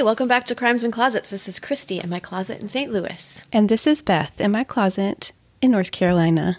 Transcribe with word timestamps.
Hey, 0.00 0.04
welcome 0.04 0.28
back 0.28 0.46
to 0.46 0.54
Crimes 0.54 0.82
and 0.82 0.90
Closets. 0.90 1.28
This 1.28 1.46
is 1.46 1.60
Christy 1.60 2.00
in 2.00 2.08
my 2.08 2.20
closet 2.20 2.58
in 2.58 2.70
St. 2.70 2.90
Louis. 2.90 3.42
And 3.52 3.68
this 3.68 3.86
is 3.86 4.00
Beth 4.00 4.40
in 4.40 4.50
my 4.50 4.64
closet 4.64 5.32
in 5.60 5.72
North 5.72 5.92
Carolina. 5.92 6.56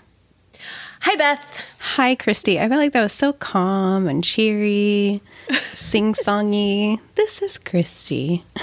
Hi, 1.01 1.15
Beth. 1.15 1.63
Hi, 1.79 2.13
Christy. 2.13 2.59
I 2.59 2.69
felt 2.69 2.77
like 2.77 2.93
that 2.93 3.01
was 3.01 3.13
so 3.13 3.33
calm 3.33 4.07
and 4.07 4.23
cheery, 4.23 5.23
sing 5.73 6.13
songy. 6.13 6.99
This 7.15 7.41
is 7.41 7.57
Christy. 7.57 8.45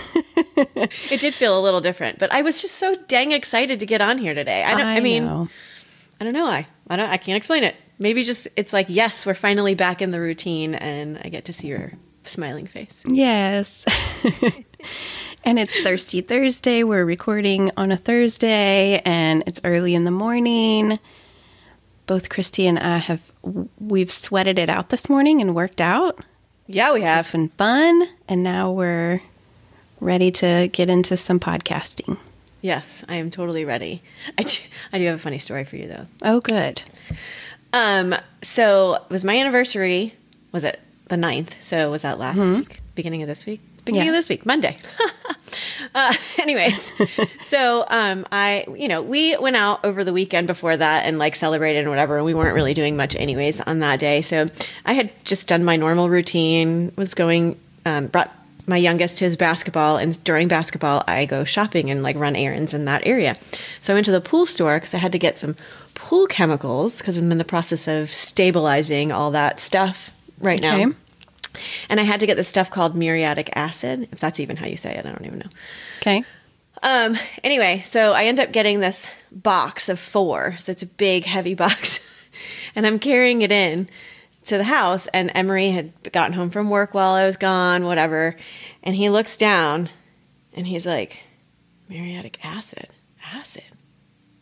It 1.11 1.21
did 1.21 1.35
feel 1.35 1.59
a 1.59 1.63
little 1.63 1.81
different, 1.81 2.21
but 2.21 2.33
I 2.33 2.43
was 2.43 2.63
just 2.63 2.77
so 2.77 2.95
dang 3.09 3.33
excited 3.33 3.81
to 3.81 3.87
get 3.87 4.01
on 4.01 4.19
here 4.19 4.35
today. 4.35 4.63
I 4.63 4.77
don't. 4.77 4.87
I, 4.87 5.01
mean, 5.01 5.25
know. 5.25 5.49
I 6.21 6.25
don't 6.25 6.33
know. 6.33 6.47
I 6.47 6.69
I 6.89 6.95
don't. 6.95 7.11
I 7.11 7.17
can't 7.17 7.37
explain 7.37 7.65
it. 7.65 7.75
Maybe 7.99 8.23
just 8.23 8.47
it's 8.55 8.73
like 8.73 8.87
yes, 8.89 9.27
we're 9.27 9.35
finally 9.35 9.75
back 9.75 10.01
in 10.01 10.13
the 10.13 10.21
routine, 10.21 10.77
and 10.77 11.21
I 11.25 11.31
get 11.31 11.45
to 11.47 11.53
see 11.53 11.67
your 11.67 11.95
smiling 12.23 12.69
face. 12.69 13.03
yes. 13.09 13.85
and 15.45 15.59
it's 15.59 15.75
Thirsty 15.83 16.21
Thursday. 16.21 16.83
We're 16.83 17.05
recording 17.05 17.71
on 17.77 17.91
a 17.93 17.97
Thursday, 17.97 19.01
and 19.05 19.43
it's 19.47 19.61
early 19.65 19.95
in 19.95 20.05
the 20.05 20.11
morning. 20.11 20.99
Both 22.07 22.29
Christy 22.31 22.67
and 22.67 22.79
I 22.79 22.99
have 22.99 23.31
we've 23.79 24.13
sweated 24.13 24.59
it 24.59 24.71
out 24.71 24.89
this 24.91 25.09
morning 25.09 25.41
and 25.41 25.55
worked 25.55 25.81
out. 25.81 26.19
Yeah, 26.67 26.93
we 26.93 27.01
It's 27.01 27.07
have. 27.07 27.33
been 27.33 27.49
fun, 27.51 28.09
and 28.29 28.43
now 28.43 28.71
we're 28.71 29.23
ready 30.01 30.31
to 30.33 30.69
get 30.73 30.89
into 30.91 31.17
some 31.17 31.41
podcasting. 31.41 32.19
Yes, 32.61 33.05
I 33.09 33.17
am 33.17 33.31
totally 33.31 33.65
ready. 33.65 34.03
I 34.37 34.43
do, 34.43 34.59
I 34.93 34.99
do 34.99 35.05
have 35.07 35.15
a 35.17 35.19
funny 35.19 35.39
story 35.39 35.65
for 35.65 35.77
you 35.77 35.87
though. 35.89 36.07
Oh, 36.23 36.41
good. 36.41 36.83
Um, 37.73 38.15
so 38.43 38.95
it 38.95 39.11
was 39.11 39.25
my 39.25 39.37
anniversary. 39.37 40.15
Was 40.53 40.65
it 40.65 40.81
the 41.09 41.17
9th? 41.17 41.61
So 41.61 41.91
was 41.91 42.03
that 42.03 42.19
last 42.19 42.39
week? 42.39 42.81
Beginning 42.95 43.23
of 43.23 43.29
this 43.29 43.45
week? 43.47 43.61
Beginning 43.93 44.09
of 44.11 44.15
this 44.15 44.29
week, 44.29 44.45
Monday. 44.47 44.79
uh, 45.95 46.15
anyways, 46.39 46.93
so 47.45 47.85
um, 47.89 48.27
I, 48.31 48.67
you 48.75 48.89
know, 48.89 49.03
we 49.03 49.37
went 49.37 49.57
out 49.57 49.85
over 49.85 50.05
the 50.05 50.13
weekend 50.13 50.47
before 50.47 50.77
that 50.77 51.07
and 51.07 51.19
like 51.19 51.35
celebrated 51.35 51.81
and 51.81 51.89
whatever. 51.89 52.17
And 52.17 52.27
we 52.27 52.35
weren't 52.35 52.55
really 52.55 52.75
doing 52.75 52.97
much 52.97 53.17
anyways 53.17 53.61
on 53.63 53.79
that 53.81 53.99
day. 53.99 54.23
So 54.23 54.49
I 54.85 54.93
had 54.93 55.11
just 55.25 55.49
done 55.49 55.65
my 55.65 55.77
normal 55.77 56.09
routine. 56.09 56.93
Was 56.97 57.15
going, 57.15 57.59
um, 57.87 58.09
brought 58.09 58.35
my 58.67 58.77
youngest 58.77 59.17
to 59.19 59.25
his 59.25 59.37
basketball, 59.37 59.97
and 59.97 60.23
during 60.25 60.49
basketball, 60.49 61.03
I 61.09 61.25
go 61.25 61.45
shopping 61.45 61.91
and 61.91 62.03
like 62.03 62.17
run 62.17 62.37
errands 62.37 62.75
in 62.75 62.85
that 62.85 63.07
area. 63.07 63.37
So 63.81 63.93
I 63.93 63.97
went 63.97 64.05
to 64.07 64.13
the 64.13 64.21
pool 64.21 64.45
store 64.47 64.77
because 64.77 64.95
I 64.95 64.99
had 64.99 65.13
to 65.13 65.19
get 65.19 65.39
some 65.39 65.57
pool 65.95 66.27
chemicals 66.27 66.99
because 66.99 67.17
I'm 67.17 67.33
in 67.33 67.39
the 67.39 67.45
process 67.45 67.89
of 67.89 68.13
stabilizing 68.13 69.13
all 69.13 69.31
that 69.33 69.61
stuff 69.61 70.11
right 70.39 70.61
now. 70.61 70.77
Okay. 70.77 70.95
And 71.89 72.01
I 72.01 72.03
had 72.03 72.21
to 72.21 72.27
get 72.27 72.37
this 72.37 72.49
stuff 72.49 72.71
called 72.71 72.95
muriatic 72.95 73.51
acid, 73.55 74.09
if 74.13 74.21
that's 74.21 74.41
even 74.41 74.57
how 74.57 74.67
you 74.67 74.77
say 74.77 74.95
it. 74.95 75.07
I 75.07 75.11
don't 75.11 75.27
even 75.27 75.39
know. 75.41 75.51
Okay. 76.01 76.25
Um, 76.83 77.17
anyway, 77.43 77.83
so 77.85 78.13
I 78.13 78.25
end 78.25 78.41
up 78.41 78.53
getting 78.53 78.81
this 78.81 79.07
box 79.33 79.89
of 79.89 79.99
four. 79.99 80.57
So 80.59 80.73
it's 80.73 80.83
a 80.83 80.87
big, 80.87 81.25
heavy 81.25 81.55
box. 81.55 82.01
and 82.75 82.87
I'm 82.87 82.99
carrying 82.99 83.43
it 83.43 83.53
in 83.53 83.89
to 84.47 84.59
the 84.59 84.65
house. 84.65 85.07
And 85.09 85.31
Emery 85.35 85.71
had 85.71 85.93
gotten 86.13 86.33
home 86.35 86.51
from 86.51 86.71
work 86.71 86.95
while 86.95 87.15
I 87.15 87.27
was 87.27 87.37
gone, 87.37 87.85
whatever. 87.85 88.37
And 88.83 88.95
he 88.95 89.11
looks 89.11 89.37
down 89.37 89.91
and 90.55 90.67
he's 90.67 90.87
like, 90.87 91.23
muriatic 91.89 92.39
acid. 92.45 92.89
Acid? 93.33 93.65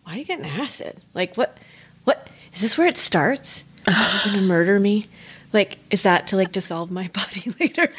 Why 0.05 0.14
are 0.14 0.19
you 0.19 0.25
getting 0.25 0.47
acid? 0.47 1.03
Like, 1.14 1.36
what? 1.36 1.56
What? 2.05 2.28
Is 2.55 2.62
this 2.62 2.78
where 2.78 2.86
it 2.86 2.97
starts? 2.97 3.64
Are 3.86 3.92
you 4.25 4.33
gonna 4.33 4.42
murder 4.47 4.78
me? 4.78 5.06
Like, 5.56 5.78
is 5.90 6.02
that 6.02 6.27
to 6.28 6.36
like 6.36 6.52
dissolve 6.52 6.90
my 6.90 7.08
body 7.14 7.50
later? 7.58 7.89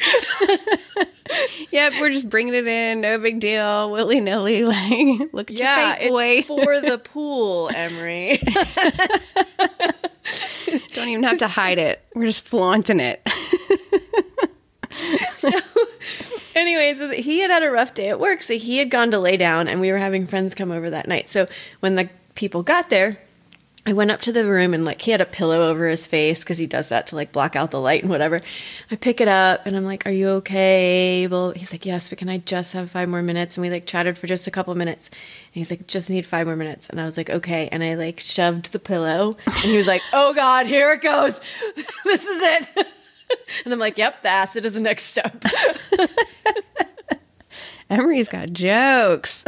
Yep, 1.70 1.92
we're 2.00 2.08
just 2.10 2.30
bringing 2.30 2.54
it 2.54 2.66
in. 2.66 3.02
No 3.02 3.18
big 3.18 3.38
deal. 3.38 3.90
Willy 3.90 4.18
nilly. 4.18 4.62
Like, 4.64 5.28
look 5.34 5.50
at 5.50 5.56
Yeah, 5.56 5.88
your 5.88 5.96
fake 5.98 6.08
boy. 6.08 6.24
it's 6.24 6.46
for 6.46 6.80
the 6.80 6.96
pool, 6.98 7.68
Emery. 7.74 8.40
Don't 10.94 11.08
even 11.08 11.22
have 11.24 11.38
to 11.40 11.48
hide 11.48 11.78
it. 11.78 12.02
We're 12.14 12.26
just 12.26 12.44
flaunting 12.46 12.98
it. 13.00 13.20
So 15.36 15.50
anyways, 16.54 16.98
so 16.98 17.10
he 17.10 17.40
had 17.40 17.50
had 17.50 17.62
a 17.62 17.70
rough 17.70 17.92
day 17.92 18.08
at 18.08 18.18
work, 18.18 18.42
so 18.42 18.54
he 18.54 18.78
had 18.78 18.90
gone 18.90 19.10
to 19.10 19.18
lay 19.18 19.36
down, 19.36 19.68
and 19.68 19.80
we 19.82 19.92
were 19.92 19.98
having 19.98 20.26
friends 20.26 20.54
come 20.54 20.70
over 20.72 20.88
that 20.90 21.06
night. 21.08 21.28
So 21.28 21.46
when 21.80 21.94
the 21.94 22.08
people 22.34 22.62
got 22.62 22.88
there, 22.88 23.18
I 23.88 23.94
went 23.94 24.10
up 24.10 24.20
to 24.20 24.32
the 24.32 24.46
room 24.46 24.74
and 24.74 24.84
like 24.84 25.00
he 25.00 25.12
had 25.12 25.22
a 25.22 25.24
pillow 25.24 25.66
over 25.66 25.88
his 25.88 26.06
face 26.06 26.40
because 26.40 26.58
he 26.58 26.66
does 26.66 26.90
that 26.90 27.06
to 27.06 27.16
like 27.16 27.32
block 27.32 27.56
out 27.56 27.70
the 27.70 27.80
light 27.80 28.02
and 28.02 28.10
whatever. 28.10 28.42
I 28.90 28.96
pick 28.96 29.18
it 29.18 29.28
up 29.28 29.64
and 29.64 29.74
I'm 29.74 29.86
like, 29.86 30.04
"Are 30.04 30.12
you 30.12 30.28
okay?" 30.40 31.26
Well, 31.26 31.52
he's 31.52 31.72
like, 31.72 31.86
"Yes, 31.86 32.10
but 32.10 32.18
can 32.18 32.28
I 32.28 32.36
just 32.36 32.74
have 32.74 32.90
five 32.90 33.08
more 33.08 33.22
minutes?" 33.22 33.56
And 33.56 33.62
we 33.62 33.70
like 33.70 33.86
chatted 33.86 34.18
for 34.18 34.26
just 34.26 34.46
a 34.46 34.50
couple 34.50 34.74
minutes. 34.74 35.08
And 35.08 35.54
he's 35.54 35.70
like, 35.70 35.86
"Just 35.86 36.10
need 36.10 36.26
five 36.26 36.46
more 36.46 36.54
minutes." 36.54 36.90
And 36.90 37.00
I 37.00 37.06
was 37.06 37.16
like, 37.16 37.30
"Okay." 37.30 37.70
And 37.72 37.82
I 37.82 37.94
like 37.94 38.20
shoved 38.20 38.72
the 38.72 38.78
pillow, 38.78 39.38
and 39.46 39.54
he 39.54 39.78
was 39.78 39.86
like, 39.86 40.02
"Oh 40.12 40.34
God, 40.34 40.66
here 40.66 40.92
it 40.92 41.00
goes. 41.00 41.40
this 42.04 42.26
is 42.26 42.42
it." 42.42 42.68
and 43.64 43.72
I'm 43.72 43.78
like, 43.78 43.96
"Yep, 43.96 44.22
the 44.22 44.28
acid 44.28 44.66
is 44.66 44.74
the 44.74 44.80
next 44.80 45.04
step." 45.04 45.42
Emery's 47.88 48.28
got 48.28 48.52
jokes. 48.52 49.44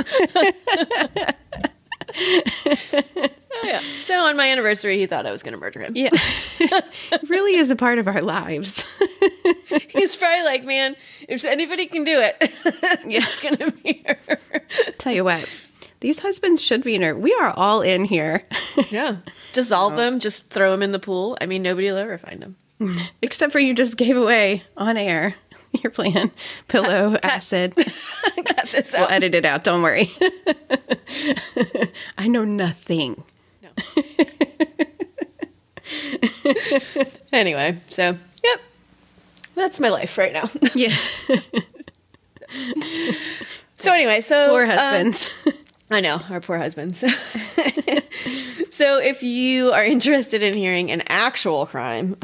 Oh, 3.52 3.66
yeah. 3.66 3.82
So 4.02 4.14
on 4.14 4.36
my 4.36 4.48
anniversary, 4.48 4.98
he 4.98 5.06
thought 5.06 5.26
I 5.26 5.32
was 5.32 5.42
going 5.42 5.54
to 5.54 5.60
murder 5.60 5.80
him. 5.80 5.92
Yeah. 5.94 6.10
it 6.60 7.28
really 7.28 7.56
is 7.56 7.70
a 7.70 7.76
part 7.76 7.98
of 7.98 8.06
our 8.08 8.22
lives. 8.22 8.84
He's 9.88 10.16
probably 10.16 10.44
like, 10.44 10.64
man, 10.64 10.96
if 11.28 11.44
anybody 11.44 11.86
can 11.86 12.04
do 12.04 12.20
it, 12.20 12.36
yeah. 13.06 13.20
it's 13.22 13.40
going 13.40 13.56
to 13.56 13.70
be 13.72 14.04
her. 14.06 14.38
Tell 14.98 15.12
you 15.12 15.24
what, 15.24 15.48
these 16.00 16.20
husbands 16.20 16.62
should 16.62 16.82
be 16.82 16.94
in 16.94 17.02
her. 17.02 17.14
We 17.14 17.34
are 17.34 17.50
all 17.50 17.82
in 17.82 18.04
here, 18.04 18.46
Yeah. 18.90 19.16
Dissolve 19.52 19.96
them, 19.96 20.20
just 20.20 20.48
throw 20.50 20.70
them 20.70 20.82
in 20.82 20.92
the 20.92 21.00
pool. 21.00 21.36
I 21.40 21.46
mean, 21.46 21.62
nobody 21.62 21.90
will 21.90 21.98
ever 21.98 22.18
find 22.18 22.40
them. 22.40 22.56
except 23.20 23.52
for 23.52 23.58
you 23.58 23.74
just 23.74 23.96
gave 23.96 24.16
away 24.16 24.62
on 24.76 24.96
air 24.96 25.34
your 25.72 25.90
plan 25.90 26.30
pillow 26.68 27.16
acid. 27.22 27.74
Cut 28.46 28.68
this 28.70 28.94
out. 28.94 29.08
We'll 29.08 29.16
edit 29.16 29.34
it 29.34 29.44
out. 29.44 29.64
Don't 29.64 29.82
worry. 29.82 30.10
I 32.18 32.28
know 32.28 32.44
nothing. 32.44 33.22
No. 33.62 33.70
Anyway, 37.32 37.78
so, 37.90 38.16
yep. 38.42 38.60
That's 39.54 39.80
my 39.80 39.88
life 39.88 40.18
right 40.18 40.32
now. 40.32 40.50
Yeah. 40.74 40.94
so, 43.76 43.92
anyway, 43.92 44.20
so. 44.20 44.48
Poor 44.48 44.64
um, 44.64 44.70
husbands. 44.70 45.30
I 45.90 46.00
know, 46.00 46.20
our 46.28 46.40
poor 46.40 46.58
husbands. 46.58 46.98
so, 48.70 48.98
if 48.98 49.22
you 49.22 49.72
are 49.72 49.84
interested 49.84 50.42
in 50.42 50.54
hearing 50.54 50.90
an 50.90 51.02
actual 51.08 51.66
crime, 51.66 52.16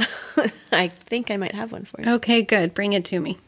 I 0.73 0.89
think 0.89 1.31
I 1.31 1.37
might 1.37 1.55
have 1.55 1.73
one 1.73 1.85
for 1.85 2.03
you. 2.03 2.13
okay, 2.15 2.43
good. 2.43 2.75
Bring 2.75 2.93
it 2.93 3.05
to 3.07 3.21
me. 3.21 3.39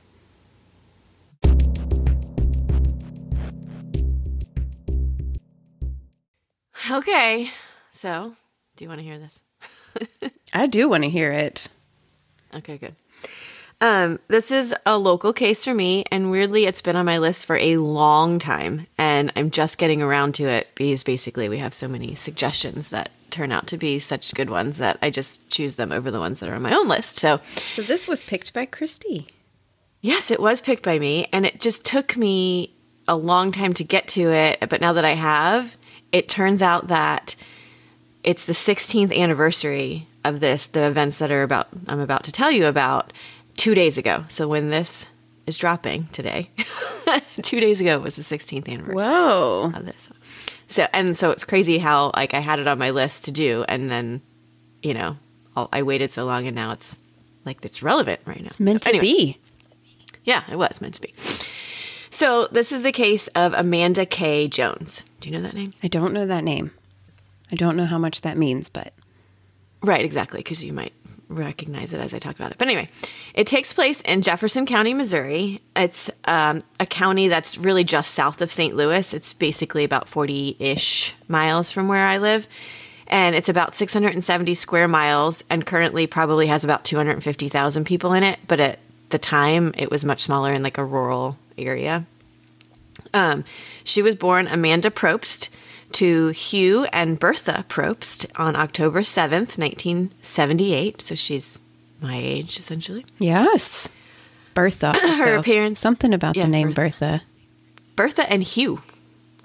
Okay. 6.90 7.50
So, 7.90 8.34
do 8.76 8.84
you 8.84 8.88
want 8.88 9.00
to 9.00 9.04
hear 9.04 9.18
this? 9.18 9.42
I 10.54 10.66
do 10.66 10.88
want 10.88 11.04
to 11.04 11.10
hear 11.10 11.32
it. 11.32 11.68
Okay, 12.54 12.78
good. 12.78 12.94
Um, 13.80 14.18
this 14.28 14.50
is 14.50 14.74
a 14.86 14.98
local 14.98 15.32
case 15.32 15.64
for 15.64 15.74
me, 15.74 16.04
and 16.10 16.30
weirdly, 16.30 16.64
it's 16.64 16.82
been 16.82 16.96
on 16.96 17.06
my 17.06 17.18
list 17.18 17.46
for 17.46 17.56
a 17.56 17.76
long 17.76 18.38
time, 18.38 18.86
and 18.96 19.32
I'm 19.36 19.50
just 19.50 19.78
getting 19.78 20.02
around 20.02 20.34
to 20.36 20.44
it 20.44 20.68
because 20.74 21.04
basically 21.04 21.48
we 21.48 21.58
have 21.58 21.72
so 21.74 21.86
many 21.86 22.14
suggestions 22.14 22.88
that 22.88 23.10
turn 23.30 23.52
out 23.52 23.66
to 23.68 23.76
be 23.78 23.98
such 23.98 24.34
good 24.34 24.50
ones 24.50 24.78
that 24.78 24.98
I 25.02 25.10
just 25.10 25.48
choose 25.50 25.76
them 25.76 25.92
over 25.92 26.10
the 26.10 26.18
ones 26.18 26.40
that 26.40 26.48
are 26.48 26.54
on 26.54 26.62
my 26.62 26.74
own 26.74 26.88
list. 26.88 27.18
So, 27.18 27.40
So 27.74 27.82
this 27.82 28.08
was 28.08 28.22
picked 28.22 28.52
by 28.54 28.64
Christy. 28.66 29.26
yes, 30.00 30.30
it 30.30 30.40
was 30.40 30.60
picked 30.60 30.82
by 30.82 30.98
me, 30.98 31.28
and 31.32 31.44
it 31.46 31.60
just 31.60 31.84
took 31.84 32.16
me 32.16 32.74
a 33.06 33.14
long 33.16 33.52
time 33.52 33.74
to 33.74 33.84
get 33.84 34.08
to 34.08 34.32
it, 34.32 34.58
but 34.68 34.80
now 34.80 34.92
that 34.94 35.04
I 35.04 35.14
have, 35.14 35.76
it 36.12 36.28
turns 36.28 36.62
out 36.62 36.88
that 36.88 37.36
it's 38.24 38.44
the 38.44 38.52
16th 38.52 39.16
anniversary 39.16 40.06
of 40.24 40.40
this, 40.40 40.66
the 40.66 40.86
events 40.86 41.18
that 41.18 41.30
are 41.30 41.42
about 41.42 41.68
I'm 41.86 42.00
about 42.00 42.24
to 42.24 42.32
tell 42.32 42.50
you 42.50 42.66
about 42.66 43.12
2 43.56 43.74
days 43.74 43.96
ago. 43.98 44.24
So 44.28 44.48
when 44.48 44.70
this 44.70 45.06
is 45.46 45.56
dropping 45.56 46.06
today, 46.08 46.50
2 47.42 47.60
days 47.60 47.80
ago 47.80 47.98
was 47.98 48.16
the 48.16 48.22
16th 48.22 48.68
anniversary 48.68 48.94
Whoa. 48.96 49.72
of 49.74 49.86
this. 49.86 50.10
So 50.68 50.86
and 50.92 51.16
so 51.16 51.30
it's 51.30 51.44
crazy 51.44 51.78
how 51.78 52.10
like 52.14 52.34
I 52.34 52.40
had 52.40 52.58
it 52.58 52.66
on 52.66 52.78
my 52.78 52.90
list 52.90 53.24
to 53.26 53.30
do 53.32 53.64
and 53.68 53.90
then 53.90 54.20
you 54.82 54.94
know, 54.94 55.16
I'll, 55.56 55.68
I 55.72 55.82
waited 55.82 56.12
so 56.12 56.24
long 56.24 56.46
and 56.46 56.54
now 56.54 56.72
it's 56.72 56.98
like 57.44 57.64
it's 57.64 57.82
relevant 57.82 58.20
right 58.26 58.40
now. 58.40 58.46
It's 58.48 58.60
meant 58.60 58.82
to 58.82 58.88
Anyway. 58.90 59.02
be. 59.04 59.38
Yeah, 60.24 60.42
it 60.50 60.56
was 60.56 60.80
meant 60.82 60.94
to 60.96 61.00
be. 61.00 61.14
So 62.18 62.48
this 62.50 62.72
is 62.72 62.82
the 62.82 62.90
case 62.90 63.28
of 63.28 63.54
Amanda 63.54 64.04
K. 64.04 64.48
Jones. 64.48 65.04
Do 65.20 65.28
you 65.28 65.36
know 65.36 65.42
that 65.42 65.54
name? 65.54 65.72
I 65.84 65.86
don't 65.86 66.12
know 66.12 66.26
that 66.26 66.42
name. 66.42 66.72
I 67.52 67.54
don't 67.54 67.76
know 67.76 67.86
how 67.86 67.96
much 67.96 68.22
that 68.22 68.36
means, 68.36 68.68
but 68.68 68.92
Right, 69.82 70.04
exactly, 70.04 70.40
because 70.40 70.64
you 70.64 70.72
might 70.72 70.92
recognize 71.28 71.92
it 71.92 72.00
as 72.00 72.12
I 72.12 72.18
talk 72.18 72.34
about 72.34 72.50
it. 72.50 72.58
But 72.58 72.66
anyway, 72.66 72.88
it 73.34 73.46
takes 73.46 73.72
place 73.72 74.00
in 74.00 74.22
Jefferson 74.22 74.66
County, 74.66 74.94
Missouri. 74.94 75.60
It's 75.76 76.10
um, 76.24 76.64
a 76.80 76.86
county 76.86 77.28
that's 77.28 77.56
really 77.56 77.84
just 77.84 78.14
south 78.14 78.42
of 78.42 78.50
St. 78.50 78.74
Louis. 78.74 79.14
It's 79.14 79.32
basically 79.32 79.84
about 79.84 80.08
40 80.08 80.56
ish 80.58 81.14
miles 81.28 81.70
from 81.70 81.86
where 81.86 82.04
I 82.04 82.18
live. 82.18 82.48
And 83.06 83.36
it's 83.36 83.48
about 83.48 83.76
670 83.76 84.54
square 84.54 84.88
miles 84.88 85.44
and 85.48 85.64
currently 85.64 86.08
probably 86.08 86.48
has 86.48 86.64
about 86.64 86.84
250,000 86.84 87.84
people 87.84 88.12
in 88.12 88.24
it. 88.24 88.40
But 88.48 88.58
at 88.58 88.80
the 89.10 89.18
time, 89.18 89.72
it 89.78 89.88
was 89.88 90.04
much 90.04 90.22
smaller 90.22 90.52
in 90.52 90.64
like 90.64 90.78
a 90.78 90.84
rural 90.84 91.38
area. 91.58 92.06
Um, 93.14 93.44
she 93.84 94.02
was 94.02 94.14
born 94.16 94.46
Amanda 94.48 94.90
Probst 94.90 95.48
to 95.92 96.28
Hugh 96.28 96.84
and 96.92 97.18
Bertha 97.18 97.64
Probst 97.68 98.26
on 98.36 98.54
October 98.56 99.00
7th, 99.00 99.56
1978. 99.58 101.00
So 101.00 101.14
she's 101.14 101.58
my 102.00 102.16
age, 102.16 102.58
essentially. 102.58 103.04
Yes. 103.18 103.88
Bertha. 104.54 104.92
Her 104.98 105.36
appearance- 105.36 105.80
Something 105.80 106.12
about 106.12 106.36
Yeah, 106.36 106.42
the 106.44 106.48
name 106.50 106.72
Bertha. 106.72 107.22
Bertha 107.96 108.30
and 108.30 108.42
Hugh. 108.42 108.82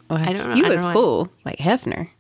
Well, 0.10 0.20
I 0.20 0.34
don't 0.34 0.50
know- 0.50 0.56
He 0.56 0.60
I 0.60 0.64
don't 0.64 0.70
was 0.72 0.82
know 0.84 0.94
cool, 0.94 1.30
like 1.46 1.58
Hefner. 1.60 2.10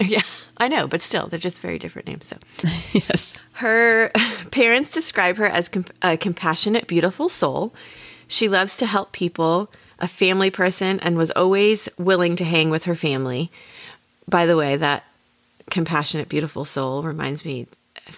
Yeah, 0.00 0.22
I 0.58 0.68
know, 0.68 0.86
but 0.86 1.02
still, 1.02 1.26
they're 1.26 1.40
just 1.40 1.60
very 1.60 1.76
different 1.76 2.06
names. 2.06 2.26
So 2.26 2.36
yes. 2.92 3.34
her 3.54 4.10
parents 4.52 4.92
describe 4.92 5.38
her 5.38 5.46
as 5.46 5.68
com- 5.68 5.86
a 6.02 6.16
compassionate, 6.16 6.86
beautiful 6.86 7.28
soul. 7.28 7.74
She 8.28 8.48
loves 8.48 8.76
to 8.76 8.86
help 8.86 9.12
people, 9.12 9.70
a 9.98 10.06
family 10.06 10.50
person, 10.50 11.00
and 11.00 11.16
was 11.16 11.30
always 11.32 11.88
willing 11.98 12.36
to 12.36 12.44
hang 12.44 12.70
with 12.70 12.84
her 12.84 12.94
family. 12.94 13.50
By 14.28 14.46
the 14.46 14.56
way, 14.56 14.76
that 14.76 15.04
compassionate, 15.70 16.28
beautiful 16.28 16.64
soul 16.64 17.02
reminds 17.02 17.44
me. 17.44 17.66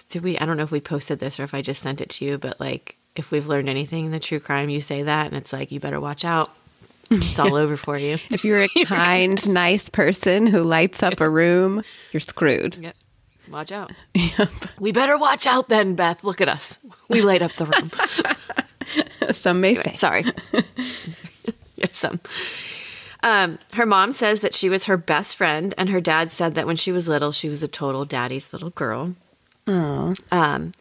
Did 0.09 0.23
we? 0.23 0.37
I 0.37 0.45
don't 0.45 0.57
know 0.57 0.63
if 0.63 0.71
we 0.71 0.81
posted 0.81 1.19
this 1.19 1.39
or 1.39 1.43
if 1.43 1.53
I 1.53 1.61
just 1.61 1.81
sent 1.81 2.01
it 2.01 2.09
to 2.11 2.25
you, 2.25 2.37
but 2.37 2.59
like, 2.59 2.97
if 3.15 3.31
we've 3.31 3.47
learned 3.47 3.69
anything 3.69 4.05
in 4.05 4.11
the 4.11 4.19
true 4.19 4.39
crime, 4.39 4.69
you 4.69 4.81
say 4.81 5.03
that, 5.03 5.27
and 5.27 5.35
it's 5.35 5.51
like, 5.51 5.71
you 5.71 5.79
better 5.79 5.99
watch 5.99 6.23
out. 6.23 6.51
It's 7.09 7.39
all 7.39 7.55
over 7.55 7.75
for 7.75 7.97
you. 7.97 8.17
If 8.29 8.45
you're 8.45 8.63
a 8.63 8.69
oh 8.77 8.85
kind, 8.85 9.49
nice 9.49 9.89
person 9.89 10.47
who 10.47 10.63
lights 10.63 11.03
up 11.03 11.19
a 11.19 11.29
room, 11.29 11.83
you're 12.13 12.21
screwed. 12.21 12.77
Yep. 12.77 12.95
Watch 13.49 13.71
out. 13.71 13.91
Yep. 14.15 14.49
We 14.79 14.91
better 14.93 15.17
watch 15.17 15.45
out 15.45 15.67
then, 15.67 15.95
Beth. 15.95 16.23
Look 16.23 16.39
at 16.39 16.47
us. 16.47 16.77
We 17.09 17.21
light 17.21 17.41
up 17.41 17.53
the 17.53 17.65
room. 17.65 17.91
Some 19.31 19.61
may 19.61 19.75
say. 19.75 19.93
Sorry. 19.95 20.25
yes, 21.75 21.97
some. 21.97 22.19
Um, 23.23 23.59
her 23.73 23.85
mom 23.85 24.11
says 24.11 24.41
that 24.41 24.55
she 24.55 24.69
was 24.69 24.85
her 24.85 24.97
best 24.97 25.35
friend, 25.35 25.73
and 25.77 25.89
her 25.89 26.01
dad 26.01 26.31
said 26.31 26.55
that 26.55 26.65
when 26.65 26.75
she 26.75 26.91
was 26.91 27.07
little, 27.07 27.31
she 27.31 27.49
was 27.49 27.61
a 27.61 27.67
total 27.67 28.03
daddy's 28.05 28.51
little 28.51 28.71
girl. 28.71 29.15
Um, 30.31 30.73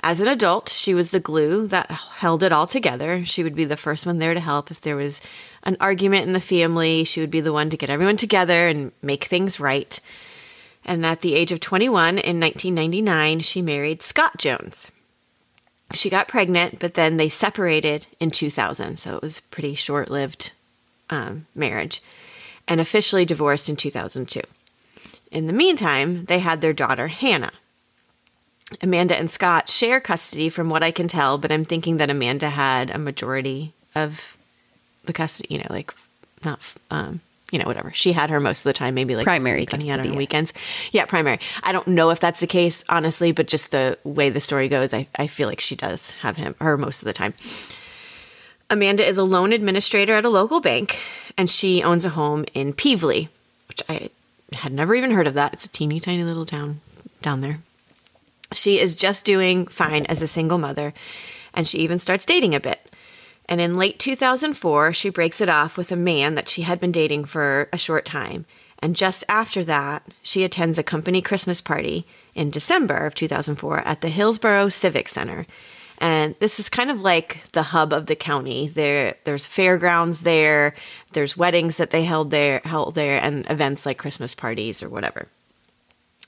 as 0.00 0.20
an 0.20 0.28
adult, 0.28 0.68
she 0.68 0.94
was 0.94 1.10
the 1.10 1.20
glue 1.20 1.66
that 1.68 1.90
held 1.90 2.42
it 2.42 2.52
all 2.52 2.66
together. 2.66 3.24
She 3.24 3.42
would 3.42 3.56
be 3.56 3.64
the 3.64 3.76
first 3.76 4.04
one 4.04 4.18
there 4.18 4.34
to 4.34 4.40
help 4.40 4.70
if 4.70 4.80
there 4.80 4.96
was 4.96 5.20
an 5.62 5.76
argument 5.80 6.26
in 6.26 6.32
the 6.32 6.40
family. 6.40 7.04
She 7.04 7.20
would 7.20 7.30
be 7.30 7.40
the 7.40 7.52
one 7.52 7.70
to 7.70 7.76
get 7.76 7.90
everyone 7.90 8.18
together 8.18 8.68
and 8.68 8.92
make 9.02 9.24
things 9.24 9.58
right. 9.58 9.98
And 10.84 11.04
at 11.04 11.22
the 11.22 11.34
age 11.34 11.50
of 11.50 11.60
21 11.60 12.18
in 12.18 12.38
1999, 12.38 13.40
she 13.40 13.62
married 13.62 14.02
Scott 14.02 14.38
Jones. 14.38 14.92
She 15.92 16.10
got 16.10 16.28
pregnant, 16.28 16.78
but 16.78 16.94
then 16.94 17.16
they 17.16 17.28
separated 17.28 18.06
in 18.18 18.30
2000. 18.30 18.98
So 18.98 19.16
it 19.16 19.22
was 19.22 19.38
a 19.38 19.42
pretty 19.42 19.74
short 19.74 20.10
lived 20.10 20.52
um, 21.10 21.46
marriage 21.54 22.02
and 22.66 22.80
officially 22.80 23.24
divorced 23.24 23.68
in 23.68 23.76
2002. 23.76 24.40
In 25.30 25.46
the 25.46 25.52
meantime, 25.52 26.24
they 26.24 26.40
had 26.40 26.60
their 26.60 26.72
daughter, 26.72 27.08
Hannah. 27.08 27.52
Amanda 28.82 29.16
and 29.16 29.30
Scott 29.30 29.68
share 29.68 30.00
custody 30.00 30.48
from 30.48 30.68
what 30.68 30.82
I 30.82 30.90
can 30.90 31.06
tell, 31.06 31.38
but 31.38 31.52
I'm 31.52 31.64
thinking 31.64 31.98
that 31.98 32.10
Amanda 32.10 32.50
had 32.50 32.90
a 32.90 32.98
majority 32.98 33.72
of 33.94 34.36
the 35.04 35.12
custody, 35.12 35.54
you 35.54 35.60
know, 35.60 35.68
like 35.70 35.94
not, 36.44 36.74
um, 36.90 37.20
you 37.56 37.62
know, 37.62 37.68
whatever. 37.68 37.90
She 37.94 38.12
had 38.12 38.28
her 38.28 38.38
most 38.38 38.58
of 38.58 38.64
the 38.64 38.74
time, 38.74 38.92
maybe 38.92 39.16
like 39.16 39.24
Primary 39.24 39.60
weekend, 39.60 39.82
he 39.82 39.88
had 39.88 39.98
her 39.98 40.02
custody, 40.02 40.12
on 40.12 40.18
weekends. 40.18 40.52
Yeah, 40.92 41.06
primary. 41.06 41.40
I 41.62 41.72
don't 41.72 41.88
know 41.88 42.10
if 42.10 42.20
that's 42.20 42.40
the 42.40 42.46
case, 42.46 42.84
honestly, 42.90 43.32
but 43.32 43.48
just 43.48 43.70
the 43.70 43.98
way 44.04 44.28
the 44.28 44.40
story 44.40 44.68
goes, 44.68 44.92
I, 44.92 45.08
I 45.16 45.26
feel 45.26 45.48
like 45.48 45.60
she 45.60 45.74
does 45.74 46.10
have 46.20 46.36
him, 46.36 46.54
her 46.60 46.76
most 46.76 47.00
of 47.00 47.06
the 47.06 47.14
time. 47.14 47.32
Amanda 48.68 49.08
is 49.08 49.16
a 49.16 49.22
loan 49.22 49.54
administrator 49.54 50.12
at 50.12 50.26
a 50.26 50.28
local 50.28 50.60
bank, 50.60 51.00
and 51.38 51.48
she 51.48 51.82
owns 51.82 52.04
a 52.04 52.10
home 52.10 52.44
in 52.52 52.74
Pevely, 52.74 53.28
which 53.68 53.80
I 53.88 54.10
had 54.52 54.74
never 54.74 54.94
even 54.94 55.12
heard 55.12 55.26
of 55.26 55.32
that. 55.32 55.54
It's 55.54 55.64
a 55.64 55.68
teeny 55.68 55.98
tiny 55.98 56.24
little 56.24 56.44
town 56.44 56.80
down 57.22 57.40
there. 57.40 57.60
She 58.52 58.78
is 58.78 58.96
just 58.96 59.24
doing 59.24 59.66
fine 59.66 60.04
as 60.06 60.20
a 60.20 60.28
single 60.28 60.58
mother, 60.58 60.92
and 61.54 61.66
she 61.66 61.78
even 61.78 61.98
starts 61.98 62.26
dating 62.26 62.54
a 62.54 62.60
bit. 62.60 62.94
And 63.48 63.60
in 63.60 63.76
late 63.76 63.98
2004, 63.98 64.92
she 64.92 65.08
breaks 65.08 65.40
it 65.40 65.48
off 65.48 65.76
with 65.76 65.92
a 65.92 65.96
man 65.96 66.34
that 66.34 66.48
she 66.48 66.62
had 66.62 66.80
been 66.80 66.92
dating 66.92 67.26
for 67.26 67.68
a 67.72 67.78
short 67.78 68.04
time. 68.04 68.44
And 68.80 68.96
just 68.96 69.24
after 69.28 69.64
that, 69.64 70.06
she 70.22 70.44
attends 70.44 70.78
a 70.78 70.82
company 70.82 71.22
Christmas 71.22 71.60
party 71.60 72.06
in 72.34 72.50
December 72.50 73.06
of 73.06 73.14
2004 73.14 73.80
at 73.80 74.00
the 74.00 74.08
Hillsboro 74.08 74.68
Civic 74.68 75.08
Center. 75.08 75.46
And 75.98 76.34
this 76.40 76.60
is 76.60 76.68
kind 76.68 76.90
of 76.90 77.00
like 77.00 77.42
the 77.52 77.62
hub 77.62 77.92
of 77.92 78.06
the 78.06 78.16
county. 78.16 78.68
There, 78.68 79.14
there's 79.24 79.46
fairgrounds 79.46 80.20
there, 80.20 80.74
there's 81.12 81.36
weddings 81.36 81.78
that 81.78 81.90
they 81.90 82.04
held 82.04 82.30
there, 82.30 82.60
held 82.64 82.94
there, 82.94 83.18
and 83.18 83.48
events 83.48 83.86
like 83.86 83.96
Christmas 83.96 84.34
parties 84.34 84.82
or 84.82 84.90
whatever. 84.90 85.26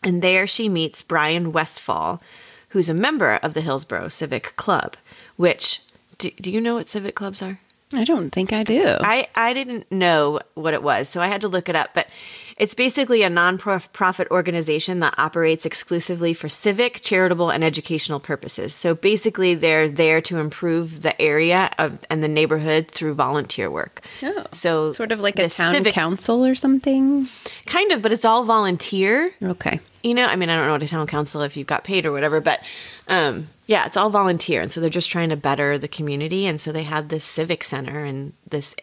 And 0.03 0.23
there 0.23 0.47
she 0.47 0.69
meets 0.69 1.03
Brian 1.03 1.53
Westfall, 1.53 2.23
who's 2.71 2.89
a 2.89 2.95
member 2.95 3.35
of 3.43 3.55
the 3.55 3.61
Hillsboro 3.61 4.09
Civic 4.09 4.55
Club, 4.57 4.97
which, 5.37 5.81
do, 6.19 6.31
do 6.41 6.51
you 6.51 6.61
know 6.61 6.75
what 6.75 6.89
civic 6.89 7.15
clubs 7.15 7.43
are? 7.43 7.61
I 7.95 8.05
don't 8.05 8.31
think 8.31 8.53
I 8.53 8.65
do. 8.65 8.97
I, 9.01 9.29
I 9.35 9.55
didn't 9.55 9.91
know 9.91 10.41
what 10.55 10.75
it 10.75 10.83
was, 10.83 11.09
so 11.09 11.23
I 11.23 11.29
had 11.29 11.41
to 11.41 11.49
look 11.49 11.71
it 11.71 11.77
up. 11.77 11.95
But 11.95 12.09
it's 12.59 12.75
basically 12.75 13.23
a 13.23 13.31
non-profit 13.31 14.29
organization 14.31 14.99
that 15.01 15.15
operates 15.17 15.65
exclusively 15.65 16.35
for 16.35 16.49
civic, 16.49 17.01
charitable, 17.01 17.51
and 17.51 17.63
educational 17.63 18.19
purposes. 18.21 18.75
So 18.75 18.95
basically, 18.95 19.55
they're 19.55 19.89
there 19.89 20.21
to 20.23 20.39
improve 20.39 21.03
the 21.03 21.21
area 21.21 21.71
of 21.79 22.05
and 22.11 22.23
the 22.23 22.29
neighborhood 22.29 22.91
through 22.91 23.15
volunteer 23.15 23.71
work. 23.71 24.05
Oh, 24.23 24.47
so 24.53 24.91
sort 24.91 25.13
of 25.13 25.21
like 25.21 25.39
a 25.39 25.49
town 25.49 25.73
civics- 25.73 25.95
council 25.95 26.45
or 26.45 26.55
something. 26.55 27.29
kind 27.67 27.93
of, 27.93 28.03
but 28.03 28.13
it's 28.13 28.25
all 28.25 28.45
volunteer. 28.45 29.31
Okay. 29.43 29.81
you 30.03 30.15
know, 30.15 30.27
I 30.27 30.37
mean, 30.37 30.51
I 30.51 30.57
don't 30.57 30.67
know 30.67 30.73
what 30.73 30.83
a 30.83 30.89
town 30.89 31.07
council 31.07 31.43
if 31.43 31.57
you've 31.57 31.67
got 31.67 31.85
paid 31.85 32.07
or 32.07 32.13
whatever, 32.13 32.41
but 32.41 32.61
um, 33.07 33.47
yeah, 33.67 33.87
it's 33.87 33.97
all 33.97 34.11
volunteer, 34.11 34.61
and 34.61 34.71
so 34.71 34.81
they're 34.81 34.91
just 34.91 35.11
trying 35.11 35.29
to 35.29 35.37
better 35.37 35.79
the 35.79 35.89
community, 35.89 36.47
and 36.47 36.61
so 36.61 36.73
they 36.73 36.83
had 36.83 37.09
this 37.09 37.25
civic 37.25 37.63
center 37.65 38.05
and 38.05 38.33
this 38.47 38.75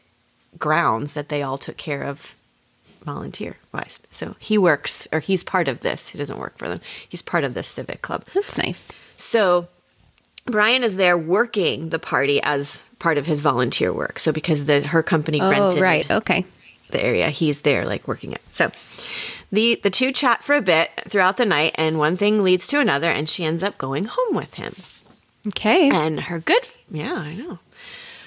grounds 0.58 1.14
that 1.14 1.28
they 1.28 1.44
all 1.44 1.58
took 1.58 1.76
care 1.76 2.02
of 2.04 2.36
volunteer 3.06 3.56
wise. 3.72 4.00
So 4.12 4.36
he 4.40 4.58
works, 4.58 5.08
or 5.14 5.20
he's 5.22 5.44
part 5.44 5.68
of 5.70 5.80
this. 5.80 6.10
He 6.10 6.18
doesn't 6.18 6.38
work 6.40 6.58
for 6.58 6.68
them. 6.68 6.82
He's 7.08 7.22
part 7.22 7.44
of 7.46 7.54
this 7.54 7.68
civic 7.68 8.02
club. 8.02 8.26
That's 8.34 8.58
nice. 8.58 8.92
So 9.16 9.68
Brian 10.46 10.84
is 10.84 10.98
there 10.98 11.18
working 11.18 11.90
the 11.90 12.00
party 12.00 12.42
as 12.44 12.84
part 13.00 13.18
of 13.18 13.26
his 13.26 13.42
volunteer 13.42 13.94
work. 13.94 14.20
So 14.20 14.32
because 14.32 14.66
the 14.66 14.88
her 14.88 15.02
company 15.04 15.40
Oh, 15.42 15.50
rented 15.50 15.82
right. 15.82 16.10
Okay. 16.12 16.46
the 16.92 17.04
area 17.04 17.30
he's 17.30 17.62
there 17.62 17.84
like 17.86 18.08
working 18.08 18.32
it 18.32 18.42
so 18.52 18.72
the 19.52 19.80
the 19.82 19.90
two 19.90 20.12
chat 20.12 20.44
for 20.44 20.56
a 20.56 20.62
bit 20.62 20.92
throughout 21.10 21.36
the 21.38 21.46
night 21.46 21.74
and 21.76 21.98
one 21.98 22.16
thing 22.16 22.44
leads 22.44 22.68
to 22.68 22.80
another 22.80 23.10
and 23.10 23.28
she 23.28 23.44
ends 23.44 23.64
up 23.64 23.76
going 23.80 24.06
home 24.06 24.36
with 24.36 24.54
him 24.54 24.76
Okay. 25.48 25.90
and 25.90 26.20
her 26.30 26.38
good 26.40 26.66
yeah 26.92 27.16
i 27.18 27.34
know 27.34 27.58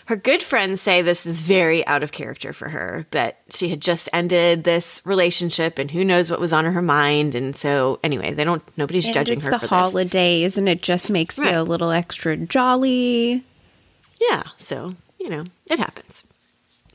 her 0.09 0.17
good 0.17 0.43
friends 0.43 0.81
say 0.83 1.00
this 1.03 1.25
is 1.27 1.41
very 1.41 1.87
out 1.87 2.03
of 2.03 2.12
character 2.12 2.53
for 2.53 2.69
her 2.71 3.07
but 3.11 3.37
she 3.50 3.69
had 3.69 3.81
just 3.81 4.09
ended 4.12 4.65
this 4.65 5.00
relationship 5.05 5.79
and 5.79 5.91
who 5.91 6.05
knows 6.05 6.31
what 6.31 6.41
was 6.41 6.53
on 6.53 6.65
her 6.65 6.83
mind 6.83 7.35
and 7.35 7.55
so 7.57 7.99
anyway 8.03 8.33
they 8.33 8.45
don't 8.45 8.62
nobody's 8.77 9.05
And 9.07 9.15
judging 9.15 9.37
it's 9.38 9.45
her 9.45 9.50
the 9.53 9.59
for 9.59 9.67
this 9.67 9.71
holidays, 9.71 10.57
and 10.59 10.69
it 10.69 10.83
just 10.83 11.11
makes 11.11 11.38
Right. 11.38 11.53
you 11.53 11.61
a 11.61 11.62
little 11.62 11.91
extra 11.91 12.37
jolly. 12.37 13.45
Yeah, 14.21 14.43
so, 14.57 14.95
you 15.21 15.29
know, 15.31 15.45
it 15.67 15.79
happens. 15.79 16.25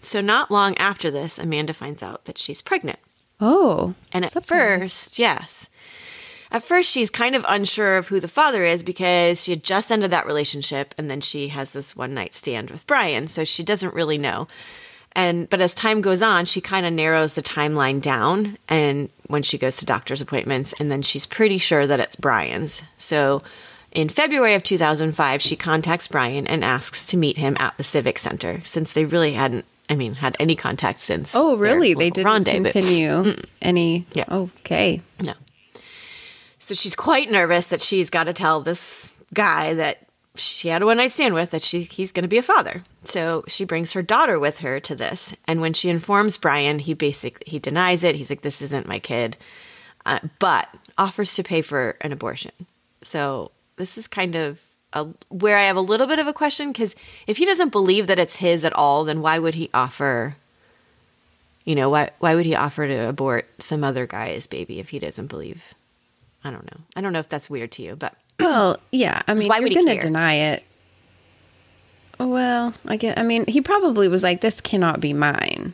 So, 0.01 0.19
not 0.19 0.51
long 0.51 0.77
after 0.77 1.09
this, 1.09 1.39
Amanda 1.39 1.73
finds 1.73 2.03
out 2.03 2.25
that 2.25 2.37
she's 2.37 2.61
pregnant. 2.61 2.99
Oh, 3.39 3.93
And 4.11 4.25
at 4.25 4.43
first, 4.45 5.17
yes. 5.17 5.69
At 6.53 6.61
first, 6.61 6.91
she's 6.91 7.09
kind 7.09 7.35
of 7.35 7.43
unsure 7.47 7.97
of 7.97 8.07
who 8.09 8.19
the 8.19 8.27
father 8.27 8.63
is 8.63 8.83
because 8.83 9.43
she 9.43 9.51
had 9.53 9.63
just 9.63 9.91
ended 9.91 10.11
that 10.11 10.27
relationship 10.27 10.93
and 10.99 11.09
then 11.09 11.19
she 11.19 11.47
has 11.47 11.73
this 11.73 11.95
one 11.95 12.13
night 12.13 12.35
stand 12.35 12.69
with 12.69 12.85
Brian. 12.85 13.27
So 13.27 13.43
she 13.43 13.63
doesn't 13.63 13.95
really 13.95 14.19
know. 14.19 14.47
And 15.15 15.49
but 15.49 15.61
as 15.61 15.73
time 15.73 16.01
goes 16.01 16.21
on, 16.21 16.45
she 16.45 16.61
kind 16.61 16.85
of 16.85 16.93
narrows 16.93 17.33
the 17.33 17.41
timeline 17.41 18.01
down 18.01 18.57
and 18.69 19.09
when 19.27 19.41
she 19.41 19.57
goes 19.57 19.77
to 19.77 19.85
doctor's 19.85 20.21
appointments 20.21 20.73
and 20.79 20.91
then 20.91 21.01
she's 21.01 21.25
pretty 21.25 21.57
sure 21.57 21.87
that 21.87 21.99
it's 21.99 22.15
Brian's. 22.15 22.83
So 22.97 23.41
in 23.91 24.09
February 24.09 24.53
of 24.53 24.61
2005, 24.61 25.41
she 25.41 25.55
contacts 25.55 26.07
Brian 26.07 26.45
and 26.45 26.63
asks 26.63 27.07
to 27.07 27.17
meet 27.17 27.37
him 27.37 27.57
at 27.59 27.77
the 27.77 27.83
Civic 27.83 28.19
Center 28.19 28.61
since 28.63 28.93
they 28.93 29.05
really 29.05 29.33
hadn't 29.33 29.65
I 29.89 29.95
mean, 29.95 30.15
had 30.15 30.37
any 30.39 30.55
contact 30.55 31.01
since. 31.01 31.35
Oh, 31.35 31.57
really? 31.57 31.93
They 31.93 32.09
didn't 32.09 32.45
continue 32.45 33.35
any. 33.61 34.05
Yeah. 34.13 34.23
Okay. 34.29 35.01
No. 35.19 35.33
So 36.63 36.75
she's 36.75 36.95
quite 36.95 37.29
nervous 37.29 37.67
that 37.67 37.81
she's 37.81 38.09
got 38.09 38.23
to 38.23 38.31
tell 38.31 38.61
this 38.61 39.11
guy 39.33 39.73
that 39.73 40.07
she 40.35 40.69
had 40.69 40.81
a 40.81 40.85
one 40.85 40.95
night 40.95 41.11
stand 41.11 41.33
with 41.33 41.51
that 41.51 41.61
she 41.61 41.81
he's 41.81 42.13
going 42.13 42.23
to 42.23 42.29
be 42.29 42.37
a 42.37 42.41
father. 42.41 42.85
So 43.03 43.43
she 43.49 43.65
brings 43.65 43.91
her 43.91 44.01
daughter 44.01 44.39
with 44.39 44.59
her 44.59 44.79
to 44.79 44.95
this, 44.95 45.35
and 45.45 45.59
when 45.59 45.73
she 45.73 45.89
informs 45.89 46.37
Brian, 46.37 46.79
he 46.79 46.93
basically 46.93 47.43
he 47.51 47.59
denies 47.59 48.05
it. 48.05 48.15
He's 48.15 48.29
like, 48.29 48.43
"This 48.43 48.61
isn't 48.61 48.87
my 48.87 48.97
kid," 48.97 49.35
uh, 50.05 50.19
but 50.39 50.69
offers 50.97 51.33
to 51.33 51.43
pay 51.43 51.61
for 51.61 51.97
an 51.99 52.13
abortion. 52.13 52.53
So 53.01 53.51
this 53.75 53.97
is 53.97 54.07
kind 54.07 54.33
of 54.33 54.61
a, 54.93 55.03
where 55.27 55.57
I 55.57 55.63
have 55.63 55.75
a 55.75 55.81
little 55.81 56.07
bit 56.07 56.19
of 56.19 56.27
a 56.27 56.33
question 56.33 56.71
because 56.71 56.95
if 57.27 57.35
he 57.35 57.45
doesn't 57.45 57.73
believe 57.73 58.07
that 58.07 58.19
it's 58.19 58.37
his 58.37 58.63
at 58.63 58.71
all, 58.71 59.03
then 59.03 59.21
why 59.21 59.37
would 59.37 59.55
he 59.55 59.69
offer? 59.73 60.37
You 61.65 61.75
know, 61.75 61.89
why 61.89 62.11
why 62.19 62.35
would 62.35 62.45
he 62.45 62.55
offer 62.55 62.87
to 62.87 63.09
abort 63.09 63.49
some 63.59 63.83
other 63.83 64.07
guy's 64.07 64.47
baby 64.47 64.79
if 64.79 64.89
he 64.89 64.99
doesn't 64.99 65.27
believe? 65.27 65.73
I 66.43 66.51
don't 66.51 66.65
know. 66.65 66.81
I 66.95 67.01
don't 67.01 67.13
know 67.13 67.19
if 67.19 67.29
that's 67.29 67.49
weird 67.49 67.71
to 67.73 67.81
you, 67.83 67.95
but 67.95 68.15
Well, 68.39 68.77
yeah. 68.91 69.21
I 69.27 69.33
mean, 69.33 69.47
why 69.47 69.57
you're 69.57 69.63
would 69.63 69.71
he 69.73 69.83
going 69.83 69.97
to 69.97 70.03
deny 70.03 70.33
it. 70.33 70.63
Well, 72.19 72.73
I 72.87 72.97
get. 72.97 73.17
I 73.17 73.23
mean, 73.23 73.45
he 73.47 73.59
probably 73.61 74.07
was 74.07 74.23
like, 74.23 74.41
"This 74.41 74.61
cannot 74.61 74.99
be 74.99 75.13
mine," 75.13 75.73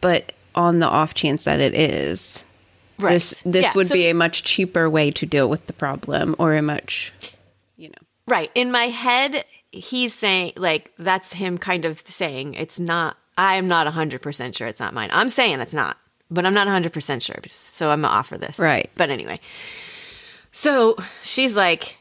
but 0.00 0.32
on 0.54 0.78
the 0.78 0.86
off 0.86 1.14
chance 1.14 1.44
that 1.44 1.58
it 1.60 1.74
is, 1.74 2.42
Right. 2.98 3.14
this 3.14 3.42
this 3.46 3.62
Yeah, 3.64 3.72
would 3.74 3.88
so- 3.88 3.94
be 3.94 4.08
a 4.08 4.14
much 4.14 4.42
cheaper 4.44 4.88
way 4.90 5.10
to 5.12 5.26
deal 5.26 5.48
with 5.48 5.66
the 5.66 5.72
problem, 5.72 6.36
or 6.38 6.54
a 6.54 6.62
much, 6.62 7.12
you 7.76 7.88
know. 7.88 7.94
Right. 8.26 8.50
In 8.54 8.70
my 8.70 8.88
head, 8.88 9.44
he's 9.72 10.14
saying, 10.14 10.52
like, 10.56 10.92
that's 10.98 11.32
him 11.32 11.56
kind 11.56 11.84
of 11.86 11.98
saying, 12.00 12.54
it's 12.54 12.78
not, 12.78 13.16
I'm 13.38 13.68
not 13.68 13.86
100% 13.86 14.54
sure 14.54 14.66
it's 14.68 14.80
not 14.80 14.92
mine. 14.92 15.08
I'm 15.12 15.30
saying 15.30 15.60
it's 15.60 15.72
not, 15.72 15.96
but 16.30 16.44
I'm 16.44 16.54
not 16.54 16.68
100% 16.68 17.22
sure. 17.22 17.36
So 17.48 17.90
I'm 17.90 18.02
going 18.02 18.10
to 18.10 18.16
offer 18.16 18.38
this. 18.38 18.58
Right. 18.58 18.90
But 18.96 19.10
anyway. 19.10 19.40
So 20.52 20.96
she's 21.22 21.56
like, 21.56 21.96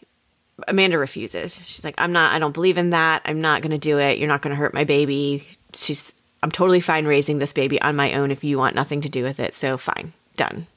Amanda 0.67 0.97
refuses. 0.97 1.59
She's 1.63 1.83
like, 1.83 1.95
I'm 1.97 2.11
not, 2.11 2.33
I 2.33 2.39
don't 2.39 2.53
believe 2.53 2.77
in 2.77 2.89
that. 2.91 3.21
I'm 3.25 3.41
not 3.41 3.61
going 3.61 3.71
to 3.71 3.77
do 3.77 3.99
it. 3.99 4.17
You're 4.17 4.27
not 4.27 4.41
going 4.41 4.55
to 4.55 4.59
hurt 4.59 4.73
my 4.73 4.83
baby. 4.83 5.47
She's, 5.73 6.13
I'm 6.43 6.51
totally 6.51 6.79
fine 6.79 7.05
raising 7.05 7.39
this 7.39 7.53
baby 7.53 7.81
on 7.81 7.95
my 7.95 8.13
own 8.13 8.31
if 8.31 8.43
you 8.43 8.57
want 8.57 8.75
nothing 8.75 9.01
to 9.01 9.09
do 9.09 9.23
with 9.23 9.39
it. 9.39 9.53
So 9.53 9.77
fine. 9.77 10.13
Done. 10.35 10.67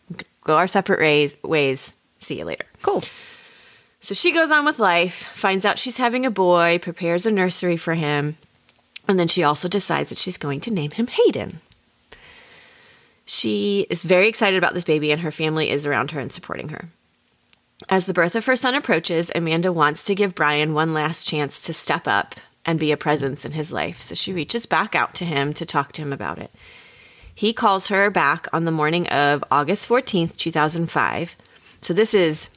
Go 0.45 0.57
our 0.57 0.69
separate 0.69 1.01
ways. 1.01 1.35
ways. 1.43 1.95
See 2.21 2.39
you 2.39 2.45
later. 2.45 2.67
Cool. 2.83 3.03
So 4.01 4.15
she 4.15 4.33
goes 4.33 4.51
on 4.51 4.65
with 4.65 4.79
life, 4.79 5.27
finds 5.35 5.65
out 5.65 5.79
she's 5.79 5.99
having 5.99 6.25
a 6.25 6.31
boy, 6.31 6.79
prepares 6.81 7.27
a 7.27 7.31
nursery 7.31 7.77
for 7.77 7.95
him, 7.95 8.39
and 9.07 9.19
then 9.19 9.29
she 9.29 9.43
also 9.43 9.69
decides 9.69 10.09
that 10.09 10.19
she's 10.19 10.39
going 10.39 10.61
to 10.61 10.71
name 10.71 10.93
him 10.93 11.07
Hayden. 11.07 11.61
She 13.33 13.87
is 13.89 14.03
very 14.03 14.27
excited 14.27 14.59
about 14.59 14.75
this 14.75 14.83
baby, 14.83 15.13
and 15.13 15.21
her 15.21 15.31
family 15.31 15.71
is 15.71 15.87
around 15.87 16.11
her 16.11 16.19
and 16.19 16.33
supporting 16.33 16.71
her. 16.71 16.89
As 17.89 18.07
the 18.07 18.13
birth 18.13 18.35
of 18.35 18.47
her 18.47 18.57
son 18.57 18.75
approaches, 18.75 19.31
Amanda 19.37 19.73
wants 19.73 20.05
to 20.07 20.17
give 20.17 20.35
Brian 20.35 20.75
one 20.75 20.93
last 20.93 21.29
chance 21.29 21.63
to 21.63 21.73
step 21.73 22.09
up 22.09 22.35
and 22.67 22.81
be 22.81 22.91
a 22.91 22.97
presence 22.97 23.45
in 23.45 23.53
his 23.53 23.71
life, 23.71 24.01
so 24.01 24.17
she 24.17 24.33
reaches 24.33 24.67
back 24.67 24.97
out 24.97 25.15
to 25.15 25.25
him 25.25 25.55
to 25.55 25.65
talk 25.65 25.93
to 25.93 26.03
him 26.03 26.13
about 26.13 26.41
it. 26.41 26.51
He 27.33 27.53
calls 27.53 27.87
her 27.87 28.11
back 28.11 28.49
on 28.53 28.65
the 28.65 28.73
morning 28.73 29.07
of 29.07 29.45
August 29.49 29.89
14th, 29.89 30.37
2005. 30.37 31.37
So 31.83 31.95
this 31.95 32.15
is 32.15 32.49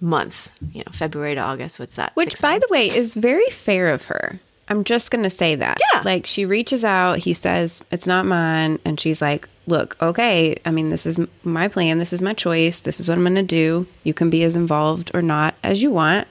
months, 0.00 0.52
you 0.72 0.84
know, 0.86 0.92
February 0.92 1.34
to 1.34 1.40
August. 1.40 1.80
What's 1.80 1.96
that? 1.96 2.14
Which, 2.14 2.40
by 2.40 2.60
the 2.60 2.68
way, 2.70 2.86
is 2.86 3.14
very 3.14 3.50
fair 3.50 3.88
of 3.88 4.04
her. 4.04 4.38
I'm 4.68 4.84
just 4.84 5.10
going 5.10 5.24
to 5.24 5.30
say 5.30 5.56
that. 5.56 5.80
Yeah. 5.92 6.02
Like, 6.04 6.26
she 6.26 6.44
reaches 6.44 6.84
out, 6.84 7.18
he 7.18 7.32
says, 7.32 7.80
it's 7.90 8.06
not 8.06 8.24
mine. 8.24 8.78
And 8.84 9.00
she's 9.00 9.20
like, 9.20 9.48
look, 9.66 9.96
okay, 10.00 10.56
I 10.64 10.70
mean, 10.70 10.90
this 10.90 11.06
is 11.06 11.20
my 11.42 11.68
plan. 11.68 11.98
This 11.98 12.12
is 12.12 12.22
my 12.22 12.32
choice. 12.34 12.80
This 12.80 13.00
is 13.00 13.08
what 13.08 13.18
I'm 13.18 13.24
going 13.24 13.34
to 13.34 13.42
do. 13.42 13.86
You 14.04 14.14
can 14.14 14.30
be 14.30 14.42
as 14.44 14.56
involved 14.56 15.10
or 15.14 15.22
not 15.22 15.54
as 15.62 15.82
you 15.82 15.90
want. 15.90 16.28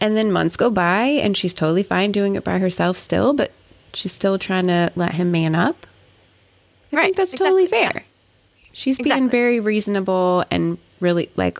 And 0.00 0.16
then 0.16 0.30
months 0.30 0.56
go 0.56 0.70
by, 0.70 1.04
and 1.04 1.36
she's 1.36 1.54
totally 1.54 1.82
fine 1.82 2.12
doing 2.12 2.36
it 2.36 2.44
by 2.44 2.58
herself 2.58 2.98
still, 2.98 3.32
but 3.32 3.50
she's 3.94 4.12
still 4.12 4.38
trying 4.38 4.66
to 4.66 4.92
let 4.94 5.14
him 5.14 5.30
man 5.32 5.54
up. 5.54 5.86
I 6.92 6.96
Right, 6.96 7.04
think 7.06 7.16
that's 7.16 7.32
totally 7.32 7.64
exactly, 7.64 8.00
fair. 8.00 8.04
She's 8.72 8.98
Exactly. 8.98 9.20
being 9.20 9.30
very 9.30 9.58
reasonable 9.60 10.44
and 10.50 10.76
really 11.00 11.30
like 11.36 11.58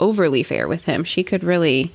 overly 0.00 0.42
fair 0.42 0.66
with 0.68 0.84
him. 0.84 1.04
She 1.04 1.22
could 1.22 1.42
really 1.44 1.92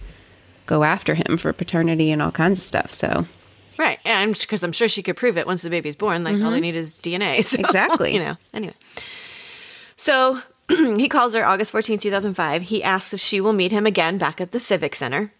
go 0.66 0.84
after 0.84 1.16
him 1.16 1.38
for 1.38 1.52
paternity 1.54 2.12
and 2.12 2.22
all 2.22 2.32
kinds 2.32 2.60
of 2.60 2.66
stuff. 2.66 2.94
So 2.94 3.28
Right. 3.78 4.00
And 4.06 4.38
because 4.38 4.64
I'm 4.64 4.72
sure 4.72 4.88
she 4.88 5.04
could 5.04 5.16
prove 5.16 5.38
it 5.38 5.48
once 5.48 5.62
the 5.62 5.70
baby's 5.70 5.96
born. 5.96 6.24
Like, 6.24 6.42
all 6.42 6.52
they 6.52 6.60
need 6.60 6.76
is 6.76 6.96
DNA. 6.96 7.44
So, 7.46 7.58
Mm-hmm. 7.58 7.66
Exactly. 7.66 8.14
You 8.14 8.20
know, 8.20 8.38
anyway. 8.54 8.74
So 9.96 10.40
he 10.70 11.08
calls 11.08 11.34
her 11.34 11.46
August 11.46 11.72
14, 11.72 11.98
2005. 12.00 12.64
He 12.64 12.84
asks 12.84 13.14
if 13.14 13.20
she 13.20 13.40
will 13.42 13.54
meet 13.54 13.72
him 13.72 13.86
again 13.86 14.18
back 14.18 14.42
at 14.42 14.52
the 14.52 14.60
Civic 14.60 14.96
Center. 14.96 15.32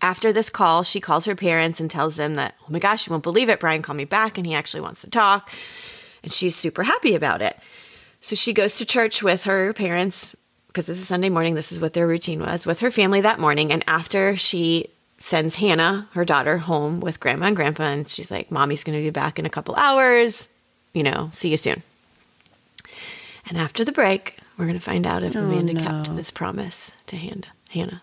After 0.00 0.32
this 0.32 0.50
call, 0.50 0.82
she 0.82 1.00
calls 1.00 1.24
her 1.24 1.34
parents 1.34 1.80
and 1.80 1.90
tells 1.90 2.16
them 2.16 2.34
that, 2.34 2.54
oh 2.62 2.66
my 2.70 2.78
gosh, 2.78 3.06
you 3.06 3.10
won't 3.10 3.22
believe 3.22 3.48
it. 3.48 3.60
Brian 3.60 3.82
called 3.82 3.96
me 3.96 4.04
back 4.04 4.38
and 4.38 4.46
he 4.46 4.54
actually 4.54 4.80
wants 4.82 5.00
to 5.02 5.10
talk. 5.10 5.50
And 6.22 6.32
she's 6.32 6.54
super 6.54 6.84
happy 6.84 7.14
about 7.14 7.42
it. 7.42 7.58
So 8.20 8.36
she 8.36 8.52
goes 8.52 8.74
to 8.76 8.84
church 8.84 9.22
with 9.22 9.44
her 9.44 9.72
parents 9.72 10.36
because 10.68 10.86
this 10.86 11.00
is 11.00 11.08
Sunday 11.08 11.30
morning. 11.30 11.54
This 11.54 11.72
is 11.72 11.80
what 11.80 11.94
their 11.94 12.06
routine 12.06 12.40
was 12.40 12.66
with 12.66 12.80
her 12.80 12.90
family 12.90 13.20
that 13.22 13.40
morning. 13.40 13.72
And 13.72 13.82
after 13.88 14.36
she 14.36 14.90
sends 15.20 15.56
Hannah, 15.56 16.08
her 16.12 16.24
daughter, 16.24 16.58
home 16.58 17.00
with 17.00 17.20
grandma 17.20 17.46
and 17.46 17.56
grandpa, 17.56 17.84
and 17.84 18.08
she's 18.08 18.30
like, 18.30 18.50
Mommy's 18.50 18.82
going 18.82 18.98
to 18.98 19.04
be 19.04 19.10
back 19.10 19.38
in 19.38 19.46
a 19.46 19.50
couple 19.50 19.76
hours. 19.76 20.48
You 20.92 21.02
know, 21.04 21.28
see 21.32 21.50
you 21.50 21.56
soon. 21.56 21.82
And 23.48 23.58
after 23.58 23.84
the 23.84 23.92
break, 23.92 24.38
we're 24.56 24.66
going 24.66 24.78
to 24.78 24.84
find 24.84 25.06
out 25.06 25.22
if 25.22 25.36
oh, 25.36 25.40
Amanda 25.40 25.74
kept 25.74 26.08
no. 26.08 26.16
this 26.16 26.30
promise 26.30 26.96
to 27.06 27.16
Hannah. 27.16 28.02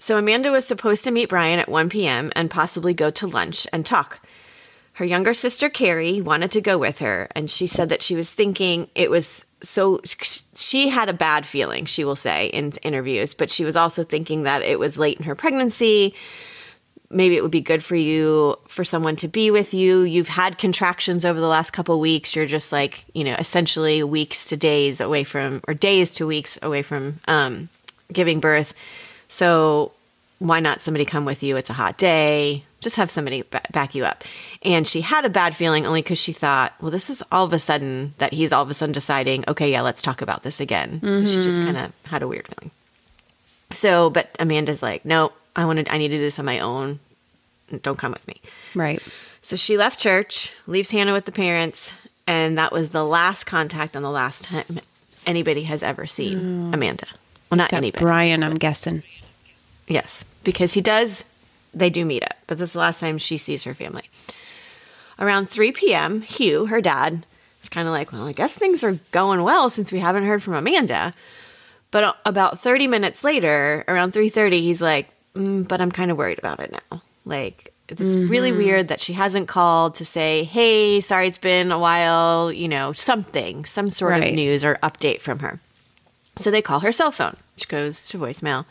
So 0.00 0.16
Amanda 0.16 0.50
was 0.50 0.66
supposed 0.66 1.04
to 1.04 1.10
meet 1.10 1.28
Brian 1.28 1.58
at 1.58 1.68
1 1.68 1.90
p.m. 1.90 2.32
and 2.34 2.50
possibly 2.50 2.94
go 2.94 3.10
to 3.10 3.26
lunch 3.26 3.66
and 3.70 3.84
talk. 3.84 4.20
Her 4.94 5.04
younger 5.04 5.34
sister, 5.34 5.68
Carrie, 5.68 6.22
wanted 6.22 6.50
to 6.52 6.60
go 6.62 6.78
with 6.78 6.98
her, 6.98 7.28
and 7.34 7.50
she 7.50 7.66
said 7.66 7.90
that 7.90 8.02
she 8.02 8.16
was 8.16 8.30
thinking 8.30 8.88
it 8.94 9.10
was 9.10 9.44
so. 9.62 10.00
She 10.54 10.88
had 10.88 11.08
a 11.08 11.14
bad 11.14 11.46
feeling, 11.46 11.84
she 11.84 12.04
will 12.04 12.16
say 12.16 12.46
in 12.46 12.72
interviews, 12.82 13.34
but 13.34 13.50
she 13.50 13.64
was 13.64 13.76
also 13.76 14.02
thinking 14.02 14.42
that 14.42 14.62
it 14.62 14.78
was 14.78 14.98
late 14.98 15.18
in 15.18 15.24
her 15.24 15.34
pregnancy. 15.34 16.14
Maybe 17.10 17.36
it 17.36 17.42
would 17.42 17.50
be 17.50 17.60
good 17.60 17.82
for 17.82 17.96
you 17.96 18.56
for 18.68 18.84
someone 18.84 19.16
to 19.16 19.28
be 19.28 19.50
with 19.50 19.74
you. 19.74 20.00
You've 20.00 20.28
had 20.28 20.58
contractions 20.58 21.24
over 21.24 21.40
the 21.40 21.48
last 21.48 21.72
couple 21.72 21.98
weeks. 21.98 22.36
You're 22.36 22.46
just 22.46 22.70
like, 22.70 23.04
you 23.14 23.24
know, 23.24 23.34
essentially 23.38 24.02
weeks 24.02 24.44
to 24.46 24.56
days 24.56 25.00
away 25.00 25.24
from, 25.24 25.60
or 25.66 25.74
days 25.74 26.10
to 26.14 26.26
weeks 26.26 26.58
away 26.62 26.82
from 26.82 27.20
um, 27.26 27.68
giving 28.12 28.38
birth. 28.38 28.74
So 29.30 29.92
why 30.40 30.60
not 30.60 30.80
somebody 30.80 31.04
come 31.04 31.24
with 31.24 31.42
you? 31.42 31.56
It's 31.56 31.70
a 31.70 31.74
hot 31.74 31.96
day. 31.96 32.64
Just 32.80 32.96
have 32.96 33.10
somebody 33.10 33.42
ba- 33.42 33.62
back 33.70 33.94
you 33.94 34.04
up. 34.04 34.24
And 34.62 34.86
she 34.86 35.02
had 35.02 35.24
a 35.24 35.30
bad 35.30 35.54
feeling 35.54 35.86
only 35.86 36.02
because 36.02 36.18
she 36.18 36.32
thought, 36.32 36.74
well, 36.80 36.90
this 36.90 37.08
is 37.08 37.22
all 37.30 37.44
of 37.44 37.52
a 37.52 37.58
sudden 37.58 38.14
that 38.18 38.32
he's 38.32 38.52
all 38.52 38.62
of 38.62 38.70
a 38.70 38.74
sudden 38.74 38.92
deciding, 38.92 39.44
okay, 39.46 39.70
yeah, 39.70 39.82
let's 39.82 40.02
talk 40.02 40.20
about 40.20 40.42
this 40.42 40.60
again. 40.60 41.00
So 41.02 41.24
she 41.24 41.42
just 41.42 41.58
mm-hmm. 41.58 41.64
kind 41.64 41.76
of 41.76 41.92
had 42.04 42.22
a 42.22 42.28
weird 42.28 42.48
feeling. 42.48 42.70
So, 43.70 44.10
but 44.10 44.34
Amanda's 44.40 44.82
like, 44.82 45.04
no, 45.04 45.32
I 45.54 45.64
wanted, 45.64 45.88
I 45.88 45.98
need 45.98 46.08
to 46.08 46.16
do 46.16 46.20
this 46.20 46.38
on 46.38 46.44
my 46.44 46.58
own. 46.58 46.98
Don't 47.82 47.98
come 47.98 48.12
with 48.12 48.26
me. 48.26 48.40
right. 48.74 49.00
So 49.42 49.56
she 49.56 49.78
left 49.78 49.98
church, 49.98 50.52
leaves 50.66 50.90
Hannah 50.90 51.14
with 51.14 51.24
the 51.24 51.32
parents, 51.32 51.94
and 52.26 52.58
that 52.58 52.72
was 52.72 52.90
the 52.90 53.04
last 53.04 53.44
contact 53.44 53.96
and 53.96 54.04
the 54.04 54.10
last 54.10 54.44
time 54.44 54.80
anybody 55.26 55.62
has 55.62 55.82
ever 55.82 56.06
seen 56.06 56.70
mm. 56.70 56.74
Amanda. 56.74 57.06
Well, 57.50 57.56
not 57.58 57.66
Except 57.66 57.78
anybody. 57.78 58.04
Brian, 58.04 58.42
I'm 58.42 58.54
guessing. 58.56 59.02
Yes, 59.88 60.24
because 60.44 60.74
he 60.74 60.80
does, 60.80 61.24
they 61.74 61.90
do 61.90 62.04
meet 62.04 62.22
up, 62.22 62.36
but 62.46 62.58
this 62.58 62.70
is 62.70 62.72
the 62.74 62.78
last 62.78 63.00
time 63.00 63.18
she 63.18 63.36
sees 63.38 63.64
her 63.64 63.74
family. 63.74 64.04
Around 65.18 65.50
3 65.50 65.72
p.m., 65.72 66.22
Hugh, 66.22 66.66
her 66.66 66.80
dad, 66.80 67.26
is 67.62 67.68
kind 67.68 67.86
of 67.88 67.92
like, 67.92 68.12
well, 68.12 68.26
I 68.26 68.32
guess 68.32 68.54
things 68.54 68.82
are 68.84 68.98
going 69.12 69.42
well 69.42 69.68
since 69.68 69.90
we 69.92 69.98
haven't 69.98 70.24
heard 70.26 70.42
from 70.42 70.54
Amanda. 70.54 71.12
But 71.90 72.16
about 72.24 72.60
30 72.60 72.86
minutes 72.86 73.24
later, 73.24 73.84
around 73.88 74.12
3:30, 74.12 74.60
he's 74.60 74.80
like, 74.80 75.08
mm, 75.34 75.66
"But 75.66 75.80
I'm 75.80 75.90
kind 75.90 76.12
of 76.12 76.16
worried 76.16 76.38
about 76.38 76.60
it 76.60 76.70
now. 76.70 77.02
Like, 77.24 77.72
it's 77.88 78.14
really 78.14 78.52
weird 78.52 78.86
that 78.88 79.00
she 79.00 79.14
hasn't 79.14 79.48
called 79.48 79.96
to 79.96 80.04
say, 80.04 80.44
"Hey, 80.44 81.00
sorry 81.00 81.26
it's 81.26 81.36
been 81.38 81.72
a 81.72 81.78
while," 81.80 82.52
you 82.52 82.68
know, 82.68 82.92
something, 82.92 83.64
some 83.64 83.90
sort 83.90 84.12
Right. 84.12 84.28
of 84.28 84.34
news 84.34 84.64
or 84.64 84.78
update 84.84 85.20
from 85.20 85.40
her." 85.40 85.58
So 86.36 86.50
they 86.50 86.62
call 86.62 86.80
her 86.80 86.92
cell 86.92 87.12
phone, 87.12 87.36
which 87.54 87.68
goes 87.68 88.08
to 88.08 88.18
voicemail. 88.18 88.64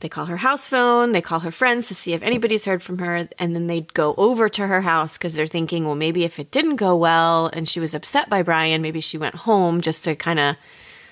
They 0.00 0.08
call 0.08 0.26
her 0.26 0.38
house 0.38 0.68
phone, 0.68 1.12
they 1.12 1.22
call 1.22 1.40
her 1.40 1.50
friends 1.50 1.88
to 1.88 1.94
see 1.94 2.12
if 2.12 2.22
anybody's 2.22 2.66
heard 2.66 2.82
from 2.82 2.98
her, 2.98 3.26
and 3.38 3.54
then 3.54 3.68
they 3.68 3.82
go 3.94 4.14
over 4.18 4.50
to 4.50 4.66
her 4.66 4.82
house 4.82 5.16
because 5.16 5.34
they're 5.34 5.46
thinking, 5.46 5.86
well, 5.86 5.94
maybe 5.94 6.24
if 6.24 6.38
it 6.38 6.50
didn't 6.50 6.76
go 6.76 6.94
well 6.94 7.46
and 7.46 7.66
she 7.66 7.80
was 7.80 7.94
upset 7.94 8.28
by 8.28 8.42
Brian, 8.42 8.82
maybe 8.82 9.00
she 9.00 9.16
went 9.16 9.34
home 9.34 9.80
just 9.80 10.04
to 10.04 10.14
kind 10.14 10.38
of 10.38 10.56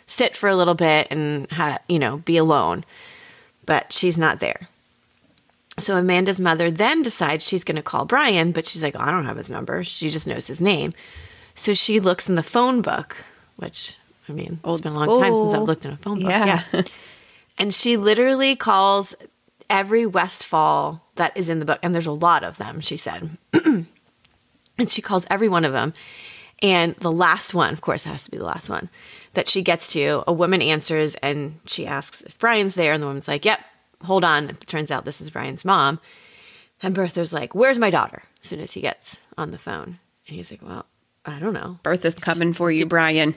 sit 0.07 0.37
for 0.37 0.49
a 0.49 0.57
little 0.57 0.75
bit 0.75 1.07
and 1.11 1.51
ha- 1.51 1.79
you 1.89 1.99
know 1.99 2.19
be 2.19 2.37
alone. 2.37 2.85
But 3.65 3.93
she's 3.93 4.19
not 4.19 4.41
there. 4.41 4.69
So 5.79 5.97
Amanda's 5.97 6.41
mother 6.41 6.71
then 6.71 7.03
decides 7.03 7.47
she's 7.47 7.65
going 7.65 7.77
to 7.77 7.83
call 7.83 8.05
Brian, 8.05 8.53
but 8.53 8.67
she's 8.67 8.83
like, 8.83 8.95
oh, 8.95 9.01
I 9.01 9.11
don't 9.11 9.25
have 9.25 9.39
his 9.39 9.51
number. 9.51 9.83
She 9.85 10.11
just 10.11 10.27
knows 10.27 10.47
his 10.47 10.61
name. 10.61 10.93
So 11.55 11.73
she 11.73 11.99
looks 11.99 12.29
in 12.29 12.35
the 12.35 12.43
phone 12.43 12.83
book, 12.83 13.25
which 13.57 13.97
I 14.29 14.33
mean, 14.33 14.61
Old 14.65 14.79
it's 14.79 14.83
been 14.83 14.93
a 14.93 15.07
long 15.07 15.21
time 15.21 15.35
since 15.35 15.53
I've 15.53 15.63
looked 15.63 15.85
in 15.85 15.93
a 15.93 15.97
phone 15.97 16.21
book. 16.21 16.31
Yeah. 16.31 16.63
yeah. 16.73 16.83
And 17.59 17.73
she 17.73 17.99
literally 17.99 18.57
calls 18.57 19.15
every 19.69 20.07
Westfall 20.07 21.07
that 21.17 21.37
is 21.37 21.51
in 21.51 21.59
the 21.59 21.67
book, 21.67 21.79
and 21.83 21.95
there's 21.95 22.07
a 22.07 22.13
lot 22.13 22.43
of 22.43 22.57
them, 22.57 22.81
she 22.81 22.97
said. 22.97 23.37
and 23.65 23.87
she 24.89 25.03
calls 25.03 25.27
every 25.29 25.51
one 25.51 25.67
of 25.67 25.73
them. 25.73 25.93
And 26.63 26.95
the 26.97 27.13
last 27.13 27.55
one, 27.55 27.73
of 27.73 27.81
course, 27.81 28.07
it 28.07 28.11
has 28.11 28.25
to 28.25 28.31
be 28.31 28.39
the 28.39 28.45
last 28.45 28.71
one 28.71 28.89
that 29.35 29.49
she 29.49 29.63
gets 29.63 29.93
to, 29.93 30.23
a 30.27 30.33
woman 30.33 30.63
answers 30.63 31.15
and 31.17 31.59
she 31.67 31.87
asks 31.87 32.23
if 32.23 32.39
Brian's 32.39 32.75
there. 32.75 32.93
And 32.93 33.03
the 33.03 33.07
woman's 33.07 33.29
like, 33.29 33.45
Yep, 33.45 33.61
hold 34.05 34.25
on. 34.25 34.51
It 34.51 34.67
turns 34.67 34.91
out 34.91 35.05
this 35.05 35.21
is 35.21 35.31
Brian's 35.31 35.65
mom. 35.65 35.99
And 36.83 36.95
Bertha's 36.95 37.33
like, 37.33 37.55
Where's 37.55 37.79
my 37.79 37.91
daughter? 37.91 38.23
As 38.41 38.49
soon 38.49 38.61
as 38.61 38.73
he 38.73 38.81
gets 38.81 39.21
on 39.37 39.51
the 39.51 39.59
phone. 39.59 39.99
And 40.29 40.37
he's 40.37 40.51
like, 40.51 40.63
Well, 40.63 40.87
I 41.25 41.41
don't 41.41 41.55
know. 41.55 41.79
Bertha's 41.83 42.15
coming 42.15 42.53
for 42.53 42.71
you, 42.71 42.87
Brian. 42.87 43.35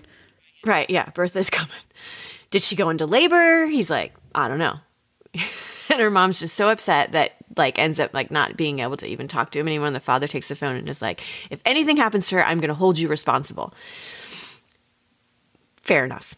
Right. 0.66 0.90
Yeah. 0.90 1.06
Bertha's 1.12 1.50
coming. 1.52 1.74
Did 2.50 2.62
she 2.62 2.76
go 2.76 2.90
into 2.90 3.06
labor? 3.06 3.66
He's 3.68 3.90
like, 3.90 4.14
I 4.34 4.48
don't 4.48 4.60
know. 4.60 4.80
and 5.90 6.00
her 6.00 6.10
mom's 6.10 6.40
just 6.40 6.56
so 6.56 6.70
upset 6.70 7.12
that 7.12 7.34
like 7.58 7.80
ends 7.80 8.00
up 8.00 8.14
like 8.14 8.32
not 8.32 8.58
being 8.58 8.80
able 8.80 8.98
to 8.98 9.08
even 9.08 9.28
talk 9.28 9.52
to 9.52 9.60
him 9.60 9.68
anymore. 9.68 9.88
And 9.88 9.96
the 9.96 10.00
father 10.00 10.28
takes 10.28 10.48
the 10.48 10.56
phone 10.56 10.76
and 10.76 10.90
is 10.90 11.02
like, 11.02 11.24
if 11.50 11.62
anything 11.66 11.98
happens 11.98 12.28
to 12.30 12.36
her, 12.36 12.46
I'm 12.46 12.60
going 12.60 12.70
to 12.70 12.76
hold 12.76 13.00
you 13.00 13.08
responsible. 13.08 13.74
Fair 15.78 16.06
enough. 16.06 16.36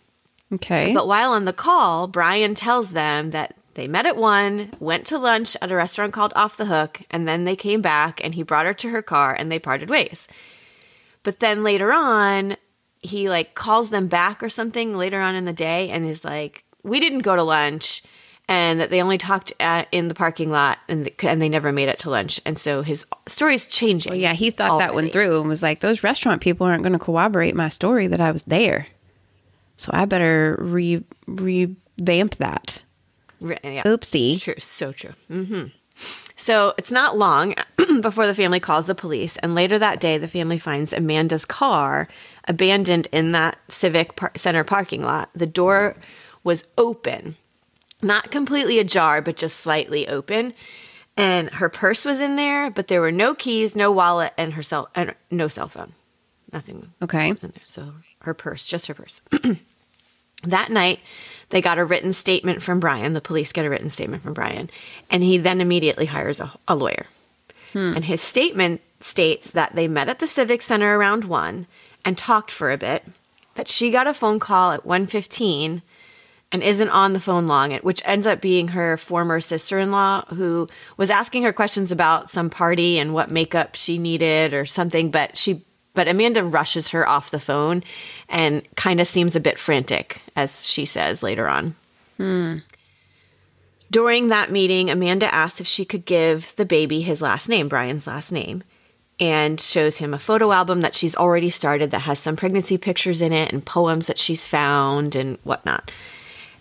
Okay. 0.53 0.93
But 0.93 1.07
while 1.07 1.31
on 1.31 1.45
the 1.45 1.53
call, 1.53 2.07
Brian 2.07 2.55
tells 2.55 2.91
them 2.91 3.31
that 3.31 3.55
they 3.73 3.87
met 3.87 4.05
at 4.05 4.17
one, 4.17 4.71
went 4.79 5.05
to 5.07 5.17
lunch 5.17 5.55
at 5.61 5.71
a 5.71 5.75
restaurant 5.75 6.13
called 6.13 6.33
Off 6.35 6.57
the 6.57 6.65
Hook, 6.65 7.01
and 7.11 7.27
then 7.27 7.43
they 7.43 7.55
came 7.55 7.81
back 7.81 8.19
and 8.23 8.33
he 8.33 8.43
brought 8.43 8.65
her 8.65 8.73
to 8.73 8.89
her 8.89 9.01
car 9.01 9.35
and 9.37 9.51
they 9.51 9.59
parted 9.59 9.89
ways. 9.89 10.27
But 11.23 11.39
then 11.39 11.63
later 11.63 11.91
on, 11.93 12.57
he 13.01 13.29
like 13.29 13.55
calls 13.55 13.89
them 13.89 14.07
back 14.07 14.41
or 14.43 14.49
something 14.49 14.95
later 14.97 15.21
on 15.21 15.35
in 15.35 15.45
the 15.45 15.53
day 15.53 15.89
and 15.89 16.05
is 16.05 16.23
like, 16.25 16.63
"We 16.83 16.99
didn't 16.99 17.19
go 17.19 17.35
to 17.35 17.43
lunch." 17.43 18.03
And 18.49 18.79
that 18.79 18.91
they 18.91 19.01
only 19.01 19.17
talked 19.17 19.51
at, 19.59 19.89
in 19.91 20.07
the 20.07 20.13
parking 20.15 20.49
lot, 20.49 20.77
and 20.87 21.09
and 21.21 21.41
they 21.41 21.49
never 21.49 21.73
made 21.73 21.89
it 21.89 21.99
to 21.99 22.09
lunch. 22.09 22.39
And 22.45 22.57
so 22.57 22.81
his 22.81 23.05
story's 23.27 23.65
changing. 23.65 24.11
Well, 24.11 24.19
yeah, 24.19 24.33
he 24.33 24.51
thought 24.51 24.79
that 24.79 24.91
already. 24.91 25.07
one 25.07 25.11
through 25.11 25.39
and 25.41 25.49
was 25.49 25.61
like, 25.61 25.81
those 25.81 26.01
restaurant 26.01 26.41
people 26.41 26.65
aren't 26.65 26.81
going 26.83 26.93
to 26.93 26.99
corroborate 26.99 27.55
my 27.55 27.67
story 27.67 28.07
that 28.07 28.21
I 28.21 28.31
was 28.31 28.45
there. 28.45 28.87
So 29.75 29.91
I 29.93 30.05
better 30.05 30.55
re 30.61 31.03
revamp 31.27 32.35
that. 32.35 32.81
Re- 33.41 33.57
yeah. 33.63 33.83
Oopsie. 33.83 34.39
True, 34.41 34.55
so 34.59 34.91
true. 34.93 35.13
hmm 35.27 35.65
So 36.35 36.73
it's 36.77 36.91
not 36.91 37.17
long 37.17 37.53
before 38.01 38.27
the 38.27 38.33
family 38.33 38.59
calls 38.59 38.87
the 38.87 38.95
police, 38.95 39.35
and 39.37 39.55
later 39.55 39.77
that 39.77 39.99
day, 39.99 40.17
the 40.17 40.27
family 40.27 40.57
finds 40.57 40.93
Amanda's 40.93 41.45
car 41.45 42.07
abandoned 42.47 43.07
in 43.11 43.31
that 43.33 43.57
Civic 43.69 44.15
par- 44.15 44.31
Center 44.35 44.63
parking 44.63 45.01
lot. 45.03 45.29
The 45.33 45.45
door 45.47 45.95
was 46.43 46.63
open, 46.77 47.35
not 48.01 48.31
completely 48.31 48.79
ajar, 48.79 49.21
but 49.21 49.35
just 49.37 49.59
slightly 49.59 50.07
open. 50.07 50.53
And 51.15 51.49
her 51.51 51.67
purse 51.69 52.05
was 52.05 52.19
in 52.19 52.35
there, 52.35 52.69
but 52.69 52.87
there 52.87 53.01
were 53.01 53.11
no 53.11 53.33
keys, 53.33 53.75
no 53.75 53.91
wallet, 53.91 54.33
and 54.37 54.53
her 54.53 54.61
cell 54.63 54.89
and 54.95 55.15
no 55.31 55.47
cell 55.47 55.67
phone. 55.67 55.93
Nothing 56.53 56.91
Okay. 57.01 57.31
was 57.31 57.43
in 57.43 57.51
there. 57.51 57.61
So 57.65 57.93
her 58.21 58.33
purse, 58.33 58.67
just 58.67 58.85
her 58.87 58.93
purse. 58.93 59.19
that 60.43 60.71
night, 60.71 60.99
they 61.49 61.61
got 61.61 61.79
a 61.79 61.85
written 61.85 62.13
statement 62.13 62.61
from 62.61 62.79
Brian. 62.79 63.13
The 63.13 63.21
police 63.21 63.51
get 63.51 63.65
a 63.65 63.69
written 63.69 63.89
statement 63.89 64.21
from 64.21 64.33
Brian, 64.33 64.69
and 65.09 65.23
he 65.23 65.37
then 65.37 65.59
immediately 65.59 66.05
hires 66.05 66.39
a, 66.39 66.51
a 66.67 66.75
lawyer. 66.75 67.07
Hmm. 67.73 67.93
And 67.95 68.05
his 68.05 68.21
statement 68.21 68.81
states 68.99 69.51
that 69.51 69.75
they 69.75 69.87
met 69.87 70.09
at 70.09 70.19
the 70.19 70.27
Civic 70.27 70.61
Center 70.61 70.97
around 70.97 71.25
one 71.25 71.67
and 72.07 72.17
talked 72.17 72.51
for 72.51 72.71
a 72.71 72.77
bit. 72.77 73.03
That 73.55 73.67
she 73.67 73.91
got 73.91 74.07
a 74.07 74.13
phone 74.13 74.39
call 74.39 74.71
at 74.71 74.85
1.15 74.85 75.81
and 76.53 76.63
isn't 76.63 76.89
on 76.89 77.11
the 77.11 77.19
phone 77.19 77.47
long, 77.47 77.73
which 77.79 78.01
ends 78.05 78.25
up 78.25 78.39
being 78.39 78.69
her 78.69 78.95
former 78.95 79.41
sister 79.41 79.77
in 79.77 79.91
law 79.91 80.23
who 80.27 80.69
was 80.95 81.09
asking 81.09 81.43
her 81.43 81.51
questions 81.51 81.91
about 81.91 82.29
some 82.29 82.49
party 82.49 82.97
and 82.97 83.13
what 83.13 83.29
makeup 83.29 83.75
she 83.75 83.97
needed 83.97 84.53
or 84.53 84.63
something. 84.63 85.11
But 85.11 85.37
she, 85.37 85.65
but 85.95 86.07
Amanda 86.07 86.45
rushes 86.45 86.89
her 86.89 87.05
off 87.05 87.29
the 87.29 87.41
phone 87.41 87.83
and 88.29 88.65
kind 88.75 89.01
of 89.01 89.07
seems 89.07 89.35
a 89.35 89.41
bit 89.41 89.59
frantic, 89.59 90.21
as 90.33 90.65
she 90.65 90.85
says 90.85 91.21
later 91.21 91.49
on. 91.49 91.75
Hmm. 92.15 92.59
During 93.91 94.29
that 94.29 94.49
meeting, 94.49 94.89
Amanda 94.89 95.33
asked 95.33 95.59
if 95.59 95.67
she 95.67 95.83
could 95.83 96.05
give 96.05 96.55
the 96.55 96.65
baby 96.65 97.01
his 97.01 97.21
last 97.21 97.49
name, 97.49 97.67
Brian's 97.67 98.07
last 98.07 98.31
name, 98.31 98.63
and 99.19 99.59
shows 99.59 99.97
him 99.97 100.13
a 100.13 100.19
photo 100.19 100.51
album 100.51 100.81
that 100.81 100.95
she's 100.95 101.15
already 101.15 101.49
started 101.49 101.91
that 101.91 101.99
has 101.99 102.19
some 102.19 102.35
pregnancy 102.35 102.77
pictures 102.77 103.21
in 103.21 103.33
it 103.33 103.51
and 103.51 103.65
poems 103.65 104.07
that 104.07 104.19
she's 104.19 104.47
found 104.47 105.15
and 105.15 105.37
whatnot. 105.43 105.91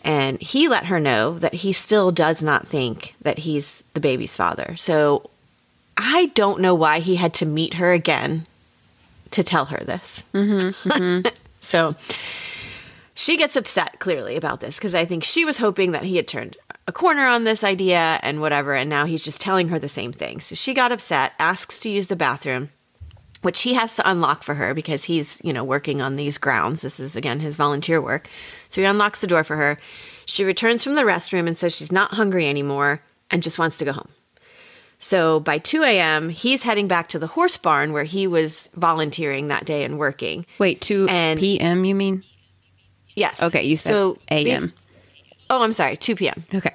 And 0.02 0.40
he 0.40 0.68
let 0.68 0.86
her 0.86 1.00
know 1.00 1.38
that 1.38 1.54
he 1.54 1.72
still 1.72 2.12
does 2.12 2.42
not 2.42 2.66
think 2.66 3.14
that 3.20 3.38
he's 3.38 3.82
the 3.92 4.00
baby's 4.00 4.36
father. 4.36 4.76
So 4.76 5.28
I 5.96 6.26
don't 6.34 6.60
know 6.60 6.74
why 6.74 7.00
he 7.00 7.16
had 7.16 7.34
to 7.34 7.46
meet 7.46 7.74
her 7.74 7.92
again 7.92 8.46
to 9.32 9.42
tell 9.42 9.66
her 9.66 9.82
this. 9.84 10.22
Mm-hmm, 10.32 10.88
mm-hmm. 10.88 11.28
so 11.60 11.94
she 13.14 13.36
gets 13.36 13.56
upset 13.56 13.98
clearly 13.98 14.36
about 14.36 14.60
this 14.60 14.76
because 14.76 14.94
I 14.94 15.04
think 15.04 15.24
she 15.24 15.44
was 15.44 15.58
hoping 15.58 15.92
that 15.92 16.04
he 16.04 16.16
had 16.16 16.28
turned 16.28 16.56
a 16.86 16.92
corner 16.92 17.26
on 17.26 17.44
this 17.44 17.64
idea 17.64 18.20
and 18.22 18.40
whatever, 18.40 18.74
and 18.74 18.88
now 18.88 19.04
he's 19.06 19.24
just 19.24 19.40
telling 19.40 19.68
her 19.68 19.78
the 19.78 19.88
same 19.88 20.12
thing. 20.12 20.40
So 20.40 20.54
she 20.54 20.72
got 20.74 20.92
upset, 20.92 21.32
asks 21.38 21.80
to 21.80 21.88
use 21.90 22.06
the 22.06 22.16
bathroom, 22.16 22.70
which 23.42 23.62
he 23.62 23.74
has 23.74 23.94
to 23.96 24.08
unlock 24.08 24.42
for 24.42 24.54
her 24.54 24.72
because 24.74 25.04
he's, 25.04 25.40
you 25.44 25.52
know, 25.52 25.64
working 25.64 26.00
on 26.00 26.16
these 26.16 26.38
grounds. 26.38 26.82
This 26.82 27.00
is 27.00 27.16
again 27.16 27.40
his 27.40 27.56
volunteer 27.56 28.00
work. 28.00 28.28
So 28.68 28.80
he 28.80 28.86
unlocks 28.86 29.20
the 29.20 29.26
door 29.26 29.44
for 29.44 29.56
her. 29.56 29.78
She 30.26 30.44
returns 30.44 30.82
from 30.82 30.94
the 30.94 31.02
restroom 31.02 31.46
and 31.46 31.56
says 31.56 31.74
she's 31.76 31.92
not 31.92 32.14
hungry 32.14 32.48
anymore 32.48 33.00
and 33.30 33.42
just 33.42 33.58
wants 33.58 33.78
to 33.78 33.84
go 33.84 33.92
home. 33.92 34.08
So 34.98 35.40
by 35.40 35.58
2 35.58 35.82
a.m., 35.82 36.30
he's 36.30 36.62
heading 36.62 36.88
back 36.88 37.08
to 37.10 37.18
the 37.18 37.26
horse 37.26 37.56
barn 37.56 37.92
where 37.92 38.04
he 38.04 38.26
was 38.26 38.70
volunteering 38.74 39.48
that 39.48 39.66
day 39.66 39.84
and 39.84 39.98
working. 39.98 40.46
Wait, 40.58 40.80
2 40.80 41.06
And- 41.08 41.38
p.m. 41.38 41.84
you 41.84 41.94
mean? 41.94 42.24
Yes. 43.14 43.42
Okay, 43.42 43.64
you 43.64 43.76
said 43.76 43.90
so 43.90 44.18
a.m. 44.30 44.72
Oh, 45.48 45.62
I'm 45.62 45.72
sorry, 45.72 45.96
2 45.96 46.16
p.m. 46.16 46.44
Okay. 46.54 46.72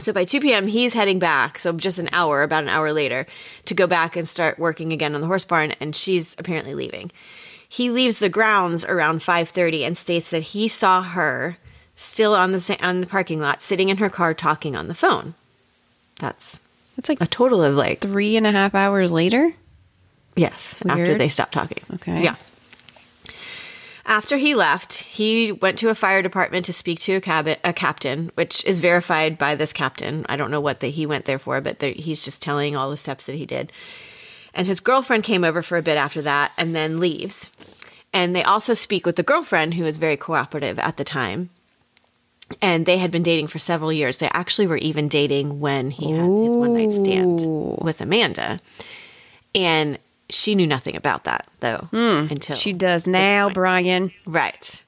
So 0.00 0.12
by 0.12 0.24
2 0.24 0.40
p.m., 0.40 0.66
he's 0.68 0.94
heading 0.94 1.18
back. 1.18 1.58
So 1.58 1.72
just 1.72 1.98
an 1.98 2.08
hour, 2.12 2.42
about 2.42 2.62
an 2.62 2.68
hour 2.68 2.92
later, 2.92 3.26
to 3.64 3.74
go 3.74 3.86
back 3.86 4.16
and 4.16 4.28
start 4.28 4.58
working 4.58 4.92
again 4.92 5.14
on 5.14 5.20
the 5.20 5.26
horse 5.26 5.44
barn. 5.44 5.72
And 5.80 5.94
she's 5.94 6.36
apparently 6.38 6.74
leaving. 6.74 7.10
He 7.68 7.90
leaves 7.90 8.18
the 8.18 8.28
grounds 8.28 8.84
around 8.84 9.20
5:30 9.20 9.84
and 9.86 9.98
states 9.98 10.30
that 10.30 10.42
he 10.42 10.68
saw 10.68 11.02
her 11.02 11.58
still 11.96 12.34
on 12.34 12.52
the 12.52 12.78
on 12.80 13.00
the 13.00 13.06
parking 13.06 13.40
lot, 13.40 13.60
sitting 13.60 13.88
in 13.88 13.98
her 13.98 14.08
car, 14.08 14.32
talking 14.32 14.74
on 14.76 14.88
the 14.88 14.94
phone. 14.94 15.34
That's 16.20 16.60
that's 16.96 17.08
like 17.08 17.20
a 17.20 17.26
total 17.26 17.62
of 17.62 17.74
like 17.74 18.00
three 18.00 18.36
and 18.36 18.46
a 18.46 18.52
half 18.52 18.74
hours 18.74 19.12
later. 19.12 19.52
yes 20.36 20.80
after 20.88 21.16
they 21.18 21.28
stopped 21.28 21.52
talking. 21.52 21.82
Okay. 21.94 22.22
Yeah. 22.22 22.36
After 24.08 24.38
he 24.38 24.54
left, 24.54 24.94
he 24.94 25.52
went 25.52 25.78
to 25.80 25.90
a 25.90 25.94
fire 25.94 26.22
department 26.22 26.64
to 26.64 26.72
speak 26.72 26.98
to 27.00 27.16
a, 27.16 27.20
cab- 27.20 27.58
a 27.62 27.72
captain, 27.74 28.30
which 28.36 28.64
is 28.64 28.80
verified 28.80 29.36
by 29.36 29.54
this 29.54 29.74
captain. 29.74 30.24
I 30.30 30.36
don't 30.36 30.50
know 30.50 30.62
what 30.62 30.80
the, 30.80 30.88
he 30.88 31.04
went 31.04 31.26
there 31.26 31.38
for, 31.38 31.60
but 31.60 31.82
he's 31.82 32.24
just 32.24 32.42
telling 32.42 32.74
all 32.74 32.88
the 32.88 32.96
steps 32.96 33.26
that 33.26 33.34
he 33.34 33.44
did. 33.44 33.70
And 34.54 34.66
his 34.66 34.80
girlfriend 34.80 35.24
came 35.24 35.44
over 35.44 35.60
for 35.60 35.76
a 35.76 35.82
bit 35.82 35.98
after 35.98 36.22
that 36.22 36.52
and 36.56 36.74
then 36.74 37.00
leaves. 37.00 37.50
And 38.10 38.34
they 38.34 38.42
also 38.42 38.72
speak 38.72 39.04
with 39.04 39.16
the 39.16 39.22
girlfriend, 39.22 39.74
who 39.74 39.84
was 39.84 39.98
very 39.98 40.16
cooperative 40.16 40.78
at 40.78 40.96
the 40.96 41.04
time. 41.04 41.50
And 42.62 42.86
they 42.86 42.96
had 42.96 43.10
been 43.10 43.22
dating 43.22 43.48
for 43.48 43.58
several 43.58 43.92
years. 43.92 44.16
They 44.16 44.30
actually 44.32 44.68
were 44.68 44.78
even 44.78 45.08
dating 45.08 45.60
when 45.60 45.90
he 45.90 46.12
had 46.12 46.24
his 46.24 46.56
one 46.56 46.72
night 46.72 46.92
stand 46.92 47.46
with 47.82 48.00
Amanda. 48.00 48.58
And 49.54 49.98
she 50.30 50.54
knew 50.54 50.66
nothing 50.66 50.96
about 50.96 51.24
that, 51.24 51.46
though, 51.60 51.88
hmm. 51.90 52.30
until 52.30 52.56
She 52.56 52.72
does 52.72 53.06
now. 53.06 53.50
Brian. 53.50 54.12
Right. 54.26 54.82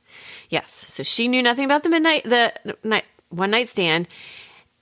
Yes. 0.48 0.84
So 0.88 1.02
she 1.02 1.28
knew 1.28 1.42
nothing 1.42 1.64
about 1.64 1.82
the 1.82 1.88
midnight, 1.88 2.24
the 2.24 2.52
night, 2.84 3.04
one 3.30 3.50
night 3.50 3.68
stand, 3.68 4.08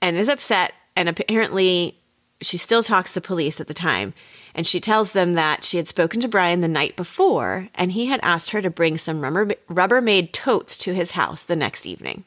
and 0.01 0.17
is 0.17 0.29
upset. 0.29 0.73
And 0.95 1.07
apparently, 1.07 1.97
she 2.41 2.57
still 2.57 2.83
talks 2.83 3.13
to 3.13 3.21
police 3.21 3.61
at 3.61 3.67
the 3.67 3.73
time, 3.73 4.13
and 4.53 4.65
she 4.67 4.79
tells 4.79 5.13
them 5.13 5.33
that 5.33 5.63
she 5.63 5.77
had 5.77 5.87
spoken 5.87 6.19
to 6.21 6.27
Brian 6.27 6.61
the 6.61 6.67
night 6.67 6.95
before, 6.95 7.69
and 7.75 7.91
he 7.91 8.07
had 8.07 8.19
asked 8.23 8.51
her 8.51 8.61
to 8.61 8.69
bring 8.69 8.97
some 8.97 9.21
rubber, 9.21 9.55
Rubbermaid 9.69 10.31
totes 10.31 10.77
to 10.79 10.93
his 10.93 11.11
house 11.11 11.43
the 11.43 11.55
next 11.55 11.85
evening. 11.85 12.23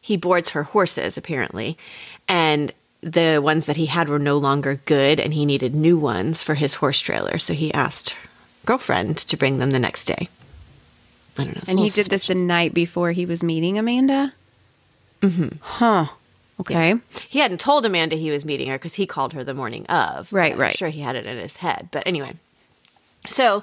He 0.00 0.16
boards 0.16 0.50
her 0.50 0.64
horses, 0.64 1.16
apparently, 1.16 1.78
and 2.26 2.72
the 3.02 3.40
ones 3.42 3.66
that 3.66 3.76
he 3.76 3.86
had 3.86 4.08
were 4.08 4.18
no 4.18 4.38
longer 4.38 4.80
good, 4.84 5.18
and 5.18 5.34
he 5.34 5.44
needed 5.44 5.74
new 5.74 5.98
ones 5.98 6.42
for 6.42 6.54
his 6.54 6.74
horse 6.74 7.00
trailer. 7.00 7.38
So 7.38 7.52
he 7.52 7.74
asked 7.74 8.16
girlfriend 8.64 9.18
to 9.18 9.36
bring 9.36 9.58
them 9.58 9.72
the 9.72 9.78
next 9.78 10.04
day. 10.04 10.28
I 11.36 11.44
don't 11.44 11.56
know. 11.56 11.62
And 11.68 11.78
he 11.78 11.88
did 11.88 12.06
this 12.06 12.26
the 12.28 12.34
night 12.34 12.74
before 12.74 13.12
he 13.12 13.26
was 13.26 13.42
meeting 13.42 13.78
Amanda? 13.78 14.34
Mm-hmm. 15.20 15.56
Huh. 15.60 16.06
Okay. 16.60 16.96
He 17.28 17.40
hadn't 17.40 17.60
told 17.60 17.84
Amanda 17.84 18.14
he 18.16 18.30
was 18.30 18.44
meeting 18.44 18.68
her 18.68 18.76
because 18.78 18.94
he 18.94 19.06
called 19.06 19.32
her 19.32 19.42
the 19.42 19.54
morning 19.54 19.86
of. 19.86 20.32
Right, 20.32 20.52
I'm 20.52 20.60
right. 20.60 20.76
sure 20.76 20.90
he 20.90 21.00
had 21.00 21.16
it 21.16 21.26
in 21.26 21.38
his 21.38 21.56
head. 21.56 21.88
But 21.90 22.06
anyway, 22.06 22.34
so 23.26 23.62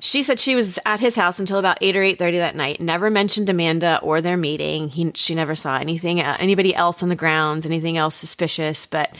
she 0.00 0.22
said 0.22 0.38
she 0.38 0.54
was 0.54 0.78
at 0.84 1.00
his 1.00 1.16
house 1.16 1.38
until 1.38 1.58
about 1.58 1.78
eight 1.80 1.96
or 1.96 2.02
eight 2.02 2.18
thirty 2.18 2.38
that 2.38 2.54
night. 2.56 2.80
Never 2.80 3.10
mentioned 3.10 3.48
Amanda 3.48 3.98
or 4.02 4.20
their 4.20 4.36
meeting. 4.36 4.88
He 4.88 5.12
she 5.14 5.34
never 5.34 5.54
saw 5.54 5.76
anything, 5.78 6.20
uh, 6.20 6.36
anybody 6.38 6.74
else 6.74 7.02
on 7.02 7.08
the 7.08 7.16
grounds, 7.16 7.66
anything 7.66 7.96
else 7.96 8.14
suspicious. 8.14 8.86
But 8.86 9.16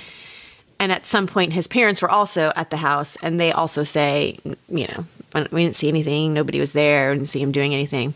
and 0.78 0.92
at 0.92 1.06
some 1.06 1.26
point, 1.26 1.52
his 1.54 1.66
parents 1.66 2.02
were 2.02 2.10
also 2.10 2.52
at 2.54 2.70
the 2.70 2.76
house, 2.76 3.16
and 3.22 3.40
they 3.40 3.52
also 3.52 3.82
say, 3.82 4.38
you 4.68 4.86
know, 4.88 5.06
we 5.50 5.64
didn't 5.64 5.76
see 5.76 5.88
anything. 5.88 6.34
Nobody 6.34 6.60
was 6.60 6.72
there. 6.72 7.14
Didn't 7.14 7.28
see 7.28 7.40
him 7.40 7.52
doing 7.52 7.72
anything. 7.72 8.14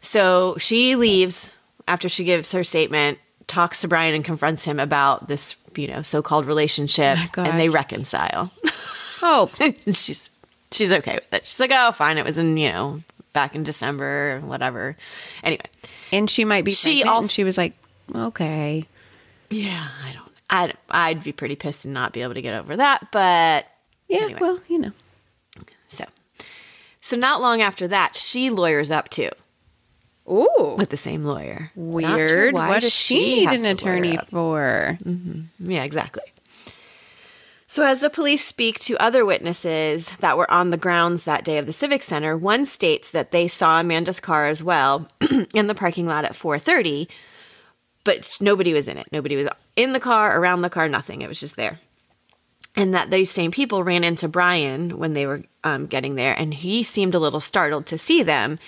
So 0.00 0.56
she 0.58 0.96
leaves 0.96 1.52
after 1.86 2.08
she 2.08 2.24
gives 2.24 2.52
her 2.52 2.64
statement, 2.64 3.18
talks 3.46 3.80
to 3.82 3.88
Brian 3.88 4.14
and 4.14 4.24
confronts 4.24 4.64
him 4.64 4.80
about 4.80 5.28
this, 5.28 5.54
you 5.76 5.86
know, 5.86 6.02
so-called 6.02 6.46
relationship, 6.46 7.18
Oh 7.36 7.42
and 7.42 7.58
they 7.60 7.68
reconcile. 7.68 8.50
Oh, 9.22 9.50
she's 9.92 10.30
she's 10.74 10.92
okay 10.92 11.14
with 11.14 11.32
it. 11.32 11.46
She's 11.46 11.60
like, 11.60 11.72
"Oh, 11.72 11.92
fine. 11.92 12.18
It 12.18 12.24
was 12.24 12.38
in, 12.38 12.56
you 12.56 12.70
know, 12.72 13.00
back 13.32 13.54
in 13.54 13.62
December, 13.62 14.40
whatever." 14.44 14.96
Anyway, 15.42 15.64
and 16.12 16.28
she 16.28 16.44
might 16.44 16.64
be 16.64 16.70
She 16.70 17.02
also- 17.04 17.22
and 17.22 17.30
she 17.30 17.44
was 17.44 17.56
like, 17.56 17.72
okay. 18.14 18.86
yeah, 19.50 19.88
I 20.06 20.12
don't. 20.12 20.24
I'd 20.50 20.76
I'd 20.90 21.24
be 21.24 21.32
pretty 21.32 21.56
pissed 21.56 21.84
and 21.84 21.94
not 21.94 22.12
be 22.12 22.22
able 22.22 22.34
to 22.34 22.42
get 22.42 22.54
over 22.54 22.76
that, 22.76 23.08
but 23.12 23.66
Yeah, 24.08 24.22
Anyway. 24.24 24.38
well, 24.40 24.60
you 24.68 24.78
know. 24.78 24.92
so 25.88 26.04
so 27.00 27.16
not 27.16 27.40
long 27.40 27.62
after 27.62 27.88
that, 27.88 28.14
she 28.14 28.50
lawyers 28.50 28.90
up 28.90 29.08
too 29.08 29.30
Ooh. 30.30 30.74
with 30.78 30.90
the 30.90 30.96
same 30.96 31.24
lawyer. 31.24 31.70
Sure 31.74 31.82
Weird. 31.84 32.54
why 32.54 32.68
What 32.68 32.82
does 32.82 32.92
she 32.92 33.46
need 33.46 33.48
an 33.60 33.64
attorney 33.64 34.18
for? 34.30 34.98
Mm-hmm. 35.02 35.70
Yeah, 35.70 35.82
exactly. 35.84 36.22
So, 37.74 37.82
as 37.84 38.02
the 38.02 38.08
police 38.08 38.44
speak 38.44 38.78
to 38.82 38.96
other 38.98 39.24
witnesses 39.24 40.10
that 40.20 40.38
were 40.38 40.48
on 40.48 40.70
the 40.70 40.76
grounds 40.76 41.24
that 41.24 41.44
day 41.44 41.58
of 41.58 41.66
the 41.66 41.72
Civic 41.72 42.04
Center, 42.04 42.36
one 42.36 42.66
states 42.66 43.10
that 43.10 43.32
they 43.32 43.48
saw 43.48 43.80
Amanda's 43.80 44.20
car 44.20 44.46
as 44.46 44.62
well 44.62 45.08
in 45.52 45.66
the 45.66 45.74
parking 45.74 46.06
lot 46.06 46.24
at 46.24 46.34
4:30, 46.34 47.08
but 48.04 48.38
nobody 48.40 48.72
was 48.72 48.86
in 48.86 48.96
it. 48.96 49.08
Nobody 49.10 49.34
was 49.34 49.48
in 49.74 49.92
the 49.92 49.98
car, 49.98 50.38
around 50.38 50.62
the 50.62 50.70
car, 50.70 50.88
nothing. 50.88 51.20
It 51.20 51.26
was 51.26 51.40
just 51.40 51.56
there. 51.56 51.80
And 52.76 52.94
that 52.94 53.10
those 53.10 53.28
same 53.28 53.50
people 53.50 53.82
ran 53.82 54.04
into 54.04 54.28
Brian 54.28 54.96
when 54.96 55.14
they 55.14 55.26
were 55.26 55.42
um, 55.64 55.86
getting 55.86 56.14
there, 56.14 56.38
and 56.38 56.54
he 56.54 56.84
seemed 56.84 57.16
a 57.16 57.18
little 57.18 57.40
startled 57.40 57.86
to 57.86 57.98
see 57.98 58.22
them. 58.22 58.60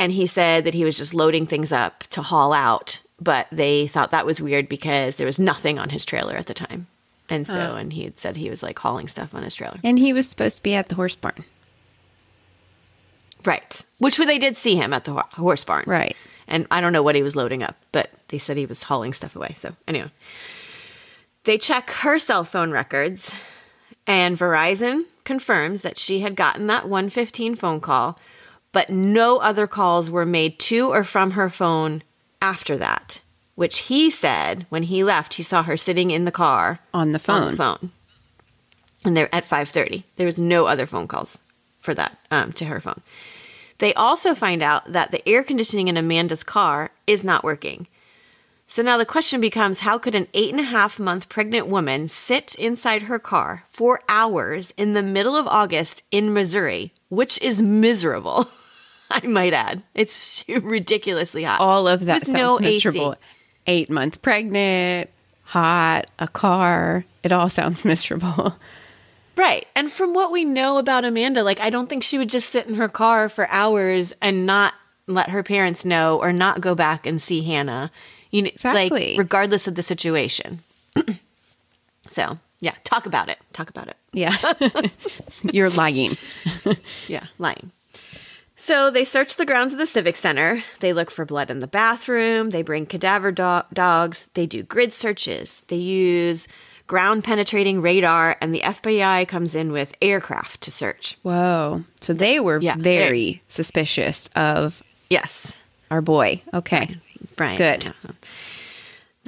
And 0.00 0.10
he 0.10 0.26
said 0.26 0.64
that 0.64 0.74
he 0.74 0.82
was 0.82 0.98
just 0.98 1.14
loading 1.14 1.46
things 1.46 1.70
up 1.70 2.02
to 2.10 2.22
haul 2.22 2.52
out, 2.52 3.02
but 3.20 3.46
they 3.52 3.86
thought 3.86 4.10
that 4.10 4.26
was 4.26 4.40
weird 4.40 4.68
because 4.68 5.14
there 5.14 5.28
was 5.28 5.38
nothing 5.38 5.78
on 5.78 5.90
his 5.90 6.04
trailer 6.04 6.34
at 6.34 6.46
the 6.46 6.54
time. 6.54 6.88
And 7.28 7.46
so, 7.46 7.76
and 7.76 7.92
he 7.92 8.04
had 8.04 8.18
said 8.18 8.36
he 8.36 8.48
was 8.48 8.62
like 8.62 8.78
hauling 8.78 9.06
stuff 9.06 9.34
on 9.34 9.42
his 9.42 9.54
trailer. 9.54 9.78
And 9.84 9.98
he 9.98 10.12
was 10.12 10.28
supposed 10.28 10.56
to 10.56 10.62
be 10.62 10.74
at 10.74 10.88
the 10.88 10.94
horse 10.94 11.14
barn. 11.14 11.44
Right. 13.44 13.84
Which 13.98 14.16
they 14.16 14.38
did 14.38 14.56
see 14.56 14.76
him 14.76 14.92
at 14.92 15.04
the 15.04 15.12
horse 15.12 15.64
barn. 15.64 15.84
Right. 15.86 16.16
And 16.46 16.66
I 16.70 16.80
don't 16.80 16.92
know 16.92 17.02
what 17.02 17.14
he 17.14 17.22
was 17.22 17.36
loading 17.36 17.62
up, 17.62 17.76
but 17.92 18.10
they 18.28 18.38
said 18.38 18.56
he 18.56 18.66
was 18.66 18.84
hauling 18.84 19.12
stuff 19.12 19.36
away. 19.36 19.52
So, 19.56 19.74
anyway, 19.86 20.10
they 21.44 21.58
check 21.58 21.90
her 21.90 22.18
cell 22.18 22.44
phone 22.44 22.70
records, 22.72 23.34
and 24.06 24.38
Verizon 24.38 25.04
confirms 25.24 25.82
that 25.82 25.98
she 25.98 26.20
had 26.20 26.34
gotten 26.34 26.66
that 26.66 26.88
115 26.88 27.54
phone 27.54 27.80
call, 27.80 28.18
but 28.72 28.88
no 28.88 29.38
other 29.38 29.66
calls 29.66 30.10
were 30.10 30.26
made 30.26 30.58
to 30.60 30.88
or 30.90 31.04
from 31.04 31.32
her 31.32 31.50
phone 31.50 32.02
after 32.40 32.78
that, 32.78 33.20
which 33.58 33.78
he 33.90 34.08
said 34.08 34.64
when 34.68 34.84
he 34.84 35.02
left, 35.02 35.34
he 35.34 35.42
saw 35.42 35.64
her 35.64 35.76
sitting 35.76 36.12
in 36.12 36.24
the 36.24 36.30
car 36.30 36.78
On 36.94 37.10
the 37.10 37.18
phone. 37.18 37.42
on 37.42 37.50
the 37.50 37.56
phone. 37.56 37.90
And 39.04 39.16
they're 39.16 39.34
at 39.34 39.44
5:30. 39.44 40.04
There 40.14 40.26
was 40.26 40.38
no 40.38 40.66
other 40.66 40.86
phone 40.86 41.08
calls 41.08 41.40
for 41.80 41.92
that 41.92 42.16
um, 42.30 42.52
to 42.52 42.66
her 42.66 42.80
phone. 42.80 43.00
They 43.78 43.92
also 43.94 44.32
find 44.32 44.62
out 44.62 44.92
that 44.92 45.10
the 45.10 45.28
air 45.28 45.42
conditioning 45.42 45.88
in 45.88 45.96
Amanda's 45.96 46.44
car 46.44 46.92
is 47.08 47.24
not 47.24 47.42
working. 47.42 47.88
So 48.68 48.80
now 48.80 48.96
the 48.96 49.04
question 49.04 49.40
becomes 49.40 49.80
how 49.80 49.98
could 49.98 50.14
an 50.14 50.28
eight 50.34 50.52
and 50.52 50.60
a 50.60 50.74
half 50.78 51.00
month 51.00 51.28
pregnant 51.28 51.66
woman 51.66 52.06
sit 52.06 52.54
inside 52.54 53.02
her 53.02 53.18
car 53.18 53.64
for 53.68 54.00
hours 54.08 54.72
in 54.76 54.92
the 54.92 55.02
middle 55.02 55.34
of 55.34 55.48
August 55.48 56.04
in 56.12 56.32
Missouri, 56.32 56.92
which 57.08 57.42
is 57.42 57.60
miserable? 57.60 58.46
I 59.10 59.26
might 59.26 59.52
add. 59.52 59.82
It's 59.94 60.44
ridiculously 60.48 61.42
hot. 61.42 61.60
All 61.60 61.88
of 61.88 62.04
that 62.04 62.20
With 62.20 62.26
sounds 62.28 62.38
no 62.38 62.58
miserable. 62.60 63.12
AC. 63.14 63.20
Eight 63.68 63.90
months 63.90 64.16
pregnant, 64.16 65.10
hot, 65.44 66.06
a 66.18 66.26
car. 66.26 67.04
It 67.22 67.32
all 67.32 67.48
sounds 67.48 67.84
miserable. 67.92 68.56
Right. 69.36 69.66
And 69.76 69.92
from 69.92 70.14
what 70.14 70.32
we 70.32 70.44
know 70.44 70.78
about 70.78 71.04
Amanda, 71.04 71.44
like 71.44 71.60
I 71.60 71.70
don't 71.70 71.88
think 71.88 72.02
she 72.02 72.18
would 72.18 72.28
just 72.30 72.50
sit 72.50 72.66
in 72.66 72.74
her 72.74 72.88
car 72.88 73.28
for 73.28 73.46
hours 73.50 74.12
and 74.20 74.46
not 74.46 74.74
let 75.06 75.28
her 75.30 75.42
parents 75.42 75.84
know 75.84 76.18
or 76.18 76.32
not 76.32 76.60
go 76.60 76.74
back 76.74 77.06
and 77.06 77.20
see 77.20 77.42
Hannah. 77.42 77.90
You 78.30 78.42
know, 78.42 78.48
Exactly. 78.48 79.10
like 79.10 79.18
regardless 79.18 79.68
of 79.68 79.74
the 79.74 79.82
situation. 79.82 80.60
so, 82.08 82.38
yeah, 82.60 82.74
talk 82.84 83.06
about 83.06 83.28
it. 83.28 83.38
Talk 83.52 83.70
about 83.70 83.88
it. 83.88 83.96
Yeah. 84.12 84.36
You're 85.52 85.70
lying. 85.70 86.16
Yeah, 87.06 87.26
lying. 87.38 87.70
So 88.68 88.90
they 88.90 89.04
search 89.04 89.36
the 89.36 89.46
grounds 89.46 89.72
of 89.72 89.78
the 89.78 89.86
Civic 89.86 90.14
Center. 90.14 90.62
They 90.80 90.92
look 90.92 91.10
for 91.10 91.24
blood 91.24 91.50
in 91.50 91.60
the 91.60 91.66
bathroom. 91.66 92.50
They 92.50 92.60
bring 92.60 92.84
cadaver 92.84 93.32
do- 93.32 93.62
dogs. 93.72 94.28
They 94.34 94.44
do 94.44 94.62
grid 94.62 94.92
searches. 94.92 95.64
They 95.68 95.76
use 95.76 96.46
ground 96.86 97.24
penetrating 97.24 97.80
radar, 97.80 98.36
and 98.42 98.54
the 98.54 98.60
FBI 98.60 99.26
comes 99.26 99.54
in 99.54 99.72
with 99.72 99.94
aircraft 100.02 100.60
to 100.60 100.70
search. 100.70 101.16
Whoa. 101.22 101.82
So 102.02 102.12
they 102.12 102.40
were 102.40 102.60
Yeah, 102.60 102.76
very 102.78 103.40
suspicious 103.48 104.28
of 104.36 104.82
Yes, 105.08 105.62
our 105.90 106.02
boy. 106.02 106.42
Okay. 106.52 106.94
Brian. 107.36 107.56
Good. 107.56 107.84
Yeah. 107.86 108.10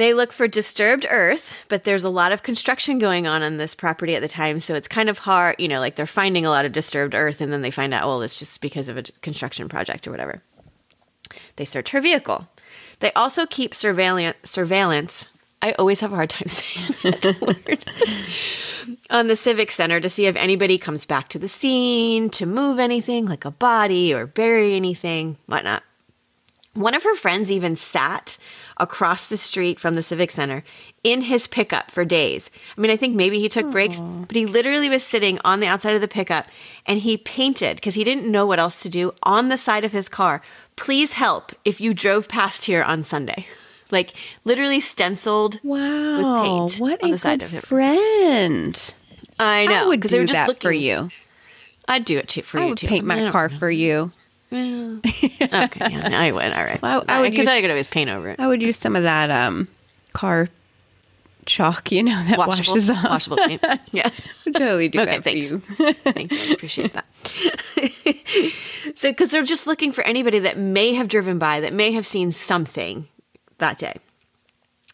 They 0.01 0.15
look 0.15 0.33
for 0.33 0.49
disturbed 0.49 1.05
earth, 1.11 1.55
but 1.69 1.85
there's 1.85 2.05
a 2.05 2.09
lot 2.09 2.33
of 2.33 2.43
construction 2.43 2.99
going 2.99 3.27
on 3.27 3.43
on 3.43 3.59
this 3.59 3.75
property 3.75 4.17
at 4.17 4.23
the 4.23 4.29
time, 4.29 4.59
so 4.59 4.75
it's 4.75 4.89
kind 4.89 5.11
of 5.11 5.19
hard, 5.19 5.57
you 5.59 5.69
know, 5.69 5.79
like 5.79 5.97
they're 5.97 6.07
finding 6.07 6.47
a 6.47 6.49
lot 6.49 6.65
of 6.65 6.73
disturbed 6.73 7.15
earth 7.15 7.43
and 7.43 7.53
then 7.53 7.61
they 7.61 7.71
find 7.71 7.93
out, 7.93 8.07
well, 8.07 8.23
it's 8.23 8.39
just 8.39 8.63
because 8.63 8.89
of 8.89 8.97
a 8.97 9.03
construction 9.21 9.69
project 9.69 10.09
or 10.09 10.11
whatever. 10.11 10.41
They 11.57 11.67
search 11.67 11.91
her 11.91 12.01
vehicle. 12.01 12.49
They 13.01 13.13
also 13.13 13.45
keep 13.45 13.75
surveillance 13.75 14.39
surveillance. 14.43 15.29
I 15.61 15.73
always 15.73 16.01
have 16.01 16.15
a 16.15 16.17
hard 16.17 16.31
time 16.31 16.49
saying 16.49 16.95
that 17.03 17.39
word. 17.43 17.85
on 19.11 19.27
the 19.27 19.37
Civic 19.37 19.71
Center 19.71 20.01
to 20.01 20.09
see 20.09 20.25
if 20.25 20.35
anybody 20.37 20.79
comes 20.79 21.05
back 21.05 21.29
to 21.29 21.39
the 21.39 21.47
scene, 21.47 22.31
to 22.31 22.47
move 22.47 22.79
anything 22.79 23.27
like 23.27 23.45
a 23.45 23.51
body 23.51 24.15
or 24.15 24.25
bury 24.25 24.73
anything, 24.73 25.37
whatnot. 25.45 25.83
One 26.75 26.95
of 26.95 27.03
her 27.03 27.17
friends 27.17 27.51
even 27.51 27.75
sat 27.75 28.39
across 28.77 29.27
the 29.27 29.37
street 29.37 29.81
from 29.81 29.97
the 29.97 30.03
Civic 30.03 30.31
Center 30.31 30.63
in 31.03 31.23
his 31.23 31.49
pickup 31.49 31.91
for 31.91 32.05
days. 32.05 32.49
I 32.77 32.81
mean, 32.81 32.91
I 32.93 32.97
think 32.97 33.17
maybe 33.17 33.41
he 33.41 33.49
took 33.49 33.71
breaks, 33.73 34.01
but 34.01 34.37
he 34.37 34.47
literally 34.47 34.89
was 34.89 35.03
sitting 35.03 35.39
on 35.45 35.59
the 35.61 35.67
outside 35.67 35.95
of 35.97 36.01
the 36.01 36.07
pickup 36.09 36.47
and 36.87 37.01
he 37.01 37.17
painted 37.17 37.77
because 37.77 37.97
he 37.97 38.05
didn't 38.05 38.31
know 38.31 38.47
what 38.47 38.61
else 38.61 38.83
to 38.83 38.89
do 38.89 39.13
on 39.25 39.49
the 39.49 39.59
side 39.59 39.85
of 39.85 39.91
his 39.93 40.09
car. 40.09 40.41
Please 40.77 41.15
help 41.15 41.53
if 41.65 41.81
you 41.81 41.93
drove 41.93 42.29
past 42.29 42.65
here 42.67 42.83
on 42.83 43.03
Sunday. 43.03 43.47
Like 43.93 44.13
literally 44.45 44.79
stenciled 44.81 45.59
Wow. 45.65 46.45
paint 46.45 46.77
what 46.81 47.03
on 47.03 47.09
a 47.09 47.13
the 47.15 47.19
side 47.19 47.41
good 47.41 47.47
of 47.47 47.51
him. 47.51 47.63
friend. 47.63 48.95
I 49.37 49.67
know 49.67 49.75
I 49.75 49.87
would 49.89 50.01
do 50.01 50.07
they 50.07 50.19
were 50.21 50.25
just 50.27 50.35
that 50.35 50.47
looking 50.47 50.61
for 50.61 50.71
you. 50.71 51.11
I'd 51.89 52.05
do 52.05 52.17
it 52.17 52.29
too 52.29 52.43
for 52.43 52.61
I 52.61 52.63
you 52.63 52.69
would 52.69 52.79
too. 52.79 52.87
paint 52.87 53.03
I 53.11 53.25
my 53.25 53.31
car 53.33 53.49
know. 53.49 53.59
for 53.59 53.69
you. 53.69 54.13
Well, 54.51 54.99
okay, 55.05 55.87
yeah, 55.91 56.11
I 56.13 56.33
would. 56.33 56.53
All 56.53 56.65
right. 56.65 56.83
Well, 56.83 57.05
I 57.09 57.21
would 57.21 57.31
because 57.31 57.47
I 57.47 57.61
could 57.61 57.71
always 57.71 57.87
paint 57.87 58.11
over 58.11 58.29
it. 58.31 58.41
I 58.41 58.47
would 58.49 58.63
use 58.63 58.77
some 58.77 58.97
of 58.97 59.05
that 59.05 59.31
um 59.31 59.69
car 60.13 60.49
chalk, 61.47 61.91
you 61.93 62.03
know, 62.03 62.25
that 62.29 62.39
Washable, 62.39 62.75
washes 62.75 62.91
off. 62.91 63.05
washable 63.05 63.37
paint. 63.39 63.65
Yeah. 63.93 64.11
Totally 64.45 64.89
do 64.89 65.01
Okay, 65.01 65.19
that 65.19 65.23
for 65.23 65.31
you. 65.31 65.61
Thank 66.05 66.33
you. 66.33 66.39
I 66.39 66.53
appreciate 66.53 66.93
that. 66.93 67.07
so, 68.97 69.11
because 69.11 69.31
they're 69.31 69.43
just 69.43 69.67
looking 69.67 69.93
for 69.93 70.03
anybody 70.05 70.39
that 70.41 70.59
may 70.59 70.95
have 70.95 71.09
driven 71.09 71.39
by, 71.39 71.61
that 71.61 71.73
may 71.73 71.93
have 71.93 72.07
seen 72.07 72.33
something 72.33 73.09
that 73.59 73.79
day. 73.79 73.95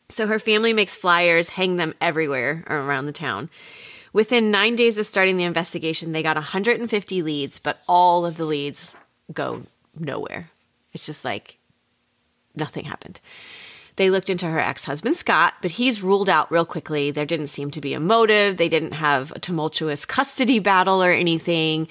So 0.09 0.27
her 0.29 0.39
family 0.39 0.73
makes 0.73 0.97
flyers, 0.97 1.51
hang 1.51 1.77
them 1.77 1.95
everywhere 2.01 2.65
around 2.69 3.07
the 3.07 3.13
town. 3.13 3.51
Within 4.13 4.51
nine 4.51 4.77
days 4.77 4.99
of 4.99 5.07
starting 5.07 5.37
the 5.37 5.45
investigation, 5.45 6.13
they 6.13 6.23
got 6.23 6.37
150 6.37 7.23
leads, 7.23 7.59
but 7.59 7.81
all 7.89 8.25
of 8.25 8.37
the 8.37 8.45
leads 8.45 8.97
go 9.33 9.63
nowhere. 9.99 10.51
It's 10.93 11.07
just 11.07 11.25
like 11.25 11.59
nothing 12.55 12.85
happened. 12.85 13.21
They 13.97 14.11
looked 14.11 14.29
into 14.29 14.47
her 14.47 14.61
ex 14.61 14.85
husband, 14.85 15.17
Scott, 15.17 15.55
but 15.63 15.73
he's 15.73 16.03
ruled 16.03 16.29
out 16.29 16.51
real 16.51 16.67
quickly. 16.67 17.11
There 17.11 17.25
didn't 17.25 17.47
seem 17.47 17.71
to 17.73 17.81
be 17.81 17.95
a 17.95 18.01
motive. 18.01 18.59
They 18.59 18.69
didn't 18.69 18.93
have 18.93 19.33
a 19.33 19.39
tumultuous 19.39 20.05
custody 20.05 20.59
battle 20.59 21.03
or 21.03 21.13
anything. 21.13 21.89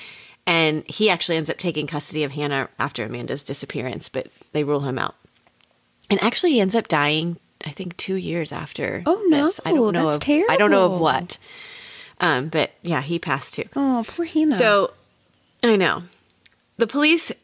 And 0.48 0.88
he 0.88 1.10
actually 1.10 1.38
ends 1.38 1.50
up 1.50 1.58
taking 1.58 1.88
custody 1.88 2.24
of 2.24 2.34
Hannah 2.34 2.70
after 2.78 3.04
Amanda's 3.04 3.42
disappearance, 3.42 4.10
but 4.10 4.28
they 4.52 4.64
rule 4.64 4.82
him 4.82 5.00
out. 5.00 5.16
And 6.08 6.22
actually, 6.24 6.52
he 6.52 6.60
ends 6.60 6.76
up 6.76 6.88
dying, 6.88 7.38
I 7.66 7.72
think, 7.72 7.98
two 7.98 8.14
years 8.16 8.52
after. 8.52 9.02
Oh, 9.08 9.24
no. 9.28 9.46
this. 9.46 9.60
I 9.66 9.72
don't 9.72 9.92
know 9.92 10.12
That's 10.12 10.28
of, 10.28 10.44
I 10.48 10.58
don't 10.58 10.70
know 10.70 10.94
of 10.94 11.02
what. 11.02 11.40
Um, 12.20 12.50
but 12.50 12.72
yeah, 12.84 13.02
he 13.02 13.18
passed 13.18 13.56
too. 13.56 13.66
Oh, 13.76 14.06
poor 14.08 14.26
Hannah. 14.26 14.56
So 14.56 14.94
I 15.64 15.76
know. 15.76 16.04
The 16.78 16.88
police 16.88 17.28
c- 17.28 17.36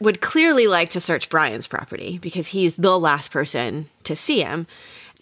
would 0.00 0.20
clearly 0.20 0.66
like 0.66 0.88
to 0.90 1.00
search 1.00 1.28
Brian's 1.28 1.66
property 1.66 2.18
because 2.18 2.48
he's 2.48 2.76
the 2.76 2.98
last 2.98 3.30
person 3.30 3.88
to 4.04 4.16
see 4.16 4.40
him. 4.42 4.66